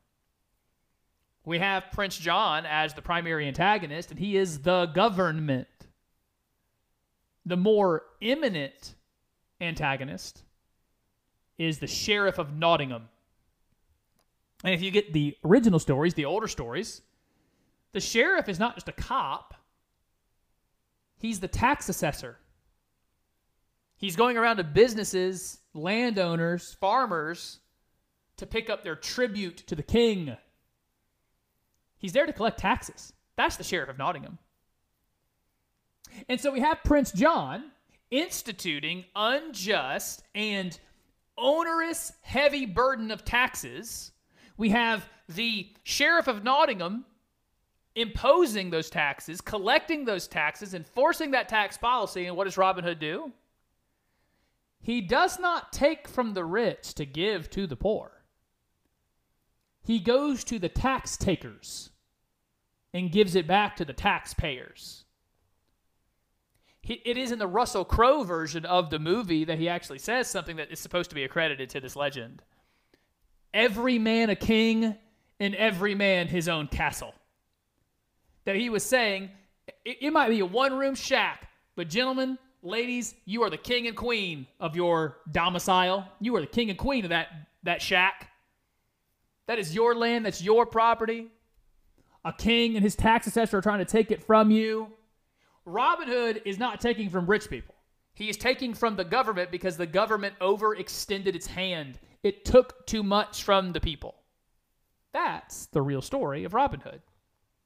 We 1.44 1.58
have 1.58 1.90
Prince 1.92 2.16
John 2.16 2.64
as 2.64 2.94
the 2.94 3.02
primary 3.02 3.46
antagonist, 3.46 4.10
and 4.10 4.18
he 4.18 4.36
is 4.36 4.60
the 4.60 4.86
government. 4.86 5.68
The 7.44 7.56
more 7.56 8.04
imminent 8.20 8.94
antagonist 9.60 10.42
is 11.58 11.78
the 11.78 11.86
Sheriff 11.86 12.38
of 12.38 12.56
Nottingham. 12.56 13.08
And 14.62 14.72
if 14.72 14.80
you 14.80 14.90
get 14.90 15.12
the 15.12 15.36
original 15.44 15.78
stories, 15.78 16.14
the 16.14 16.24
older 16.24 16.48
stories, 16.48 17.02
The 17.92 18.00
sheriff 18.00 18.48
is 18.48 18.58
not 18.58 18.74
just 18.74 18.88
a 18.88 18.92
cop, 18.92 19.54
he's 21.16 21.40
the 21.40 21.48
tax 21.48 21.88
assessor. 21.88 22.38
He's 24.04 24.16
going 24.16 24.36
around 24.36 24.58
to 24.58 24.64
businesses, 24.64 25.60
landowners, 25.72 26.76
farmers 26.78 27.60
to 28.36 28.44
pick 28.44 28.68
up 28.68 28.84
their 28.84 28.96
tribute 28.96 29.66
to 29.66 29.74
the 29.74 29.82
king. 29.82 30.36
He's 31.96 32.12
there 32.12 32.26
to 32.26 32.32
collect 32.34 32.58
taxes. 32.58 33.14
That's 33.36 33.56
the 33.56 33.64
sheriff 33.64 33.88
of 33.88 33.96
Nottingham. 33.96 34.36
And 36.28 36.38
so 36.38 36.52
we 36.52 36.60
have 36.60 36.84
Prince 36.84 37.12
John 37.12 37.70
instituting 38.10 39.06
unjust 39.16 40.22
and 40.34 40.78
onerous, 41.38 42.12
heavy 42.20 42.66
burden 42.66 43.10
of 43.10 43.24
taxes. 43.24 44.12
We 44.58 44.68
have 44.68 45.08
the 45.30 45.72
sheriff 45.82 46.28
of 46.28 46.44
Nottingham 46.44 47.06
imposing 47.94 48.68
those 48.68 48.90
taxes, 48.90 49.40
collecting 49.40 50.04
those 50.04 50.28
taxes, 50.28 50.74
enforcing 50.74 51.30
that 51.30 51.48
tax 51.48 51.78
policy. 51.78 52.26
And 52.26 52.36
what 52.36 52.44
does 52.44 52.58
Robin 52.58 52.84
Hood 52.84 52.98
do? 52.98 53.32
He 54.84 55.00
does 55.00 55.38
not 55.38 55.72
take 55.72 56.06
from 56.06 56.34
the 56.34 56.44
rich 56.44 56.92
to 56.94 57.06
give 57.06 57.48
to 57.50 57.66
the 57.66 57.74
poor. 57.74 58.22
He 59.82 59.98
goes 59.98 60.44
to 60.44 60.58
the 60.58 60.68
tax 60.68 61.16
takers 61.16 61.88
and 62.92 63.10
gives 63.10 63.34
it 63.34 63.46
back 63.46 63.76
to 63.76 63.86
the 63.86 63.94
taxpayers. 63.94 65.04
It 66.82 67.16
is 67.16 67.32
in 67.32 67.38
the 67.38 67.46
Russell 67.46 67.86
Crowe 67.86 68.24
version 68.24 68.66
of 68.66 68.90
the 68.90 68.98
movie 68.98 69.46
that 69.46 69.58
he 69.58 69.70
actually 69.70 70.00
says 70.00 70.28
something 70.28 70.56
that 70.56 70.70
is 70.70 70.80
supposed 70.80 71.08
to 71.08 71.16
be 71.16 71.24
accredited 71.24 71.70
to 71.70 71.80
this 71.80 71.96
legend. 71.96 72.42
Every 73.54 73.98
man 73.98 74.28
a 74.28 74.36
king, 74.36 74.96
and 75.40 75.54
every 75.54 75.94
man 75.94 76.28
his 76.28 76.46
own 76.46 76.66
castle. 76.68 77.14
That 78.44 78.56
he 78.56 78.68
was 78.68 78.84
saying, 78.84 79.30
it, 79.82 80.12
might 80.12 80.28
be 80.28 80.40
a 80.40 80.46
one 80.46 80.76
room 80.76 80.94
shack, 80.94 81.48
but 81.74 81.88
gentlemen, 81.88 82.38
ladies, 82.64 83.14
you 83.24 83.42
are 83.42 83.50
the 83.50 83.56
king 83.56 83.86
and 83.86 83.96
queen 83.96 84.46
of 84.58 84.74
your 84.74 85.18
domicile. 85.30 86.08
You 86.20 86.34
are 86.36 86.40
the 86.40 86.46
king 86.46 86.70
and 86.70 86.78
queen 86.78 87.04
of 87.04 87.10
that, 87.10 87.28
that 87.62 87.82
shack. 87.82 88.30
That 89.46 89.58
is 89.58 89.74
your 89.74 89.94
land, 89.94 90.24
that's 90.24 90.42
your 90.42 90.66
property. 90.66 91.28
A 92.24 92.32
king 92.32 92.74
and 92.76 92.82
his 92.82 92.96
tax 92.96 93.26
assessor 93.26 93.58
are 93.58 93.62
trying 93.62 93.80
to 93.80 93.84
take 93.84 94.10
it 94.10 94.24
from 94.24 94.50
you. 94.50 94.88
Robin 95.66 96.08
Hood 96.08 96.42
is 96.44 96.58
not 96.58 96.80
taking 96.80 97.10
from 97.10 97.26
rich 97.26 97.50
people. 97.50 97.74
He 98.14 98.30
is 98.30 98.36
taking 98.36 98.74
from 98.74 98.96
the 98.96 99.04
government 99.04 99.50
because 99.50 99.76
the 99.76 99.86
government 99.86 100.34
overextended 100.40 101.34
its 101.34 101.46
hand. 101.46 101.98
It 102.22 102.44
took 102.44 102.86
too 102.86 103.02
much 103.02 103.42
from 103.42 103.72
the 103.72 103.80
people. 103.80 104.14
That's 105.12 105.66
the 105.66 105.82
real 105.82 106.00
story 106.00 106.44
of 106.44 106.54
Robin 106.54 106.80
Hood. 106.80 107.02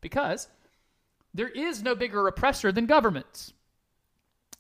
Because 0.00 0.48
there 1.34 1.48
is 1.48 1.82
no 1.82 1.94
bigger 1.94 2.26
oppressor 2.26 2.72
than 2.72 2.86
governments. 2.86 3.52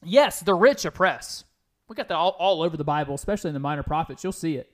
Yes, 0.02 0.40
the 0.40 0.54
rich 0.54 0.84
oppress. 0.84 1.44
We 1.88 1.96
got 1.96 2.08
that 2.08 2.16
all, 2.16 2.36
all 2.38 2.62
over 2.62 2.76
the 2.76 2.84
Bible, 2.84 3.14
especially 3.14 3.48
in 3.48 3.54
the 3.54 3.60
minor 3.60 3.82
prophets. 3.82 4.22
You'll 4.22 4.32
see 4.32 4.56
it. 4.56 4.70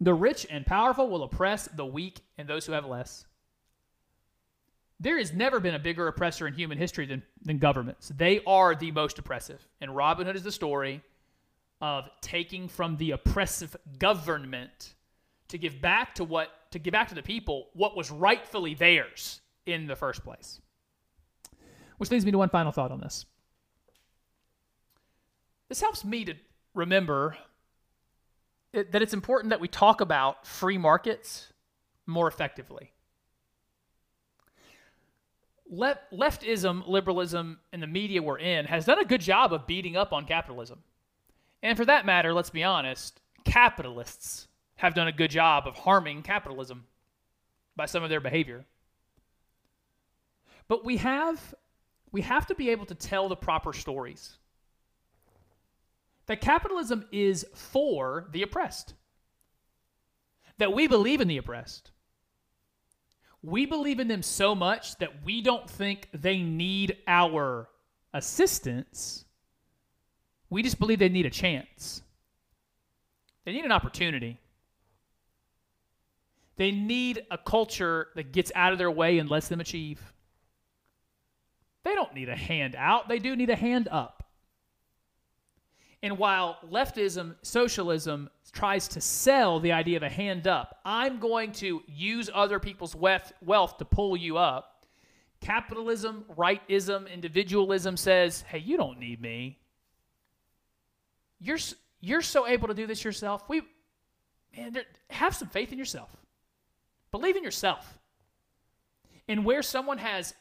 The 0.00 0.14
rich 0.14 0.46
and 0.50 0.66
powerful 0.66 1.08
will 1.08 1.22
oppress 1.22 1.68
the 1.68 1.86
weak 1.86 2.20
and 2.38 2.48
those 2.48 2.66
who 2.66 2.72
have 2.72 2.86
less. 2.86 3.26
There 5.00 5.18
has 5.18 5.32
never 5.32 5.60
been 5.60 5.74
a 5.74 5.78
bigger 5.78 6.06
oppressor 6.08 6.46
in 6.46 6.54
human 6.54 6.78
history 6.78 7.06
than, 7.06 7.22
than 7.42 7.58
governments. 7.58 8.12
They 8.16 8.40
are 8.46 8.74
the 8.74 8.90
most 8.90 9.18
oppressive. 9.18 9.66
And 9.80 9.94
Robin 9.94 10.26
Hood 10.26 10.36
is 10.36 10.44
the 10.44 10.52
story 10.52 11.02
of 11.80 12.08
taking 12.20 12.68
from 12.68 12.96
the 12.96 13.10
oppressive 13.10 13.76
government 13.98 14.94
to 15.48 15.58
give 15.58 15.80
back 15.80 16.14
to 16.14 16.24
what 16.24 16.50
to 16.70 16.78
give 16.78 16.92
back 16.92 17.08
to 17.08 17.14
the 17.14 17.22
people 17.22 17.68
what 17.74 17.96
was 17.96 18.10
rightfully 18.10 18.74
theirs 18.74 19.40
in 19.66 19.86
the 19.86 19.94
first 19.94 20.24
place. 20.24 20.60
Which 21.98 22.10
leads 22.10 22.24
me 22.24 22.32
to 22.32 22.38
one 22.38 22.48
final 22.48 22.72
thought 22.72 22.90
on 22.90 23.00
this. 23.00 23.26
This 25.68 25.80
helps 25.80 26.04
me 26.04 26.24
to 26.24 26.34
remember 26.74 27.36
that 28.72 29.02
it's 29.02 29.14
important 29.14 29.50
that 29.50 29.60
we 29.60 29.68
talk 29.68 30.00
about 30.00 30.46
free 30.46 30.78
markets 30.78 31.52
more 32.06 32.26
effectively. 32.28 32.92
Le- 35.70 35.98
leftism, 36.12 36.86
liberalism, 36.86 37.58
and 37.72 37.82
the 37.82 37.86
media 37.86 38.22
we're 38.22 38.38
in 38.38 38.66
has 38.66 38.84
done 38.84 38.98
a 38.98 39.04
good 39.04 39.20
job 39.20 39.52
of 39.52 39.66
beating 39.66 39.96
up 39.96 40.12
on 40.12 40.24
capitalism. 40.24 40.82
And 41.62 41.78
for 41.78 41.84
that 41.86 42.04
matter, 42.04 42.34
let's 42.34 42.50
be 42.50 42.62
honest, 42.62 43.20
capitalists 43.44 44.48
have 44.76 44.94
done 44.94 45.08
a 45.08 45.12
good 45.12 45.30
job 45.30 45.66
of 45.66 45.74
harming 45.74 46.22
capitalism 46.22 46.84
by 47.76 47.86
some 47.86 48.02
of 48.02 48.10
their 48.10 48.20
behavior. 48.20 48.64
But 50.68 50.84
we 50.84 50.96
have 50.98 51.54
we 52.12 52.20
have 52.20 52.46
to 52.46 52.54
be 52.54 52.70
able 52.70 52.86
to 52.86 52.94
tell 52.94 53.28
the 53.28 53.36
proper 53.36 53.72
stories 53.72 54.36
that 56.26 56.40
capitalism 56.40 57.04
is 57.12 57.46
for 57.54 58.28
the 58.32 58.42
oppressed, 58.42 58.94
that 60.58 60.72
we 60.72 60.86
believe 60.86 61.20
in 61.20 61.28
the 61.28 61.36
oppressed. 61.36 61.90
We 63.42 63.66
believe 63.66 64.00
in 64.00 64.08
them 64.08 64.22
so 64.22 64.54
much 64.54 64.96
that 64.98 65.22
we 65.24 65.42
don't 65.42 65.68
think 65.68 66.08
they 66.14 66.38
need 66.38 66.96
our 67.06 67.68
assistance. 68.14 69.26
We 70.48 70.62
just 70.62 70.78
believe 70.78 70.98
they 70.98 71.10
need 71.10 71.26
a 71.26 71.30
chance. 71.30 72.00
They 73.44 73.52
need 73.52 73.66
an 73.66 73.72
opportunity. 73.72 74.40
They 76.56 76.70
need 76.70 77.26
a 77.30 77.36
culture 77.36 78.08
that 78.14 78.32
gets 78.32 78.50
out 78.54 78.72
of 78.72 78.78
their 78.78 78.90
way 78.90 79.18
and 79.18 79.28
lets 79.28 79.48
them 79.48 79.60
achieve. 79.60 80.00
They 81.82 81.94
don't 81.94 82.14
need 82.14 82.28
a 82.28 82.36
hand 82.36 82.74
out, 82.76 83.08
they 83.08 83.18
do 83.18 83.36
need 83.36 83.50
a 83.50 83.56
hand 83.56 83.88
up. 83.90 84.23
And 86.04 86.18
while 86.18 86.58
leftism, 86.70 87.34
socialism 87.40 88.28
tries 88.52 88.88
to 88.88 89.00
sell 89.00 89.58
the 89.58 89.72
idea 89.72 89.96
of 89.96 90.02
a 90.02 90.08
hand 90.10 90.46
up, 90.46 90.78
I'm 90.84 91.18
going 91.18 91.50
to 91.52 91.82
use 91.86 92.28
other 92.34 92.60
people's 92.60 92.94
wealth 92.94 93.78
to 93.78 93.84
pull 93.86 94.14
you 94.14 94.36
up. 94.36 94.84
Capitalism, 95.40 96.26
rightism, 96.36 97.10
individualism 97.10 97.96
says, 97.96 98.42
hey, 98.42 98.58
you 98.58 98.76
don't 98.76 98.98
need 98.98 99.18
me. 99.22 99.58
You're, 101.40 101.56
you're 102.02 102.20
so 102.20 102.46
able 102.46 102.68
to 102.68 102.74
do 102.74 102.86
this 102.86 103.02
yourself. 103.02 103.42
We, 103.48 103.62
man, 104.54 104.76
have 105.08 105.34
some 105.34 105.48
faith 105.48 105.72
in 105.72 105.78
yourself. 105.78 106.10
Believe 107.12 107.36
in 107.36 107.42
yourself. 107.42 107.98
And 109.26 109.42
where 109.42 109.62
someone 109.62 109.96
has 109.96 110.34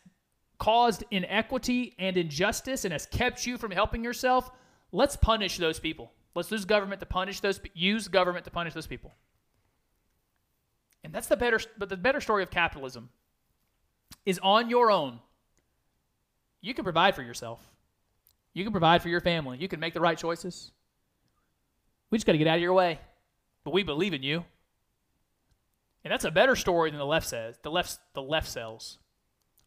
caused 0.57 1.05
inequity 1.09 1.95
and 1.99 2.17
injustice 2.17 2.83
and 2.83 2.91
has 2.91 3.05
kept 3.05 3.47
you 3.47 3.57
from 3.57 3.71
helping 3.71 4.03
yourself, 4.03 4.51
let's 4.93 5.17
punish 5.17 5.57
those 5.57 5.79
people. 5.79 6.13
Let's 6.35 6.49
use 6.49 6.63
government 6.63 7.01
to 7.01 7.05
punish 7.05 7.41
those 7.41 7.59
use 7.73 8.07
government 8.07 8.45
to 8.45 8.51
punish 8.51 8.73
those 8.73 8.87
people. 8.87 9.11
And 11.03 11.11
that's 11.11 11.27
the 11.27 11.35
better 11.35 11.59
but 11.77 11.89
the 11.89 11.97
better 11.97 12.21
story 12.21 12.43
of 12.43 12.49
capitalism 12.49 13.09
is 14.25 14.39
on 14.41 14.69
your 14.69 14.89
own. 14.89 15.19
You 16.61 16.73
can 16.73 16.85
provide 16.85 17.13
for 17.15 17.23
yourself. 17.23 17.59
You 18.53 18.63
can 18.63 18.71
provide 18.71 19.01
for 19.01 19.09
your 19.09 19.19
family. 19.19 19.57
You 19.57 19.67
can 19.67 19.79
make 19.79 19.93
the 19.93 19.99
right 19.99 20.17
choices. 20.17 20.71
We 22.09 22.17
just 22.17 22.25
got 22.25 22.33
to 22.33 22.37
get 22.37 22.47
out 22.47 22.55
of 22.55 22.61
your 22.61 22.73
way. 22.73 22.99
But 23.63 23.73
we 23.73 23.83
believe 23.83 24.13
in 24.13 24.23
you. 24.23 24.45
And 26.03 26.11
that's 26.11 26.25
a 26.25 26.31
better 26.31 26.55
story 26.55 26.91
than 26.91 26.99
the 26.99 27.05
left 27.05 27.27
says. 27.27 27.57
The 27.63 27.71
left 27.71 27.97
the 28.13 28.21
left 28.21 28.49
sells. 28.49 28.99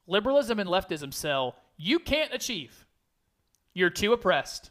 Liberalism 0.07 0.59
and 0.59 0.71
leftism 0.71 1.12
sell 1.12 1.57
you 1.77 1.99
can't 1.99 2.33
achieve. 2.33 2.87
You're 3.75 3.91
too 3.91 4.12
oppressed. 4.12 4.71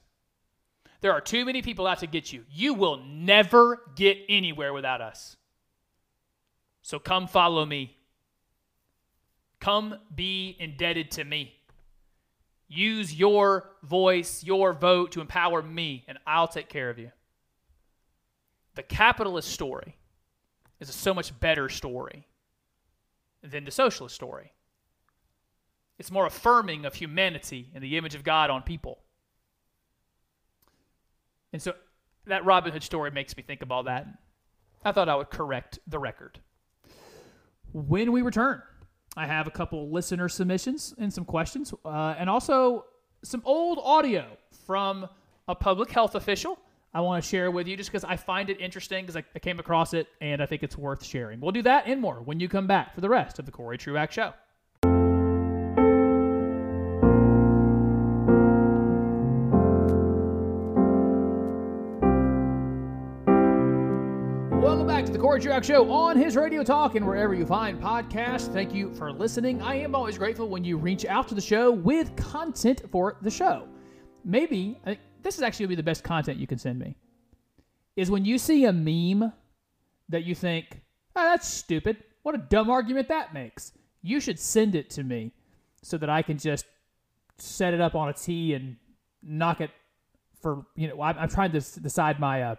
There 1.01 1.11
are 1.11 1.21
too 1.21 1.45
many 1.45 1.61
people 1.61 1.87
out 1.87 1.99
to 1.99 2.07
get 2.07 2.31
you. 2.33 2.43
You 2.51 2.73
will 2.73 2.97
never 3.05 3.81
get 3.95 4.17
anywhere 4.27 4.73
without 4.73 5.01
us. 5.01 5.35
So 6.81 6.99
come 6.99 7.27
follow 7.27 7.65
me. 7.65 7.97
Come 9.59 9.97
be 10.13 10.55
indebted 10.59 11.11
to 11.11 11.23
me. 11.23 11.53
Use 12.67 13.13
your 13.13 13.69
voice, 13.83 14.43
your 14.43 14.73
vote 14.73 15.11
to 15.13 15.21
empower 15.21 15.61
me, 15.61 16.03
and 16.07 16.17
I'll 16.25 16.47
take 16.47 16.69
care 16.69 16.89
of 16.89 16.97
you. 16.97 17.11
The 18.75 18.83
capitalist 18.83 19.49
story 19.49 19.97
is 20.79 20.89
a 20.89 20.93
so 20.93 21.13
much 21.13 21.39
better 21.39 21.69
story 21.69 22.27
than 23.41 23.63
the 23.65 23.71
socialist 23.71 24.15
story. 24.15 24.51
It's 25.97 26.11
more 26.11 26.25
affirming 26.25 26.85
of 26.85 26.95
humanity 26.95 27.69
and 27.73 27.83
the 27.83 27.97
image 27.97 28.15
of 28.15 28.23
God 28.23 28.49
on 28.49 28.63
people. 28.63 28.99
And 31.55 31.61
so 31.61 31.73
that 32.27 32.43
Robin 32.43 32.73
Hood 32.73 32.83
story 32.83 33.11
makes 33.11 33.37
me 33.37 33.41
think 33.41 33.61
of 33.61 33.71
all 33.71 33.83
that. 33.83 34.05
I 34.83 34.91
thought 34.91 35.07
I 35.07 35.15
would 35.15 35.29
correct 35.29 35.79
the 35.87 35.97
record. 35.97 36.41
When 37.71 38.11
we 38.11 38.21
return, 38.23 38.61
I 39.15 39.25
have 39.25 39.47
a 39.47 39.51
couple 39.51 39.89
listener 39.89 40.27
submissions 40.27 40.93
and 40.97 41.13
some 41.13 41.23
questions, 41.23 41.73
uh, 41.85 42.15
and 42.17 42.29
also 42.29 42.83
some 43.23 43.41
old 43.45 43.79
audio 43.81 44.25
from 44.65 45.07
a 45.47 45.55
public 45.55 45.89
health 45.91 46.15
official 46.15 46.59
I 46.93 46.99
want 46.99 47.23
to 47.23 47.29
share 47.29 47.49
with 47.51 47.69
you 47.69 47.77
just 47.77 47.89
because 47.89 48.03
I 48.03 48.17
find 48.17 48.49
it 48.49 48.59
interesting 48.59 49.05
because 49.05 49.15
I, 49.15 49.23
I, 49.33 49.39
came 49.39 49.57
across 49.57 49.93
it 49.93 50.07
and 50.19 50.41
I 50.41 50.45
think 50.45 50.61
it's 50.61 50.77
worth 50.77 51.05
sharing. 51.05 51.39
We'll 51.39 51.51
do 51.53 51.61
that 51.61 51.87
and 51.87 52.01
more 52.01 52.21
when 52.21 52.41
you 52.41 52.49
come 52.49 52.67
back 52.67 52.95
for 52.95 52.99
the 52.99 53.09
rest 53.09 53.39
of 53.39 53.45
the 53.45 53.51
Cory 53.53 53.77
Truax 53.77 54.13
Show. 54.13 54.33
Patriarch 65.35 65.65
Show 65.65 65.91
on 65.91 66.15
his 66.15 66.37
Radio 66.37 66.63
Talk 66.63 66.95
and 66.95 67.05
wherever 67.05 67.33
you 67.33 67.45
find 67.45 67.77
podcasts. 67.77 68.47
Thank 68.53 68.73
you 68.73 68.93
for 68.93 69.11
listening. 69.11 69.61
I 69.61 69.75
am 69.75 69.93
always 69.93 70.17
grateful 70.17 70.47
when 70.47 70.63
you 70.63 70.77
reach 70.77 71.03
out 71.03 71.27
to 71.27 71.35
the 71.35 71.41
show 71.41 71.71
with 71.71 72.15
content 72.15 72.83
for 72.89 73.17
the 73.21 73.29
show. 73.29 73.67
Maybe, 74.23 74.79
this 75.23 75.35
is 75.35 75.41
actually 75.41 75.65
be 75.65 75.75
the 75.75 75.83
best 75.83 76.05
content 76.05 76.39
you 76.39 76.47
can 76.47 76.57
send 76.57 76.79
me, 76.79 76.95
is 77.97 78.09
when 78.09 78.23
you 78.23 78.37
see 78.37 78.63
a 78.63 78.71
meme 78.71 79.33
that 80.07 80.23
you 80.23 80.35
think, 80.35 80.81
oh, 81.17 81.23
that's 81.23 81.49
stupid. 81.49 81.97
What 82.23 82.33
a 82.33 82.37
dumb 82.37 82.69
argument 82.69 83.09
that 83.09 83.33
makes. 83.33 83.73
You 84.01 84.21
should 84.21 84.39
send 84.39 84.73
it 84.73 84.89
to 84.91 85.03
me 85.03 85.33
so 85.83 85.97
that 85.97 86.09
I 86.09 86.21
can 86.21 86.37
just 86.37 86.65
set 87.39 87.73
it 87.73 87.81
up 87.81 87.93
on 87.93 88.07
a 88.07 88.13
tee 88.13 88.53
and 88.53 88.77
knock 89.21 89.59
it 89.59 89.71
for, 90.41 90.65
you 90.77 90.87
know, 90.87 91.01
I'm, 91.01 91.17
I'm 91.19 91.29
trying 91.29 91.51
to 91.51 91.59
decide 91.59 92.21
my 92.21 92.41
uh, 92.41 92.55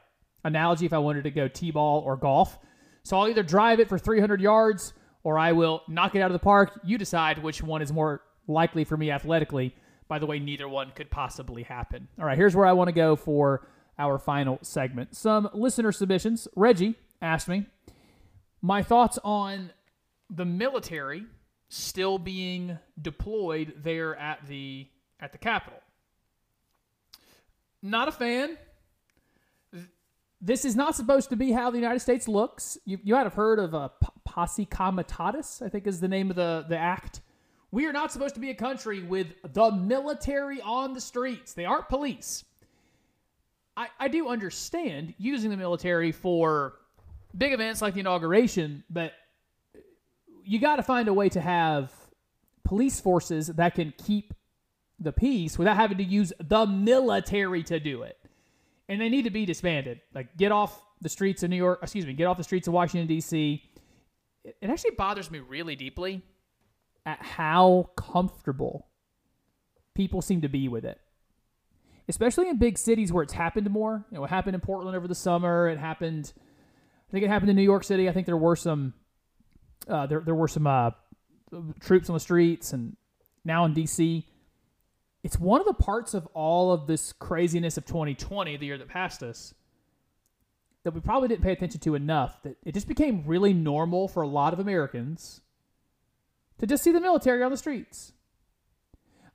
analogy 0.46 0.86
if 0.86 0.92
I 0.92 0.98
wanted 0.98 1.24
to 1.24 1.30
go 1.30 1.48
T 1.48 1.70
ball 1.70 2.00
or 2.00 2.16
golf. 2.16 2.58
So 3.02 3.18
I'll 3.18 3.28
either 3.28 3.42
drive 3.42 3.80
it 3.80 3.88
for 3.88 3.98
300 3.98 4.40
yards 4.40 4.92
or 5.22 5.38
I 5.38 5.52
will 5.52 5.82
knock 5.88 6.14
it 6.14 6.20
out 6.20 6.30
of 6.30 6.32
the 6.32 6.38
park. 6.38 6.80
You 6.84 6.98
decide 6.98 7.42
which 7.42 7.62
one 7.62 7.82
is 7.82 7.92
more 7.92 8.22
likely 8.46 8.84
for 8.84 8.96
me 8.96 9.10
athletically. 9.10 9.74
By 10.08 10.18
the 10.18 10.26
way, 10.26 10.38
neither 10.38 10.68
one 10.68 10.92
could 10.94 11.10
possibly 11.10 11.64
happen. 11.64 12.08
All 12.18 12.24
right, 12.24 12.38
here's 12.38 12.54
where 12.54 12.66
I 12.66 12.72
want 12.72 12.88
to 12.88 12.92
go 12.92 13.16
for 13.16 13.66
our 13.98 14.18
final 14.18 14.58
segment. 14.62 15.16
Some 15.16 15.48
listener 15.52 15.90
submissions. 15.90 16.46
Reggie 16.54 16.94
asked 17.20 17.48
me 17.48 17.66
my 18.62 18.82
thoughts 18.82 19.18
on 19.24 19.70
the 20.30 20.44
military 20.44 21.24
still 21.68 22.18
being 22.18 22.78
deployed 23.00 23.74
there 23.82 24.16
at 24.16 24.46
the 24.46 24.86
at 25.20 25.32
the 25.32 25.38
Capitol. 25.38 25.80
Not 27.82 28.08
a 28.08 28.12
fan. 28.12 28.58
This 30.46 30.64
is 30.64 30.76
not 30.76 30.94
supposed 30.94 31.28
to 31.30 31.36
be 31.36 31.50
how 31.50 31.72
the 31.72 31.78
United 31.78 31.98
States 31.98 32.28
looks. 32.28 32.78
You, 32.84 33.00
you 33.02 33.14
might 33.14 33.24
have 33.24 33.34
heard 33.34 33.58
of 33.58 33.74
a 33.74 33.90
p- 34.00 34.06
posse 34.24 34.64
comitatus, 34.64 35.60
I 35.60 35.68
think 35.68 35.88
is 35.88 35.98
the 35.98 36.06
name 36.06 36.30
of 36.30 36.36
the, 36.36 36.64
the 36.68 36.78
act. 36.78 37.20
We 37.72 37.86
are 37.86 37.92
not 37.92 38.12
supposed 38.12 38.34
to 38.36 38.40
be 38.40 38.50
a 38.50 38.54
country 38.54 39.02
with 39.02 39.26
the 39.42 39.72
military 39.72 40.60
on 40.60 40.94
the 40.94 41.00
streets. 41.00 41.52
They 41.52 41.64
aren't 41.64 41.88
police. 41.88 42.44
I, 43.76 43.88
I 43.98 44.06
do 44.06 44.28
understand 44.28 45.14
using 45.18 45.50
the 45.50 45.56
military 45.56 46.12
for 46.12 46.74
big 47.36 47.52
events 47.52 47.82
like 47.82 47.94
the 47.94 48.00
inauguration, 48.00 48.84
but 48.88 49.14
You 50.44 50.60
got 50.60 50.76
to 50.76 50.84
find 50.84 51.08
a 51.08 51.12
way 51.12 51.28
to 51.30 51.40
have 51.40 51.92
police 52.64 53.00
forces 53.00 53.48
that 53.48 53.74
can 53.74 53.92
keep 53.98 54.32
the 55.00 55.12
peace 55.12 55.58
without 55.58 55.76
having 55.76 55.98
to 55.98 56.04
use 56.04 56.32
the 56.38 56.66
military 56.66 57.64
to 57.64 57.80
do 57.80 58.02
it. 58.02 58.16
And 58.88 59.00
they 59.00 59.08
need 59.08 59.24
to 59.24 59.30
be 59.30 59.46
disbanded. 59.46 60.00
Like 60.14 60.36
get 60.36 60.52
off 60.52 60.80
the 61.00 61.08
streets 61.08 61.42
of 61.42 61.50
New 61.50 61.56
York, 61.56 61.80
excuse 61.82 62.06
me, 62.06 62.12
get 62.12 62.26
off 62.26 62.36
the 62.36 62.44
streets 62.44 62.68
of 62.68 62.74
Washington 62.74 63.06
D.C. 63.06 63.62
It, 64.44 64.56
actually 64.62 64.92
bothers 64.92 65.30
me 65.30 65.40
really 65.40 65.76
deeply. 65.76 66.22
at 67.04 67.22
how 67.22 67.90
comfortable 67.96 68.88
people 69.94 70.22
seem 70.22 70.42
to 70.42 70.48
be 70.48 70.68
with 70.68 70.84
it. 70.84 71.00
Especially 72.08 72.48
in 72.48 72.58
big 72.58 72.78
cities 72.78 73.12
where 73.12 73.24
it's 73.24 73.32
happened 73.32 73.68
more. 73.70 74.04
You 74.10 74.18
know, 74.18 74.24
it 74.24 74.30
happened 74.30 74.54
in 74.54 74.60
Portland 74.60 74.96
over 74.96 75.08
the 75.08 75.14
summer. 75.14 75.68
It 75.68 75.78
happened, 75.78 76.32
I 77.08 77.12
think 77.12 77.24
it 77.24 77.28
happened 77.28 77.50
in 77.50 77.56
New 77.56 77.62
York 77.62 77.82
City. 77.82 78.08
I 78.08 78.12
think 78.12 78.26
there 78.26 78.36
were 78.36 78.54
some, 78.54 78.94
uh, 79.88 80.06
there, 80.06 80.20
there 80.20 80.34
were 80.34 80.46
some 80.46 80.68
uh, 80.68 80.90
troops 81.80 82.08
on 82.08 82.14
the 82.14 82.20
streets, 82.20 82.72
and 82.72 82.96
now 83.44 83.64
in 83.64 83.74
DC. 83.74 84.24
It's 85.26 85.40
one 85.40 85.60
of 85.60 85.66
the 85.66 85.74
parts 85.74 86.14
of 86.14 86.28
all 86.34 86.70
of 86.70 86.86
this 86.86 87.12
craziness 87.12 87.76
of 87.76 87.84
2020, 87.84 88.58
the 88.58 88.66
year 88.66 88.78
that 88.78 88.86
passed 88.86 89.24
us, 89.24 89.54
that 90.84 90.94
we 90.94 91.00
probably 91.00 91.26
didn't 91.26 91.42
pay 91.42 91.50
attention 91.50 91.80
to 91.80 91.96
enough. 91.96 92.40
That 92.44 92.58
it 92.62 92.74
just 92.74 92.86
became 92.86 93.24
really 93.26 93.52
normal 93.52 94.06
for 94.06 94.22
a 94.22 94.28
lot 94.28 94.52
of 94.52 94.60
Americans 94.60 95.40
to 96.60 96.66
just 96.68 96.84
see 96.84 96.92
the 96.92 97.00
military 97.00 97.42
on 97.42 97.50
the 97.50 97.56
streets. 97.56 98.12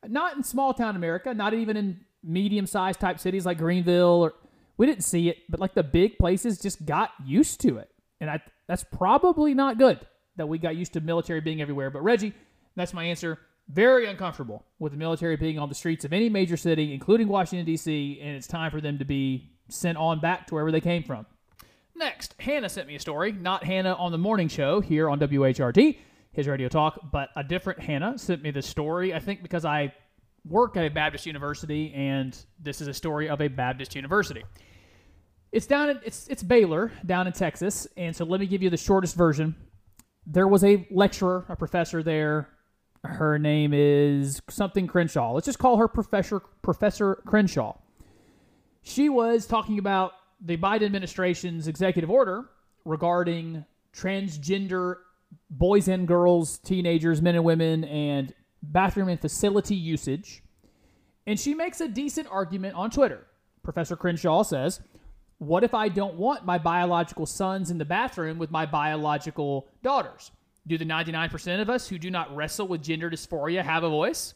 Not 0.08 0.38
in 0.38 0.44
small 0.44 0.74
town 0.74 0.96
America, 0.96 1.34
not 1.34 1.54
even 1.54 1.76
in 1.76 2.00
medium 2.24 2.68
sized 2.68 3.02
type 3.02 3.20
cities 3.20 3.46
like 3.46 3.58
Greenville 3.58 4.24
or 4.24 4.34
we 4.78 4.86
didn't 4.86 5.04
see 5.04 5.28
it, 5.28 5.40
but 5.50 5.60
like 5.60 5.74
the 5.74 5.84
big 5.84 6.18
places 6.18 6.58
just 6.58 6.86
got 6.86 7.10
used 7.26 7.60
to 7.64 7.80
it. 7.80 7.90
And 8.22 8.30
I 8.30 8.40
that's 8.66 8.86
probably 8.86 9.54
not 9.54 9.78
good 9.78 10.00
that 10.38 10.48
we 10.48 10.58
got 10.58 10.78
used 10.78 10.94
to 10.94 11.02
military 11.02 11.42
being 11.42 11.62
everywhere. 11.62 11.90
But 11.90 12.04
Reggie, 12.04 12.34
that's 12.78 12.94
my 12.94 13.04
answer. 13.04 13.40
Very 13.70 14.06
uncomfortable 14.06 14.66
with 14.80 14.92
the 14.92 14.98
military 14.98 15.38
being 15.38 15.58
on 15.58 15.70
the 15.70 15.76
streets 15.76 16.04
of 16.04 16.12
any 16.12 16.30
major 16.30 16.58
city, 16.58 16.94
including 16.94 17.28
Washington, 17.28 17.66
D.C., 17.66 18.20
and 18.22 18.36
it's 18.36 18.48
time 18.48 18.72
for 18.72 18.82
them 18.82 18.98
to 19.00 19.06
be 19.06 19.52
sent 19.70 19.98
on 19.98 20.20
back 20.20 20.48
to 20.48 20.56
wherever 20.56 20.72
they 20.72 20.82
came 20.82 21.04
from. 21.04 21.26
Next, 21.96 22.36
Hannah 22.40 22.70
sent 22.70 22.88
me 22.88 22.96
a 22.96 23.00
story. 23.00 23.32
Not 23.32 23.64
Hannah 23.64 23.94
on 23.94 24.12
the 24.12 24.18
morning 24.18 24.48
show 24.48 24.82
here 24.82 25.10
on 25.10 25.20
WHRT, 25.20 25.98
his 26.34 26.48
radio 26.48 26.68
talk, 26.68 27.00
but 27.12 27.30
a 27.36 27.44
different 27.44 27.80
Hannah 27.80 28.18
sent 28.18 28.42
me 28.42 28.52
this 28.52 28.66
story. 28.66 29.14
I 29.14 29.20
think 29.20 29.42
because 29.44 29.66
I 29.66 29.94
work 30.46 30.76
at 30.78 30.86
a 30.86 30.90
Baptist 30.90 31.26
university, 31.26 31.94
and 31.94 32.38
this 32.60 32.82
is 32.82 32.88
a 32.88 32.94
story 32.94 33.30
of 33.30 33.42
a 33.42 33.48
Baptist 33.48 33.96
university. 33.96 34.44
It's 35.52 35.68
down 35.68 35.90
in 35.90 36.00
it's 36.04 36.28
it's 36.28 36.44
Baylor 36.44 36.92
down 37.06 37.28
in 37.28 37.34
Texas, 37.34 37.86
and 37.98 38.16
so 38.16 38.26
let 38.26 38.40
me 38.40 38.48
give 38.48 38.64
you 38.64 38.70
the 38.70 38.78
shortest 38.78 39.16
version. 39.16 39.56
There 40.26 40.48
was 40.48 40.64
a 40.64 40.88
lecturer, 40.92 41.46
a 41.50 41.56
professor 41.56 42.04
there. 42.04 42.50
Her 43.04 43.40
name 43.40 43.74
is 43.74 44.42
something 44.50 44.88
Crenshaw. 44.88 45.34
Let's 45.34 45.46
just 45.46 45.60
call 45.60 45.78
her 45.78 45.88
Professor 45.88 46.40
Professor 46.62 47.16
Crenshaw. 47.26 47.78
She 48.84 49.10
was 49.10 49.46
talking 49.46 49.80
about 49.80 50.14
the 50.40 50.58
Biden 50.58 50.84
administration's 50.84 51.68
executive 51.68 52.10
order 52.10 52.46
regarding 52.86 53.66
transgender 53.94 54.96
boys 55.50 55.88
and 55.88 56.08
girls, 56.08 56.58
teenagers, 56.60 57.22
men 57.22 57.36
and 57.36 57.44
women, 57.44 57.84
and 57.86 58.34
bathroom 58.62 59.10
and 59.10 59.20
facility 59.20 59.76
usage. 59.76 60.44
And 61.26 61.40
she 61.40 61.54
makes 61.54 61.82
a 61.82 61.88
decent 61.88 62.28
argument 62.30 62.76
on 62.76 62.90
Twitter. 62.90 63.28
Professor 63.64 63.96
Crenshaw 63.96 64.44
says, 64.44 64.82
What 65.38 65.64
if 65.64 65.74
I 65.74 65.90
don't 65.90 66.16
want 66.16 66.46
my 66.46 66.58
biological 66.58 67.26
sons 67.26 67.72
in 67.72 67.78
the 67.78 67.86
bathroom 67.86 68.38
with 68.38 68.52
my 68.52 68.66
biological 68.66 69.68
daughters? 69.84 70.32
Do 70.68 70.78
the 70.78 70.86
99% 70.86 71.62
of 71.62 71.70
us 71.70 71.88
who 71.88 71.98
do 71.98 72.12
not 72.12 72.36
wrestle 72.36 72.68
with 72.68 72.84
gender 72.84 73.10
dysphoria 73.10 73.64
have 73.64 73.84
a 73.84 73.90
voice? 73.90 74.36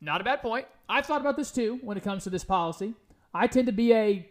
Not 0.00 0.20
a 0.20 0.24
bad 0.24 0.42
point. 0.42 0.66
I've 0.88 1.06
thought 1.06 1.20
about 1.20 1.36
this 1.36 1.50
too 1.50 1.78
when 1.82 1.96
it 1.96 2.02
comes 2.02 2.24
to 2.24 2.30
this 2.30 2.44
policy. 2.44 2.94
I 3.32 3.46
tend 3.46 3.66
to 3.66 3.72
be 3.72 3.92
a 3.94 4.28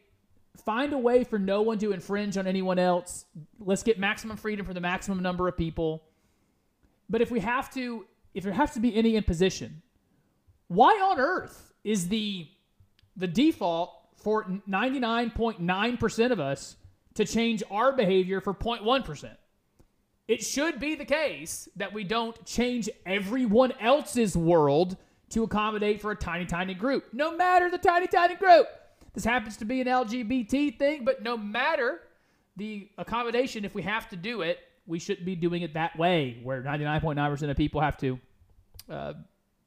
find 0.65 0.93
a 0.93 0.97
way 0.97 1.23
for 1.23 1.39
no 1.39 1.61
one 1.61 1.79
to 1.79 1.91
infringe 1.91 2.37
on 2.37 2.45
anyone 2.45 2.77
else. 2.77 3.25
Let's 3.59 3.83
get 3.83 3.99
maximum 3.99 4.37
freedom 4.37 4.65
for 4.65 4.73
the 4.73 4.81
maximum 4.81 5.23
number 5.23 5.47
of 5.47 5.57
people. 5.57 6.03
But 7.09 7.21
if 7.21 7.31
we 7.31 7.39
have 7.39 7.73
to, 7.73 8.05
if 8.33 8.43
there 8.43 8.53
has 8.53 8.73
to 8.73 8.79
be 8.79 8.95
any 8.95 9.15
imposition, 9.15 9.81
why 10.67 10.91
on 10.91 11.19
earth 11.19 11.73
is 11.83 12.07
the 12.07 12.47
the 13.15 13.27
default 13.27 13.91
for 14.17 14.45
99.9% 14.67 16.31
of 16.31 16.39
us 16.39 16.77
to 17.13 17.25
change 17.25 17.61
our 17.69 17.93
behavior 17.93 18.41
for 18.41 18.53
0.1%? 18.53 19.35
It 20.27 20.43
should 20.43 20.79
be 20.79 20.95
the 20.95 21.05
case 21.05 21.67
that 21.75 21.93
we 21.93 22.03
don't 22.03 22.45
change 22.45 22.89
everyone 23.05 23.73
else's 23.79 24.37
world 24.37 24.95
to 25.29 25.43
accommodate 25.43 26.01
for 26.01 26.11
a 26.11 26.15
tiny, 26.15 26.45
tiny 26.45 26.73
group, 26.73 27.05
no 27.11 27.35
matter 27.35 27.69
the 27.69 27.77
tiny, 27.77 28.07
tiny 28.07 28.35
group. 28.35 28.67
This 29.13 29.25
happens 29.25 29.57
to 29.57 29.65
be 29.65 29.81
an 29.81 29.87
LGBT 29.87 30.77
thing, 30.79 31.03
but 31.03 31.21
no 31.23 31.35
matter 31.35 32.01
the 32.55 32.89
accommodation, 32.97 33.65
if 33.65 33.75
we 33.75 33.81
have 33.81 34.07
to 34.09 34.15
do 34.15 34.41
it, 34.41 34.59
we 34.85 34.99
shouldn't 34.99 35.25
be 35.25 35.35
doing 35.35 35.61
it 35.61 35.73
that 35.73 35.97
way, 35.97 36.39
where 36.43 36.61
99.9% 36.61 37.49
of 37.49 37.57
people 37.57 37.81
have 37.81 37.97
to 37.97 38.19
uh, 38.89 39.13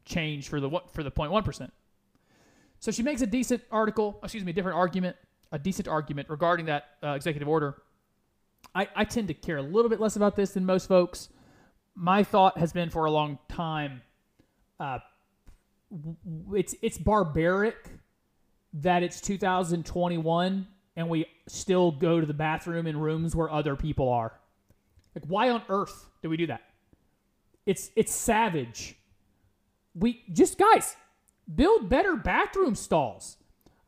change 0.05 0.49
for 0.49 0.61
the 0.61 0.71
for 0.93 1.03
the 1.03 1.11
0.1%. 1.11 1.71
So 2.81 2.91
she 2.91 3.03
makes 3.03 3.23
a 3.23 3.27
decent 3.27 3.63
article, 3.71 4.19
excuse 4.23 4.45
me, 4.45 4.51
a 4.51 4.55
different 4.55 4.77
argument, 4.77 5.17
a 5.53 5.59
decent 5.59 5.89
argument 5.89 6.29
regarding 6.29 6.67
that 6.67 6.85
uh, 7.03 7.09
executive 7.09 7.49
order. 7.49 7.77
I, 8.75 8.89
I 8.95 9.05
tend 9.05 9.29
to 9.29 9.35
care 9.35 9.57
a 9.59 9.63
little 9.63 9.89
bit 9.89 10.01
less 10.01 10.17
about 10.17 10.37
this 10.37 10.53
than 10.53 10.65
most 10.67 10.87
folks. 10.89 11.29
My 11.95 12.23
thought 12.23 12.59
has 12.59 12.73
been 12.73 12.91
for 12.91 13.05
a 13.07 13.11
long 13.11 13.39
time, 13.49 14.03
Uh, 14.79 14.99
it's 16.53 16.75
it's 16.83 16.99
barbaric 16.99 17.91
that 18.75 19.03
it's 19.03 19.21
2021 19.21 20.67
and 20.97 21.09
we 21.09 21.27
still 21.47 21.93
go 21.93 22.21
to 22.21 22.27
the 22.27 22.35
bathroom 22.35 22.87
in 22.87 22.99
rooms 22.99 23.35
where 23.37 23.51
other 23.51 23.77
people 23.77 24.09
are. 24.11 24.33
like, 25.15 25.25
why 25.27 25.49
on 25.51 25.63
earth 25.69 26.11
do 26.23 26.29
we 26.29 26.37
do 26.37 26.47
that? 26.49 26.63
It's 27.65 27.91
it's 27.97 28.15
savage. 28.15 28.97
We 29.95 30.23
just 30.33 30.59
guys 30.59 30.97
build 31.55 31.89
better 31.89 32.17
bathroom 32.17 32.75
stalls. 32.75 33.37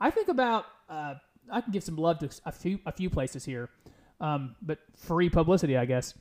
I 0.00 0.10
think 0.10 0.28
about 0.28 0.64
uh, 0.88 1.14
I 1.50 1.60
can 1.60 1.72
give 1.72 1.82
some 1.82 1.96
love 1.96 2.18
to 2.20 2.30
a 2.46 2.52
few 2.52 2.78
a 2.86 2.92
few 2.92 3.10
places 3.10 3.44
here, 3.44 3.68
um, 4.20 4.56
but 4.62 4.78
free 4.96 5.28
publicity, 5.28 5.76
I 5.76 5.84
guess. 5.84 6.14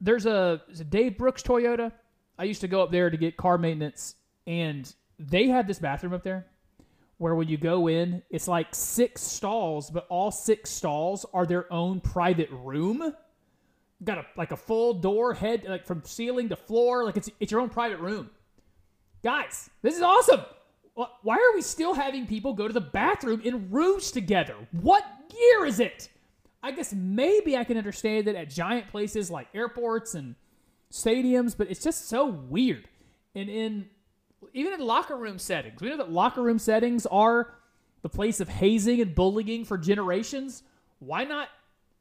There's 0.00 0.26
a, 0.26 0.62
it 0.68 0.90
Dave 0.90 1.16
Brooks 1.16 1.42
Toyota. 1.42 1.92
I 2.38 2.44
used 2.44 2.60
to 2.60 2.68
go 2.68 2.82
up 2.82 2.90
there 2.90 3.08
to 3.08 3.16
get 3.16 3.36
car 3.36 3.58
maintenance, 3.58 4.14
and 4.46 4.92
they 5.18 5.48
had 5.48 5.66
this 5.66 5.78
bathroom 5.78 6.12
up 6.12 6.22
there 6.22 6.46
where 7.18 7.34
when 7.34 7.48
you 7.48 7.56
go 7.56 7.88
in, 7.88 8.22
it's 8.30 8.46
like 8.46 8.74
six 8.74 9.22
stalls, 9.22 9.90
but 9.90 10.06
all 10.08 10.30
six 10.30 10.70
stalls 10.70 11.24
are 11.32 11.46
their 11.46 11.72
own 11.72 12.00
private 12.00 12.50
room. 12.50 13.14
Got 14.04 14.18
a 14.18 14.26
like 14.36 14.52
a 14.52 14.56
full 14.56 14.94
door 14.94 15.32
head 15.32 15.64
like 15.66 15.86
from 15.86 16.02
ceiling 16.04 16.50
to 16.50 16.56
floor, 16.56 17.04
like 17.04 17.16
it's 17.16 17.30
it's 17.40 17.50
your 17.50 17.62
own 17.62 17.70
private 17.70 17.98
room. 17.98 18.28
Guys, 19.22 19.70
this 19.80 19.96
is 19.96 20.02
awesome. 20.02 20.42
Why 21.22 21.36
are 21.36 21.54
we 21.54 21.62
still 21.62 21.94
having 21.94 22.26
people 22.26 22.54
go 22.54 22.66
to 22.66 22.72
the 22.72 22.80
bathroom 22.80 23.40
in 23.44 23.70
rooms 23.70 24.10
together? 24.10 24.54
What 24.72 25.04
year 25.34 25.66
is 25.66 25.80
it? 25.80 26.08
I 26.66 26.72
guess 26.72 26.92
maybe 26.92 27.56
I 27.56 27.62
can 27.62 27.78
understand 27.78 28.26
it 28.26 28.34
at 28.34 28.50
giant 28.50 28.88
places 28.88 29.30
like 29.30 29.46
airports 29.54 30.16
and 30.16 30.34
stadiums, 30.90 31.56
but 31.56 31.70
it's 31.70 31.80
just 31.80 32.08
so 32.08 32.26
weird. 32.26 32.88
And 33.36 33.48
in 33.48 33.88
even 34.52 34.72
in 34.72 34.80
locker 34.80 35.16
room 35.16 35.38
settings, 35.38 35.80
we 35.80 35.88
know 35.88 35.96
that 35.98 36.10
locker 36.10 36.42
room 36.42 36.58
settings 36.58 37.06
are 37.06 37.54
the 38.02 38.08
place 38.08 38.40
of 38.40 38.48
hazing 38.48 39.00
and 39.00 39.14
bullying 39.14 39.64
for 39.64 39.78
generations. 39.78 40.64
Why 40.98 41.22
not 41.22 41.50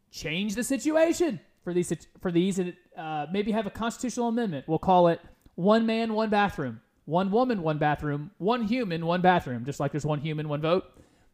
change 0.10 0.56
the 0.56 0.64
situation 0.64 1.40
for 1.64 1.72
these 1.72 1.94
for 2.20 2.32
these 2.32 2.58
and 2.58 2.74
uh, 2.98 3.28
maybe 3.32 3.52
have 3.52 3.68
a 3.68 3.70
constitutional 3.70 4.30
amendment? 4.30 4.68
We'll 4.68 4.80
call 4.80 5.10
it 5.10 5.22
one 5.54 5.86
man, 5.86 6.16
one 6.16 6.32
bathroom, 6.32 6.82
one 7.06 7.30
woman, 7.30 7.62
one 7.62 7.78
bathroom, 7.78 8.32
one 8.40 8.64
human, 8.64 9.06
one 9.06 9.22
bathroom. 9.22 9.64
Just 9.64 9.80
like 9.80 9.92
there's 9.92 10.08
one 10.08 10.22
human, 10.22 10.50
one 10.50 10.62
vote. 10.62 10.86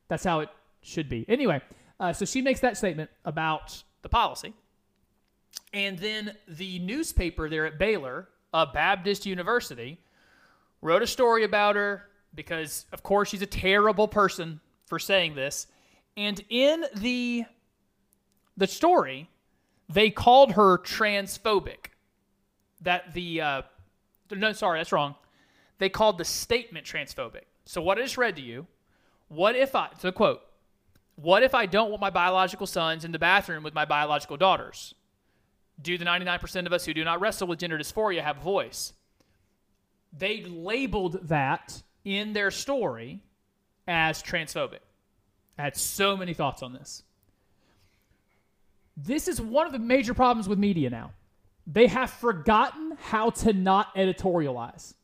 That's 0.09 0.25
how 0.25 0.41
it 0.41 0.49
should 0.81 1.07
be. 1.07 1.25
Anyway, 1.29 1.61
uh, 2.01 2.11
so 2.11 2.25
she 2.25 2.41
makes 2.41 2.59
that 2.61 2.75
statement 2.75 3.11
about 3.23 3.83
the 4.01 4.09
policy. 4.09 4.53
And 5.71 5.99
then 5.99 6.35
the 6.47 6.79
newspaper 6.79 7.47
there 7.47 7.65
at 7.67 7.77
Baylor, 7.77 8.27
a 8.53 8.65
Baptist 8.65 9.25
university, 9.25 9.99
wrote 10.81 11.03
a 11.03 11.07
story 11.07 11.43
about 11.43 11.75
her 11.75 12.07
because, 12.33 12.87
of 12.91 13.03
course, 13.03 13.29
she's 13.29 13.43
a 13.43 13.47
terrible 13.47 14.07
person 14.07 14.59
for 14.87 14.97
saying 14.97 15.35
this. 15.35 15.67
And 16.17 16.43
in 16.49 16.85
the 16.95 17.45
the 18.57 18.67
story, 18.67 19.29
they 19.87 20.09
called 20.09 20.53
her 20.53 20.79
transphobic. 20.79 21.91
That 22.81 23.13
the 23.13 23.41
uh, 23.41 23.61
no, 24.31 24.53
sorry, 24.53 24.79
that's 24.79 24.91
wrong. 24.91 25.15
They 25.77 25.89
called 25.89 26.17
the 26.17 26.25
statement 26.25 26.85
transphobic. 26.85 27.43
So 27.65 27.81
what 27.81 27.97
I 27.97 28.01
just 28.01 28.17
read 28.17 28.35
to 28.37 28.41
you, 28.41 28.65
what 29.27 29.55
if 29.55 29.75
I? 29.75 29.89
So 29.99 30.11
quote, 30.11 30.41
what 31.21 31.43
if 31.43 31.53
I 31.53 31.65
don't 31.65 31.89
want 31.89 32.01
my 32.01 32.09
biological 32.09 32.65
sons 32.65 33.05
in 33.05 33.11
the 33.11 33.19
bathroom 33.19 33.63
with 33.63 33.75
my 33.75 33.85
biological 33.85 34.37
daughters? 34.37 34.95
Do 35.81 35.97
the 35.97 36.05
99% 36.05 36.65
of 36.65 36.73
us 36.73 36.85
who 36.85 36.93
do 36.93 37.03
not 37.03 37.21
wrestle 37.21 37.47
with 37.47 37.59
gender 37.59 37.77
dysphoria 37.77 38.23
have 38.23 38.37
a 38.37 38.41
voice? 38.41 38.93
They 40.17 40.43
labeled 40.43 41.27
that 41.29 41.81
in 42.03 42.33
their 42.33 42.51
story 42.51 43.21
as 43.87 44.23
transphobic. 44.23 44.79
I 45.57 45.63
had 45.63 45.77
so 45.77 46.17
many 46.17 46.33
thoughts 46.33 46.63
on 46.63 46.73
this. 46.73 47.03
This 48.97 49.27
is 49.27 49.39
one 49.39 49.65
of 49.65 49.71
the 49.71 49.79
major 49.79 50.13
problems 50.13 50.49
with 50.49 50.59
media 50.59 50.89
now. 50.89 51.11
They 51.67 51.87
have 51.87 52.09
forgotten 52.09 52.97
how 52.99 53.29
to 53.29 53.53
not 53.53 53.95
editorialize. 53.95 54.95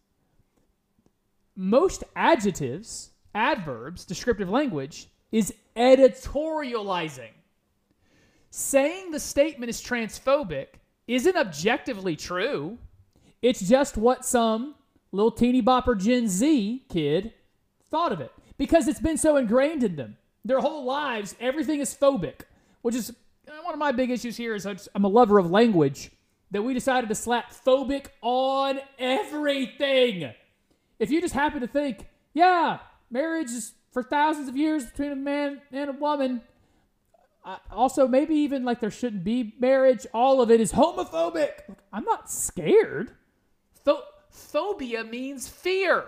Most 1.55 2.03
adjectives, 2.15 3.11
adverbs, 3.33 4.05
descriptive 4.05 4.49
language 4.49 5.07
is 5.31 5.53
editorializing. 5.77 7.31
Saying 8.49 9.11
the 9.11 9.19
statement 9.19 9.69
is 9.69 9.81
transphobic 9.81 10.67
isn't 11.07 11.37
objectively 11.37 12.15
true. 12.15 12.77
It's 13.41 13.61
just 13.61 13.97
what 13.97 14.25
some 14.25 14.75
little 15.11 15.31
teeny 15.31 15.61
bopper 15.61 15.97
Gen 15.97 16.27
Z 16.27 16.85
kid 16.89 17.33
thought 17.89 18.11
of 18.11 18.19
it 18.19 18.31
because 18.57 18.87
it's 18.87 18.99
been 18.99 19.17
so 19.17 19.37
ingrained 19.37 19.83
in 19.83 19.95
them. 19.95 20.17
Their 20.43 20.59
whole 20.59 20.85
lives, 20.85 21.35
everything 21.39 21.79
is 21.79 21.93
phobic, 21.93 22.41
which 22.81 22.95
is 22.95 23.13
one 23.63 23.73
of 23.73 23.79
my 23.79 23.91
big 23.91 24.09
issues 24.09 24.37
here. 24.37 24.55
Is 24.55 24.65
I'm 24.65 25.03
a 25.03 25.09
lover 25.09 25.37
of 25.37 25.51
language 25.51 26.11
that 26.51 26.61
we 26.61 26.73
decided 26.73 27.09
to 27.09 27.15
slap 27.15 27.51
phobic 27.51 28.07
on 28.21 28.79
everything. 28.97 30.31
If 30.99 31.11
you 31.11 31.21
just 31.21 31.33
happen 31.33 31.61
to 31.61 31.67
think, 31.67 32.07
yeah, 32.33 32.79
marriage 33.11 33.51
is 33.51 33.73
for 33.91 34.03
thousands 34.03 34.47
of 34.49 34.55
years 34.57 34.85
between 34.85 35.11
a 35.11 35.15
man 35.15 35.61
and 35.71 35.89
a 35.89 35.93
woman. 35.93 36.41
Also, 37.71 38.07
maybe 38.07 38.35
even 38.35 38.65
like 38.65 38.79
there 38.81 38.91
shouldn't 38.91 39.23
be 39.23 39.55
marriage. 39.59 40.05
All 40.13 40.41
of 40.41 40.51
it 40.51 40.59
is 40.59 40.73
homophobic. 40.73 41.51
I'm 41.93 42.03
not 42.03 42.29
scared. 42.29 43.11
Pho- 43.85 44.03
phobia 44.29 45.03
means 45.03 45.47
fear. 45.47 46.05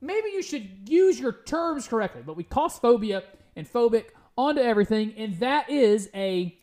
Maybe 0.00 0.28
you 0.30 0.42
should 0.42 0.88
use 0.88 1.18
your 1.18 1.32
terms 1.32 1.88
correctly, 1.88 2.22
but 2.24 2.36
we 2.36 2.44
toss 2.44 2.78
phobia 2.78 3.22
and 3.56 3.66
phobic 3.66 4.06
onto 4.36 4.60
everything, 4.60 5.14
and 5.16 5.38
that 5.40 5.70
is 5.70 6.10
a 6.14 6.58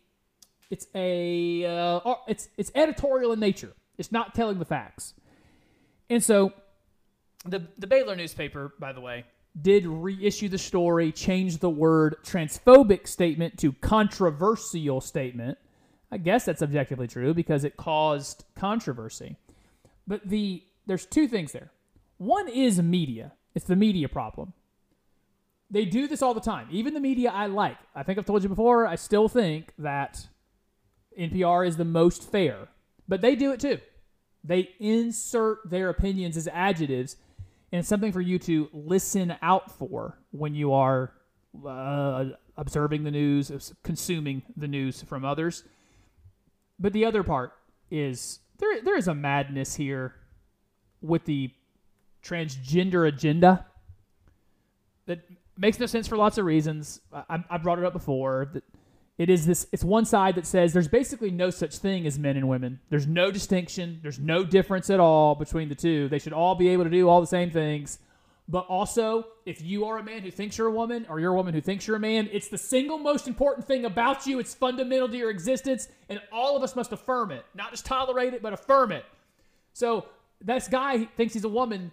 it's 0.70 0.86
a 0.94 1.66
uh, 1.66 2.16
it's 2.28 2.50
it's 2.58 2.72
editorial 2.76 3.32
in 3.32 3.40
nature. 3.40 3.72
It's 3.98 4.12
not 4.12 4.36
telling 4.36 4.60
the 4.60 4.66
facts, 4.66 5.14
and 6.10 6.24
so 6.24 6.54
The, 7.46 7.64
the 7.78 7.88
Baylor 7.88 8.16
newspaper, 8.16 8.74
by 8.80 8.92
the 8.94 9.02
way, 9.02 9.24
did 9.60 9.86
reissue 9.86 10.50
the 10.50 10.58
story, 10.58 11.12
change 11.12 11.58
the 11.58 11.70
word 11.70 12.18
transphobic 12.24 13.08
statement 13.08 13.58
to 13.60 13.74
controversial 13.74 15.02
statement. 15.02 15.58
I 16.12 16.18
guess 16.18 16.45
that's 16.45 16.62
objectively 16.62 17.08
true 17.08 17.34
because 17.34 17.64
it 17.64 17.78
caused 17.78 18.45
controversy. 18.56 19.36
But 20.08 20.28
the 20.28 20.64
there's 20.88 21.06
two 21.06 21.28
things 21.28 21.52
there. 21.52 21.72
One 22.18 22.47
is 22.47 22.82
media. 22.82 23.34
It's 23.54 23.66
the 23.66 23.76
media 23.76 24.10
problem. 24.10 24.54
They 25.70 25.86
do 25.86 26.08
this 26.08 26.24
all 26.24 26.34
the 26.34 26.41
time. 26.41 26.68
Even 26.72 26.95
the 26.95 27.00
media 27.00 27.32
I 27.32 27.45
like. 27.45 27.78
I 27.93 28.02
think 28.02 28.18
I've 28.18 28.26
told 28.26 28.41
you 28.41 28.50
before, 28.50 28.88
I 28.88 28.95
still 28.95 29.28
think 29.28 29.72
that 29.78 30.28
NPR 31.18 31.68
is 31.68 31.78
the 31.78 31.86
most 31.86 32.32
fair. 32.32 32.70
But 33.08 33.22
they 33.22 33.36
do 33.36 33.52
it 33.52 33.60
too. 33.60 33.80
They 34.43 34.70
insert 34.80 35.70
their 35.70 35.89
opinions 35.89 36.38
as 36.38 36.47
adjectives 36.47 37.18
and 37.72 37.80
it's 37.80 37.88
something 37.88 38.12
for 38.12 38.22
you 38.22 38.40
to 38.40 38.70
listen 38.74 39.36
out 39.42 39.72
for 39.78 40.18
when 40.32 40.56
you 40.56 40.74
are 40.74 41.14
uh, 41.68 42.26
observing 42.58 43.04
the 43.04 43.12
news, 43.12 43.74
consuming 43.84 44.42
the 44.58 44.68
news 44.68 45.02
from 45.04 45.24
others. 45.24 45.64
But 46.80 46.94
the 46.94 47.06
other 47.06 47.24
part 47.24 47.54
is 47.92 48.40
there 48.58 48.82
there 48.82 48.98
is 48.98 49.08
a 49.08 49.16
madness 49.16 49.76
here 49.76 50.16
with 51.02 51.26
the 51.26 51.52
transgender 52.24 53.08
agenda 53.08 53.66
that 55.06 55.20
makes 55.58 55.80
no 55.80 55.86
sense 55.86 56.08
for 56.08 56.18
lots 56.18 56.38
of 56.38 56.46
reasons. 56.46 57.02
I, 57.14 57.44
I 57.50 57.58
brought 57.58 57.80
it 57.80 57.86
up 57.86 57.94
before 57.94 58.50
that 58.54 58.64
it 59.20 59.30
is 59.30 59.46
this 59.46 59.68
it's 59.74 59.84
one 59.84 60.06
side 60.06 60.36
that 60.36 60.48
says 60.48 60.72
there's 60.72 60.88
basically 60.88 61.30
no 61.30 61.50
such 61.50 61.78
thing 61.78 62.08
as 62.08 62.18
men 62.18 62.38
and 62.38 62.48
women. 62.48 62.80
There's 62.90 63.06
no 63.06 63.32
distinction. 63.32 64.00
There's 64.02 64.18
no 64.18 64.46
difference 64.46 64.90
at 64.90 65.02
all 65.02 65.36
between 65.36 65.68
the 65.68 65.76
two. 65.76 66.08
They 66.08 66.20
should 66.20 66.32
all 66.32 66.56
be 66.56 66.70
able 66.70 66.86
to 66.86 66.90
do 66.90 67.10
all 67.10 67.20
the 67.20 67.28
same 67.28 67.52
things. 67.52 68.00
But 68.48 68.66
also 68.68 69.28
if 69.46 69.62
you 69.62 69.86
are 69.86 69.98
a 69.98 70.04
man 70.04 70.22
who 70.22 70.32
thinks 70.32 70.58
you're 70.58 70.68
a 70.68 70.72
woman 70.72 71.06
or 71.10 71.20
you're 71.20 71.34
a 71.34 71.36
woman 71.36 71.54
who 71.54 71.60
thinks 71.60 71.86
you're 71.86 71.98
a 71.98 72.00
man 72.00 72.30
it's 72.32 72.48
the 72.48 72.58
single 72.58 72.98
most 72.98 73.28
important 73.28 73.68
thing 73.68 73.84
about 73.84 74.26
you. 74.26 74.40
It's 74.40 74.54
fundamental 74.54 75.10
to 75.10 75.18
your 75.18 75.30
existence 75.30 75.90
and 76.08 76.22
all 76.32 76.56
of 76.56 76.64
us 76.64 76.74
must 76.74 76.94
affirm 76.94 77.32
it. 77.32 77.46
Not 77.54 77.72
just 77.72 77.86
tolerate 77.86 78.34
it 78.34 78.42
but 78.42 78.54
affirm 78.54 78.94
it. 78.94 79.04
So 79.74 80.06
this 80.40 80.70
guy 80.70 81.04
thinks 81.18 81.34
he's 81.34 81.44
a 81.44 81.50
woman 81.50 81.92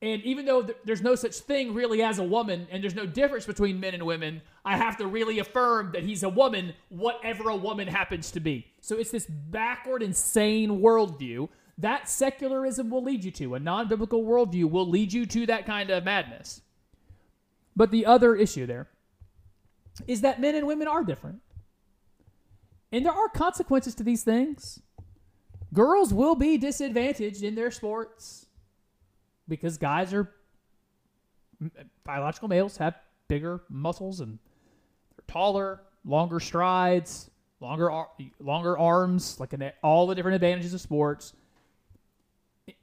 and 0.00 0.22
even 0.22 0.44
though 0.44 0.62
th- 0.62 0.78
there's 0.84 1.02
no 1.02 1.14
such 1.14 1.36
thing 1.36 1.74
really 1.74 2.02
as 2.02 2.18
a 2.18 2.24
woman, 2.24 2.68
and 2.70 2.82
there's 2.82 2.94
no 2.94 3.06
difference 3.06 3.46
between 3.46 3.80
men 3.80 3.94
and 3.94 4.04
women, 4.04 4.42
I 4.64 4.76
have 4.76 4.96
to 4.98 5.06
really 5.06 5.40
affirm 5.40 5.92
that 5.92 6.04
he's 6.04 6.22
a 6.22 6.28
woman, 6.28 6.74
whatever 6.88 7.50
a 7.50 7.56
woman 7.56 7.88
happens 7.88 8.30
to 8.32 8.40
be. 8.40 8.66
So 8.80 8.96
it's 8.96 9.10
this 9.10 9.26
backward, 9.26 10.02
insane 10.02 10.80
worldview 10.80 11.48
that 11.78 12.08
secularism 12.08 12.90
will 12.90 13.02
lead 13.02 13.24
you 13.24 13.30
to. 13.30 13.54
A 13.54 13.60
non 13.60 13.88
biblical 13.88 14.24
worldview 14.24 14.68
will 14.68 14.88
lead 14.88 15.12
you 15.12 15.24
to 15.26 15.46
that 15.46 15.64
kind 15.64 15.90
of 15.90 16.04
madness. 16.04 16.60
But 17.76 17.92
the 17.92 18.04
other 18.04 18.34
issue 18.34 18.66
there 18.66 18.88
is 20.06 20.20
that 20.20 20.40
men 20.40 20.56
and 20.56 20.66
women 20.66 20.88
are 20.88 21.04
different. 21.04 21.40
And 22.90 23.06
there 23.06 23.12
are 23.12 23.28
consequences 23.28 23.94
to 23.96 24.02
these 24.02 24.24
things. 24.24 24.80
Girls 25.72 26.12
will 26.12 26.34
be 26.34 26.58
disadvantaged 26.58 27.42
in 27.42 27.54
their 27.54 27.70
sports 27.70 28.46
because 29.48 29.78
guys 29.78 30.12
are 30.12 30.30
biological 32.04 32.48
males 32.48 32.76
have 32.76 32.94
bigger 33.26 33.62
muscles 33.68 34.20
and 34.20 34.38
they're 35.16 35.24
taller, 35.26 35.80
longer 36.04 36.40
strides, 36.40 37.30
longer 37.60 38.04
longer 38.40 38.78
arms, 38.78 39.38
like 39.40 39.52
an, 39.52 39.72
all 39.82 40.06
the 40.06 40.14
different 40.14 40.36
advantages 40.36 40.74
of 40.74 40.80
sports. 40.80 41.32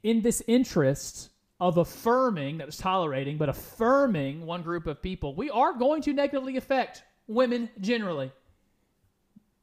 In 0.02 0.20
this 0.20 0.42
interest 0.46 1.30
of 1.60 1.78
affirming, 1.78 2.58
not 2.58 2.66
just 2.66 2.80
tolerating, 2.80 3.38
but 3.38 3.48
affirming 3.48 4.44
one 4.44 4.62
group 4.62 4.86
of 4.86 5.00
people, 5.00 5.34
we 5.34 5.48
are 5.50 5.72
going 5.72 6.02
to 6.02 6.12
negatively 6.12 6.56
affect 6.56 7.02
women 7.26 7.70
generally. 7.80 8.30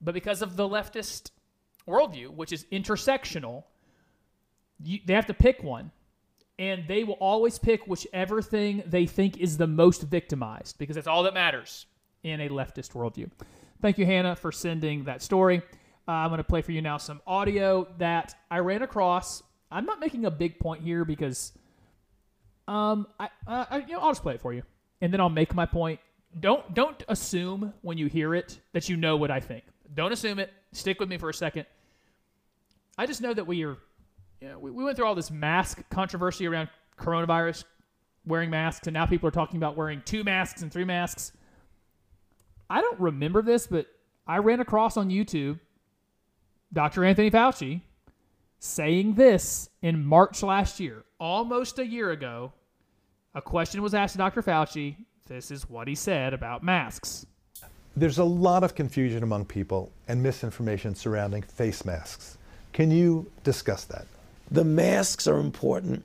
But 0.01 0.13
because 0.13 0.41
of 0.41 0.55
the 0.55 0.67
leftist 0.67 1.31
worldview, 1.87 2.29
which 2.29 2.51
is 2.51 2.65
intersectional, 2.71 3.63
you, 4.83 4.99
they 5.05 5.13
have 5.13 5.27
to 5.27 5.33
pick 5.33 5.61
one 5.61 5.91
and 6.59 6.87
they 6.87 7.03
will 7.03 7.15
always 7.15 7.57
pick 7.57 7.87
whichever 7.87 8.41
thing 8.41 8.83
they 8.85 9.05
think 9.05 9.37
is 9.37 9.57
the 9.57 9.67
most 9.67 10.03
victimized 10.03 10.77
because 10.77 10.95
that's 10.95 11.07
all 11.07 11.23
that 11.23 11.33
matters 11.33 11.85
in 12.23 12.41
a 12.41 12.49
leftist 12.49 12.93
worldview. 12.93 13.29
Thank 13.81 13.97
you, 13.97 14.05
Hannah, 14.05 14.35
for 14.35 14.51
sending 14.51 15.03
that 15.05 15.21
story. 15.21 15.61
Uh, 16.07 16.11
I'm 16.11 16.29
going 16.29 16.37
to 16.37 16.43
play 16.43 16.61
for 16.61 16.71
you 16.71 16.81
now 16.81 16.97
some 16.97 17.21
audio 17.25 17.87
that 17.97 18.35
I 18.51 18.59
ran 18.59 18.81
across. 18.81 19.43
I'm 19.71 19.85
not 19.85 19.99
making 19.99 20.25
a 20.25 20.31
big 20.31 20.59
point 20.59 20.83
here 20.83 21.05
because, 21.05 21.53
um, 22.67 23.07
I, 23.19 23.29
uh, 23.47 23.65
I 23.69 23.77
you 23.79 23.93
know, 23.93 23.99
I'll 23.99 24.11
just 24.11 24.21
play 24.21 24.35
it 24.35 24.41
for 24.41 24.53
you, 24.53 24.63
and 25.01 25.11
then 25.11 25.19
I'll 25.19 25.29
make 25.29 25.53
my 25.53 25.65
point. 25.65 25.99
Don't 26.39 26.73
don't 26.73 27.03
assume 27.07 27.73
when 27.81 27.97
you 27.97 28.07
hear 28.07 28.35
it 28.35 28.59
that 28.73 28.89
you 28.89 28.97
know 28.97 29.17
what 29.17 29.31
I 29.31 29.39
think. 29.39 29.63
Don't 29.93 30.11
assume 30.11 30.39
it. 30.39 30.51
Stick 30.71 30.99
with 30.99 31.09
me 31.09 31.17
for 31.17 31.29
a 31.29 31.33
second. 31.33 31.65
I 32.97 33.05
just 33.05 33.21
know 33.21 33.33
that 33.33 33.45
we 33.45 33.63
are, 33.63 33.77
you 34.43 34.49
know, 34.49 34.59
we, 34.59 34.71
we 34.71 34.83
went 34.83 34.97
through 34.97 35.05
all 35.05 35.15
this 35.15 35.31
mask 35.31 35.81
controversy 35.89 36.45
around 36.45 36.67
coronavirus, 36.99 37.63
wearing 38.25 38.49
masks, 38.49 38.85
and 38.87 38.93
now 38.93 39.05
people 39.05 39.25
are 39.25 39.31
talking 39.31 39.55
about 39.55 39.77
wearing 39.77 40.01
two 40.03 40.25
masks 40.25 40.61
and 40.61 40.69
three 40.71 40.83
masks. 40.83 41.31
I 42.69 42.81
don't 42.81 42.99
remember 42.99 43.41
this, 43.41 43.67
but 43.67 43.87
I 44.27 44.39
ran 44.39 44.59
across 44.59 44.97
on 44.97 45.09
YouTube 45.09 45.61
Dr. 46.73 47.05
Anthony 47.05 47.31
Fauci 47.31 47.79
saying 48.59 49.13
this 49.13 49.69
in 49.81 50.03
March 50.03 50.43
last 50.43 50.77
year, 50.77 51.05
almost 51.21 51.79
a 51.79 51.85
year 51.85 52.11
ago. 52.11 52.51
A 53.35 53.41
question 53.41 53.81
was 53.81 53.93
asked 53.93 54.13
to 54.13 54.17
Dr. 54.17 54.41
Fauci. 54.41 54.97
This 55.25 55.51
is 55.51 55.69
what 55.69 55.87
he 55.87 55.95
said 55.95 56.33
about 56.33 56.63
masks. 56.63 57.25
There's 57.95 58.17
a 58.17 58.25
lot 58.25 58.65
of 58.65 58.75
confusion 58.75 59.23
among 59.23 59.45
people 59.45 59.89
and 60.09 60.21
misinformation 60.21 60.95
surrounding 60.95 61.43
face 61.43 61.85
masks. 61.85 62.37
Can 62.73 62.91
you 62.91 63.31
discuss 63.43 63.85
that? 63.85 64.05
The 64.53 64.63
masks 64.63 65.27
are 65.27 65.39
important 65.39 66.03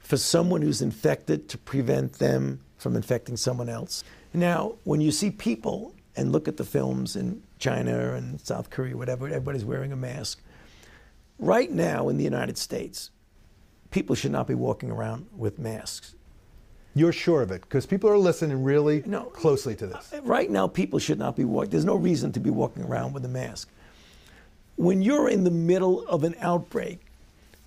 for 0.00 0.18
someone 0.18 0.60
who's 0.60 0.82
infected 0.82 1.48
to 1.48 1.56
prevent 1.56 2.12
them 2.14 2.60
from 2.76 2.94
infecting 2.94 3.38
someone 3.38 3.70
else. 3.70 4.04
Now, 4.34 4.74
when 4.84 5.00
you 5.00 5.10
see 5.10 5.30
people 5.30 5.94
and 6.14 6.30
look 6.30 6.46
at 6.46 6.58
the 6.58 6.64
films 6.64 7.16
in 7.16 7.42
China 7.58 8.12
and 8.14 8.38
South 8.38 8.68
Korea, 8.68 8.98
whatever, 8.98 9.26
everybody's 9.28 9.64
wearing 9.64 9.92
a 9.92 9.96
mask. 9.96 10.42
Right 11.38 11.70
now 11.70 12.10
in 12.10 12.18
the 12.18 12.24
United 12.24 12.58
States, 12.58 13.10
people 13.90 14.14
should 14.14 14.32
not 14.32 14.46
be 14.46 14.54
walking 14.54 14.90
around 14.90 15.26
with 15.34 15.58
masks. 15.58 16.14
You're 16.94 17.12
sure 17.12 17.40
of 17.40 17.50
it 17.50 17.62
because 17.62 17.86
people 17.86 18.10
are 18.10 18.18
listening 18.18 18.62
really 18.62 19.02
No. 19.06 19.22
closely 19.24 19.74
to 19.76 19.86
this. 19.86 20.12
Uh, 20.12 20.20
right 20.22 20.50
now, 20.50 20.68
people 20.68 20.98
should 20.98 21.18
not 21.18 21.34
be 21.34 21.44
walking. 21.44 21.70
There's 21.70 21.86
no 21.86 21.94
reason 21.96 22.30
to 22.32 22.40
be 22.40 22.50
walking 22.50 22.82
around 22.82 23.14
with 23.14 23.24
a 23.24 23.28
mask. 23.28 23.70
When 24.76 25.00
you're 25.00 25.30
in 25.30 25.44
the 25.44 25.50
middle 25.50 26.06
of 26.08 26.24
an 26.24 26.34
outbreak, 26.42 27.00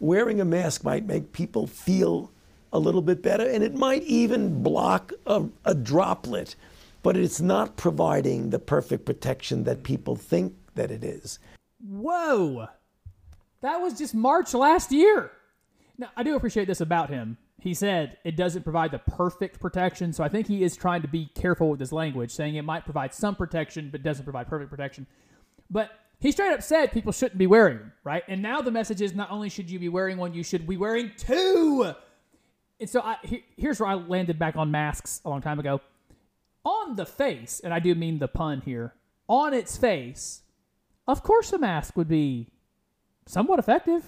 wearing 0.03 0.41
a 0.41 0.45
mask 0.45 0.83
might 0.83 1.05
make 1.05 1.31
people 1.31 1.65
feel 1.65 2.29
a 2.73 2.79
little 2.79 3.01
bit 3.01 3.21
better, 3.21 3.47
and 3.47 3.63
it 3.63 3.73
might 3.73 4.03
even 4.03 4.61
block 4.61 5.13
a, 5.25 5.45
a 5.63 5.73
droplet, 5.73 6.55
but 7.01 7.15
it's 7.15 7.39
not 7.39 7.77
providing 7.77 8.49
the 8.49 8.59
perfect 8.59 9.05
protection 9.05 9.63
that 9.63 9.83
people 9.83 10.15
think 10.15 10.55
that 10.75 10.91
it 10.91 11.03
is. 11.03 11.39
Whoa. 11.87 12.67
That 13.61 13.79
was 13.79 13.97
just 13.97 14.13
March 14.13 14.53
last 14.53 14.91
year. 14.91 15.31
Now, 15.97 16.09
I 16.17 16.23
do 16.23 16.35
appreciate 16.35 16.67
this 16.67 16.81
about 16.81 17.09
him. 17.09 17.37
He 17.61 17.73
said 17.73 18.17
it 18.25 18.35
doesn't 18.35 18.63
provide 18.63 18.91
the 18.91 18.99
perfect 18.99 19.61
protection, 19.61 20.11
so 20.11 20.21
I 20.21 20.27
think 20.27 20.47
he 20.47 20.63
is 20.63 20.75
trying 20.75 21.01
to 21.03 21.07
be 21.07 21.29
careful 21.33 21.69
with 21.69 21.79
his 21.79 21.93
language, 21.93 22.31
saying 22.31 22.55
it 22.55 22.63
might 22.63 22.83
provide 22.83 23.13
some 23.13 23.35
protection, 23.35 23.89
but 23.89 24.03
doesn't 24.03 24.25
provide 24.25 24.49
perfect 24.49 24.69
protection. 24.69 25.07
But 25.69 25.91
he 26.23 26.31
straight 26.31 26.53
up 26.53 26.63
said 26.63 26.93
people 26.93 27.11
shouldn't 27.11 27.37
be 27.37 27.47
wearing 27.47 27.79
them, 27.79 27.91
right? 28.05 28.23
And 28.29 28.41
now 28.41 28.61
the 28.61 28.71
message 28.71 29.01
is 29.01 29.13
not 29.13 29.29
only 29.29 29.49
should 29.49 29.69
you 29.69 29.77
be 29.77 29.89
wearing 29.89 30.17
one, 30.17 30.33
you 30.33 30.41
should 30.41 30.65
be 30.65 30.77
wearing 30.77 31.11
two. 31.17 31.93
And 32.79 32.89
so 32.89 33.01
I, 33.01 33.17
he, 33.23 33.43
here's 33.57 33.77
where 33.81 33.89
I 33.89 33.95
landed 33.95 34.39
back 34.39 34.55
on 34.55 34.71
masks 34.71 35.19
a 35.25 35.29
long 35.29 35.41
time 35.41 35.59
ago. 35.59 35.81
On 36.63 36.95
the 36.95 37.05
face, 37.05 37.59
and 37.61 37.73
I 37.73 37.79
do 37.79 37.93
mean 37.93 38.19
the 38.19 38.29
pun 38.29 38.61
here, 38.61 38.93
on 39.27 39.53
its 39.53 39.75
face, 39.75 40.43
of 41.09 41.23
course 41.23 41.51
a 41.51 41.57
mask 41.57 41.97
would 41.97 42.07
be 42.07 42.47
somewhat 43.25 43.59
effective. 43.59 44.05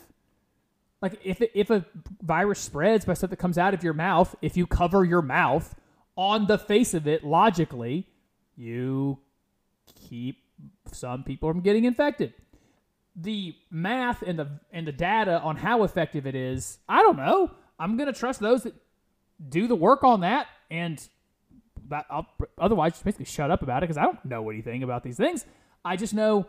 Like 1.01 1.19
if 1.21 1.41
it, 1.41 1.51
if 1.53 1.69
a 1.69 1.85
virus 2.21 2.61
spreads 2.61 3.03
by 3.03 3.15
stuff 3.15 3.29
that 3.31 3.39
comes 3.39 3.57
out 3.57 3.73
of 3.73 3.83
your 3.83 3.93
mouth, 3.93 4.33
if 4.41 4.55
you 4.55 4.65
cover 4.65 5.03
your 5.03 5.21
mouth 5.21 5.75
on 6.15 6.47
the 6.47 6.57
face 6.57 6.93
of 6.93 7.09
it, 7.09 7.25
logically, 7.25 8.07
you 8.55 9.19
keep 10.07 10.44
some 10.91 11.23
people 11.23 11.49
from 11.49 11.61
getting 11.61 11.85
infected. 11.85 12.33
The 13.15 13.55
math 13.71 14.21
and 14.21 14.37
the 14.37 14.59
and 14.71 14.87
the 14.87 14.91
data 14.91 15.39
on 15.39 15.55
how 15.55 15.83
effective 15.83 16.27
it 16.27 16.35
is, 16.35 16.79
I 16.89 17.01
don't 17.01 17.17
know. 17.17 17.51
I'm 17.79 17.97
gonna 17.97 18.13
trust 18.13 18.39
those 18.39 18.63
that 18.63 18.73
do 19.49 19.67
the 19.67 19.75
work 19.75 20.03
on 20.03 20.21
that, 20.21 20.47
and 20.69 21.05
that 21.89 22.05
I'll, 22.09 22.27
otherwise 22.57 22.93
just 22.93 23.05
basically 23.05 23.25
shut 23.25 23.51
up 23.51 23.61
about 23.61 23.83
it 23.83 23.87
because 23.87 23.97
I 23.97 24.03
don't 24.03 24.23
know 24.25 24.49
anything 24.49 24.83
about 24.83 25.03
these 25.03 25.17
things. 25.17 25.45
I 25.83 25.95
just 25.95 26.13
know 26.13 26.47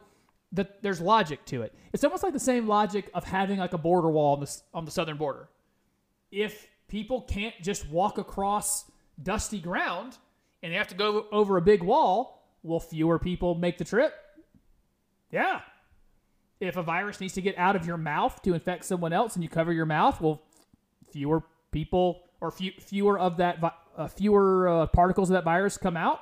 that 0.52 0.82
there's 0.82 1.00
logic 1.00 1.44
to 1.46 1.62
it. 1.62 1.74
It's 1.92 2.04
almost 2.04 2.22
like 2.22 2.32
the 2.32 2.40
same 2.40 2.66
logic 2.66 3.10
of 3.14 3.24
having 3.24 3.58
like 3.58 3.72
a 3.72 3.78
border 3.78 4.10
wall 4.10 4.34
on 4.34 4.40
the 4.40 4.56
on 4.74 4.84
the 4.84 4.90
southern 4.90 5.16
border. 5.16 5.48
If 6.30 6.68
people 6.88 7.22
can't 7.22 7.54
just 7.62 7.88
walk 7.88 8.18
across 8.18 8.90
dusty 9.22 9.60
ground 9.60 10.16
and 10.62 10.72
they 10.72 10.76
have 10.76 10.88
to 10.88 10.94
go 10.94 11.26
over 11.32 11.56
a 11.56 11.62
big 11.62 11.82
wall, 11.82 12.45
will 12.62 12.80
fewer 12.80 13.18
people 13.18 13.54
make 13.54 13.78
the 13.78 13.84
trip? 13.84 14.12
Yeah. 15.30 15.60
If 16.60 16.76
a 16.76 16.82
virus 16.82 17.20
needs 17.20 17.34
to 17.34 17.42
get 17.42 17.58
out 17.58 17.76
of 17.76 17.86
your 17.86 17.96
mouth 17.96 18.40
to 18.42 18.54
infect 18.54 18.84
someone 18.84 19.12
else 19.12 19.34
and 19.34 19.42
you 19.42 19.48
cover 19.48 19.72
your 19.72 19.86
mouth, 19.86 20.20
will 20.20 20.42
fewer 21.12 21.42
people 21.70 22.22
or 22.40 22.50
few, 22.50 22.72
fewer 22.80 23.18
of 23.18 23.36
that 23.38 23.62
uh, 23.96 24.08
fewer 24.08 24.68
uh, 24.68 24.86
particles 24.86 25.30
of 25.30 25.34
that 25.34 25.44
virus 25.44 25.76
come 25.76 25.96
out? 25.96 26.20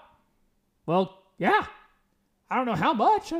Well, 0.86 1.18
yeah. 1.38 1.66
I 2.50 2.56
don't 2.56 2.66
know 2.66 2.74
how 2.74 2.92
much. 2.92 3.32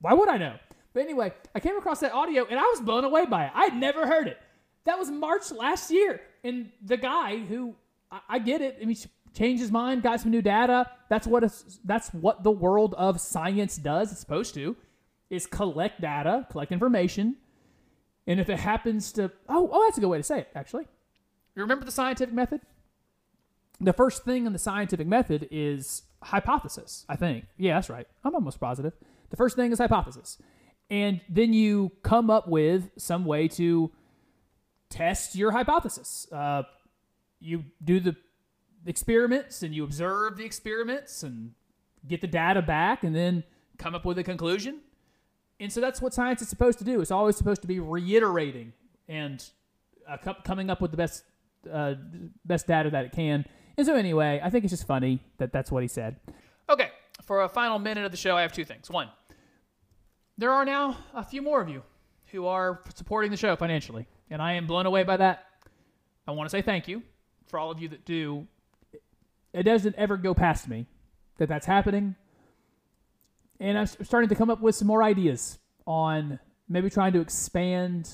Why 0.00 0.12
would 0.14 0.28
I 0.28 0.36
know? 0.38 0.56
But 0.94 1.04
anyway, 1.04 1.32
I 1.54 1.60
came 1.60 1.76
across 1.76 2.00
that 2.00 2.12
audio 2.12 2.46
and 2.48 2.58
I 2.58 2.64
was 2.64 2.80
blown 2.80 3.04
away 3.04 3.26
by 3.26 3.46
it. 3.46 3.52
I 3.54 3.64
had 3.64 3.76
never 3.76 4.06
heard 4.06 4.26
it. 4.26 4.38
That 4.84 4.98
was 4.98 5.10
March 5.10 5.52
last 5.52 5.90
year, 5.90 6.20
and 6.42 6.70
the 6.84 6.96
guy 6.96 7.38
who 7.38 7.76
I, 8.10 8.20
I 8.30 8.38
get 8.40 8.60
it. 8.60 8.78
I 8.82 8.84
mean, 8.84 8.96
changed 9.34 9.60
his 9.60 9.70
mind, 9.70 10.02
got 10.02 10.20
some 10.20 10.30
new 10.30 10.42
data. 10.42 10.90
That's 11.08 11.26
what 11.26 11.44
it's, 11.44 11.80
that's 11.84 12.10
what 12.10 12.42
the 12.42 12.50
world 12.50 12.94
of 12.98 13.20
science 13.20 13.76
does. 13.76 14.12
It's 14.12 14.20
supposed 14.20 14.54
to 14.54 14.76
is 15.30 15.46
collect 15.46 16.00
data, 16.00 16.46
collect 16.50 16.72
information, 16.72 17.36
and 18.26 18.38
if 18.38 18.48
it 18.48 18.58
happens 18.58 19.12
to 19.12 19.32
oh 19.48 19.68
oh 19.72 19.84
that's 19.86 19.98
a 19.98 20.00
good 20.00 20.08
way 20.08 20.18
to 20.18 20.22
say 20.22 20.40
it 20.40 20.48
actually. 20.54 20.84
You 21.54 21.62
remember 21.62 21.84
the 21.84 21.90
scientific 21.90 22.34
method? 22.34 22.60
The 23.80 23.92
first 23.92 24.24
thing 24.24 24.46
in 24.46 24.52
the 24.52 24.58
scientific 24.58 25.06
method 25.06 25.48
is 25.50 26.02
hypothesis, 26.22 27.04
I 27.08 27.16
think. 27.16 27.46
Yeah, 27.56 27.74
that's 27.74 27.90
right. 27.90 28.06
I'm 28.24 28.34
almost 28.34 28.60
positive. 28.60 28.92
The 29.30 29.36
first 29.36 29.56
thing 29.56 29.72
is 29.72 29.78
hypothesis. 29.78 30.38
And 30.88 31.20
then 31.28 31.52
you 31.52 31.90
come 32.02 32.30
up 32.30 32.48
with 32.48 32.90
some 32.96 33.24
way 33.24 33.48
to 33.48 33.90
test 34.88 35.34
your 35.34 35.50
hypothesis. 35.50 36.30
Uh, 36.30 36.62
you 37.40 37.64
do 37.82 37.98
the 37.98 38.14
experiments 38.86 39.62
and 39.62 39.74
you 39.74 39.84
observe 39.84 40.36
the 40.36 40.44
experiments 40.44 41.22
and 41.22 41.52
get 42.06 42.20
the 42.20 42.26
data 42.26 42.62
back 42.62 43.04
and 43.04 43.14
then 43.14 43.44
come 43.78 43.94
up 43.94 44.04
with 44.04 44.18
a 44.18 44.24
conclusion. 44.24 44.80
And 45.60 45.72
so 45.72 45.80
that's 45.80 46.00
what 46.02 46.12
science 46.12 46.42
is 46.42 46.48
supposed 46.48 46.78
to 46.78 46.84
do. 46.84 47.00
It's 47.00 47.10
always 47.10 47.36
supposed 47.36 47.62
to 47.62 47.68
be 47.68 47.78
reiterating 47.78 48.72
and 49.08 49.44
uh, 50.08 50.16
coming 50.44 50.70
up 50.70 50.80
with 50.80 50.90
the 50.90 50.96
best 50.96 51.24
uh, 51.72 51.94
best 52.44 52.66
data 52.66 52.90
that 52.90 53.04
it 53.04 53.12
can. 53.12 53.44
And 53.76 53.86
so 53.86 53.94
anyway, 53.94 54.40
I 54.42 54.50
think 54.50 54.64
it's 54.64 54.72
just 54.72 54.86
funny 54.86 55.20
that 55.38 55.52
that's 55.52 55.70
what 55.70 55.82
he 55.82 55.88
said. 55.88 56.16
Okay, 56.68 56.90
for 57.22 57.42
a 57.42 57.48
final 57.48 57.78
minute 57.78 58.04
of 58.04 58.10
the 58.10 58.16
show, 58.16 58.36
I 58.36 58.42
have 58.42 58.52
two 58.52 58.64
things. 58.64 58.90
One, 58.90 59.08
there 60.36 60.50
are 60.50 60.64
now 60.64 60.96
a 61.14 61.24
few 61.24 61.42
more 61.42 61.60
of 61.60 61.68
you 61.68 61.82
who 62.26 62.46
are 62.46 62.80
supporting 62.94 63.30
the 63.30 63.36
show 63.36 63.54
financially, 63.56 64.06
and 64.30 64.42
I 64.42 64.54
am 64.54 64.66
blown 64.66 64.86
away 64.86 65.04
by 65.04 65.16
that. 65.18 65.46
I 66.26 66.32
want 66.32 66.48
to 66.48 66.50
say 66.50 66.62
thank 66.62 66.88
you 66.88 67.02
for 67.46 67.58
all 67.58 67.70
of 67.70 67.78
you 67.78 67.88
that 67.88 68.04
do. 68.04 68.46
It 69.52 69.64
doesn't 69.64 69.94
ever 69.96 70.16
go 70.16 70.34
past 70.34 70.68
me 70.68 70.86
that 71.38 71.48
that's 71.48 71.66
happening, 71.66 72.16
and 73.60 73.78
I'm 73.78 73.86
starting 73.86 74.28
to 74.28 74.34
come 74.34 74.50
up 74.50 74.60
with 74.60 74.74
some 74.74 74.88
more 74.88 75.02
ideas 75.02 75.58
on 75.86 76.38
maybe 76.68 76.88
trying 76.88 77.12
to 77.12 77.20
expand 77.20 78.10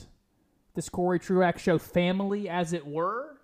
this 0.74 0.88
Cory 0.88 1.18
Truax 1.18 1.62
show 1.62 1.78
family, 1.78 2.48
as 2.48 2.72
it 2.72 2.86
were. 2.86 3.36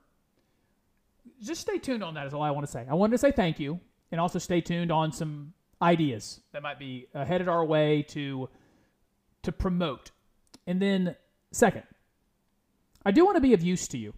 Just 1.42 1.60
stay 1.60 1.78
tuned 1.78 2.02
on 2.02 2.14
that. 2.14 2.26
Is 2.26 2.34
all 2.34 2.42
I 2.42 2.50
want 2.50 2.66
to 2.66 2.72
say. 2.72 2.86
I 2.88 2.94
wanted 2.94 3.12
to 3.12 3.18
say 3.18 3.32
thank 3.32 3.60
you, 3.60 3.80
and 4.10 4.20
also 4.20 4.38
stay 4.38 4.60
tuned 4.60 4.90
on 4.90 5.12
some 5.12 5.52
ideas 5.80 6.40
that 6.52 6.62
might 6.62 6.78
be 6.78 7.06
uh, 7.14 7.24
headed 7.24 7.48
our 7.48 7.64
way 7.64 8.02
to 8.08 8.48
to 9.42 9.52
promote. 9.52 10.10
And 10.66 10.80
then 10.80 11.16
second, 11.52 11.84
I 13.04 13.10
do 13.10 13.24
want 13.24 13.36
to 13.36 13.40
be 13.40 13.52
of 13.52 13.62
use 13.62 13.86
to 13.88 13.98
you. 13.98 14.14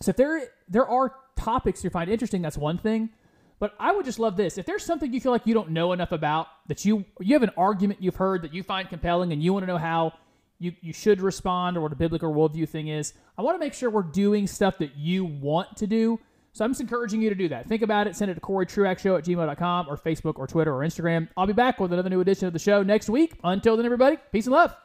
So 0.00 0.10
if 0.10 0.16
there 0.16 0.48
there 0.68 0.86
are 0.86 1.14
topics 1.36 1.84
you 1.84 1.90
find 1.90 2.10
interesting, 2.10 2.42
that's 2.42 2.58
one 2.58 2.78
thing. 2.78 3.10
But 3.58 3.74
I 3.78 3.92
would 3.92 4.04
just 4.04 4.18
love 4.18 4.36
this. 4.36 4.58
If 4.58 4.66
there's 4.66 4.84
something 4.84 5.12
you 5.12 5.20
feel 5.20 5.32
like 5.32 5.46
you 5.46 5.54
don't 5.54 5.70
know 5.70 5.92
enough 5.92 6.12
about, 6.12 6.48
that 6.68 6.84
you 6.84 7.04
you 7.20 7.34
have 7.34 7.42
an 7.42 7.52
argument 7.56 8.02
you've 8.02 8.16
heard 8.16 8.42
that 8.42 8.52
you 8.52 8.62
find 8.62 8.88
compelling 8.88 9.32
and 9.32 9.42
you 9.42 9.52
want 9.52 9.62
to 9.62 9.66
know 9.66 9.78
how 9.78 10.12
you, 10.58 10.72
you 10.80 10.92
should 10.92 11.20
respond 11.20 11.76
or 11.76 11.80
what 11.80 11.92
a 11.92 11.96
biblical 11.96 12.32
worldview 12.32 12.68
thing 12.68 12.88
is. 12.88 13.14
I 13.38 13.42
want 13.42 13.54
to 13.54 13.58
make 13.58 13.74
sure 13.74 13.90
we're 13.90 14.02
doing 14.02 14.46
stuff 14.46 14.78
that 14.78 14.96
you 14.96 15.24
want 15.24 15.76
to 15.78 15.86
do. 15.86 16.18
So 16.52 16.64
I'm 16.64 16.70
just 16.70 16.80
encouraging 16.80 17.20
you 17.20 17.28
to 17.30 17.34
do 17.34 17.48
that. 17.48 17.66
Think 17.66 17.82
about 17.82 18.06
it. 18.06 18.14
Send 18.14 18.30
it 18.30 18.34
to 18.34 18.40
CoryTruaxShow 18.40 19.18
at 19.18 19.24
gmail.com 19.24 19.88
or 19.88 19.96
Facebook 19.96 20.38
or 20.38 20.46
Twitter 20.46 20.72
or 20.72 20.80
Instagram. 20.80 21.28
I'll 21.36 21.48
be 21.48 21.52
back 21.52 21.80
with 21.80 21.92
another 21.92 22.10
new 22.10 22.20
edition 22.20 22.46
of 22.46 22.52
the 22.52 22.60
show 22.60 22.82
next 22.82 23.08
week. 23.10 23.34
Until 23.42 23.76
then, 23.76 23.84
everybody, 23.84 24.18
peace 24.30 24.46
and 24.46 24.52
love. 24.52 24.83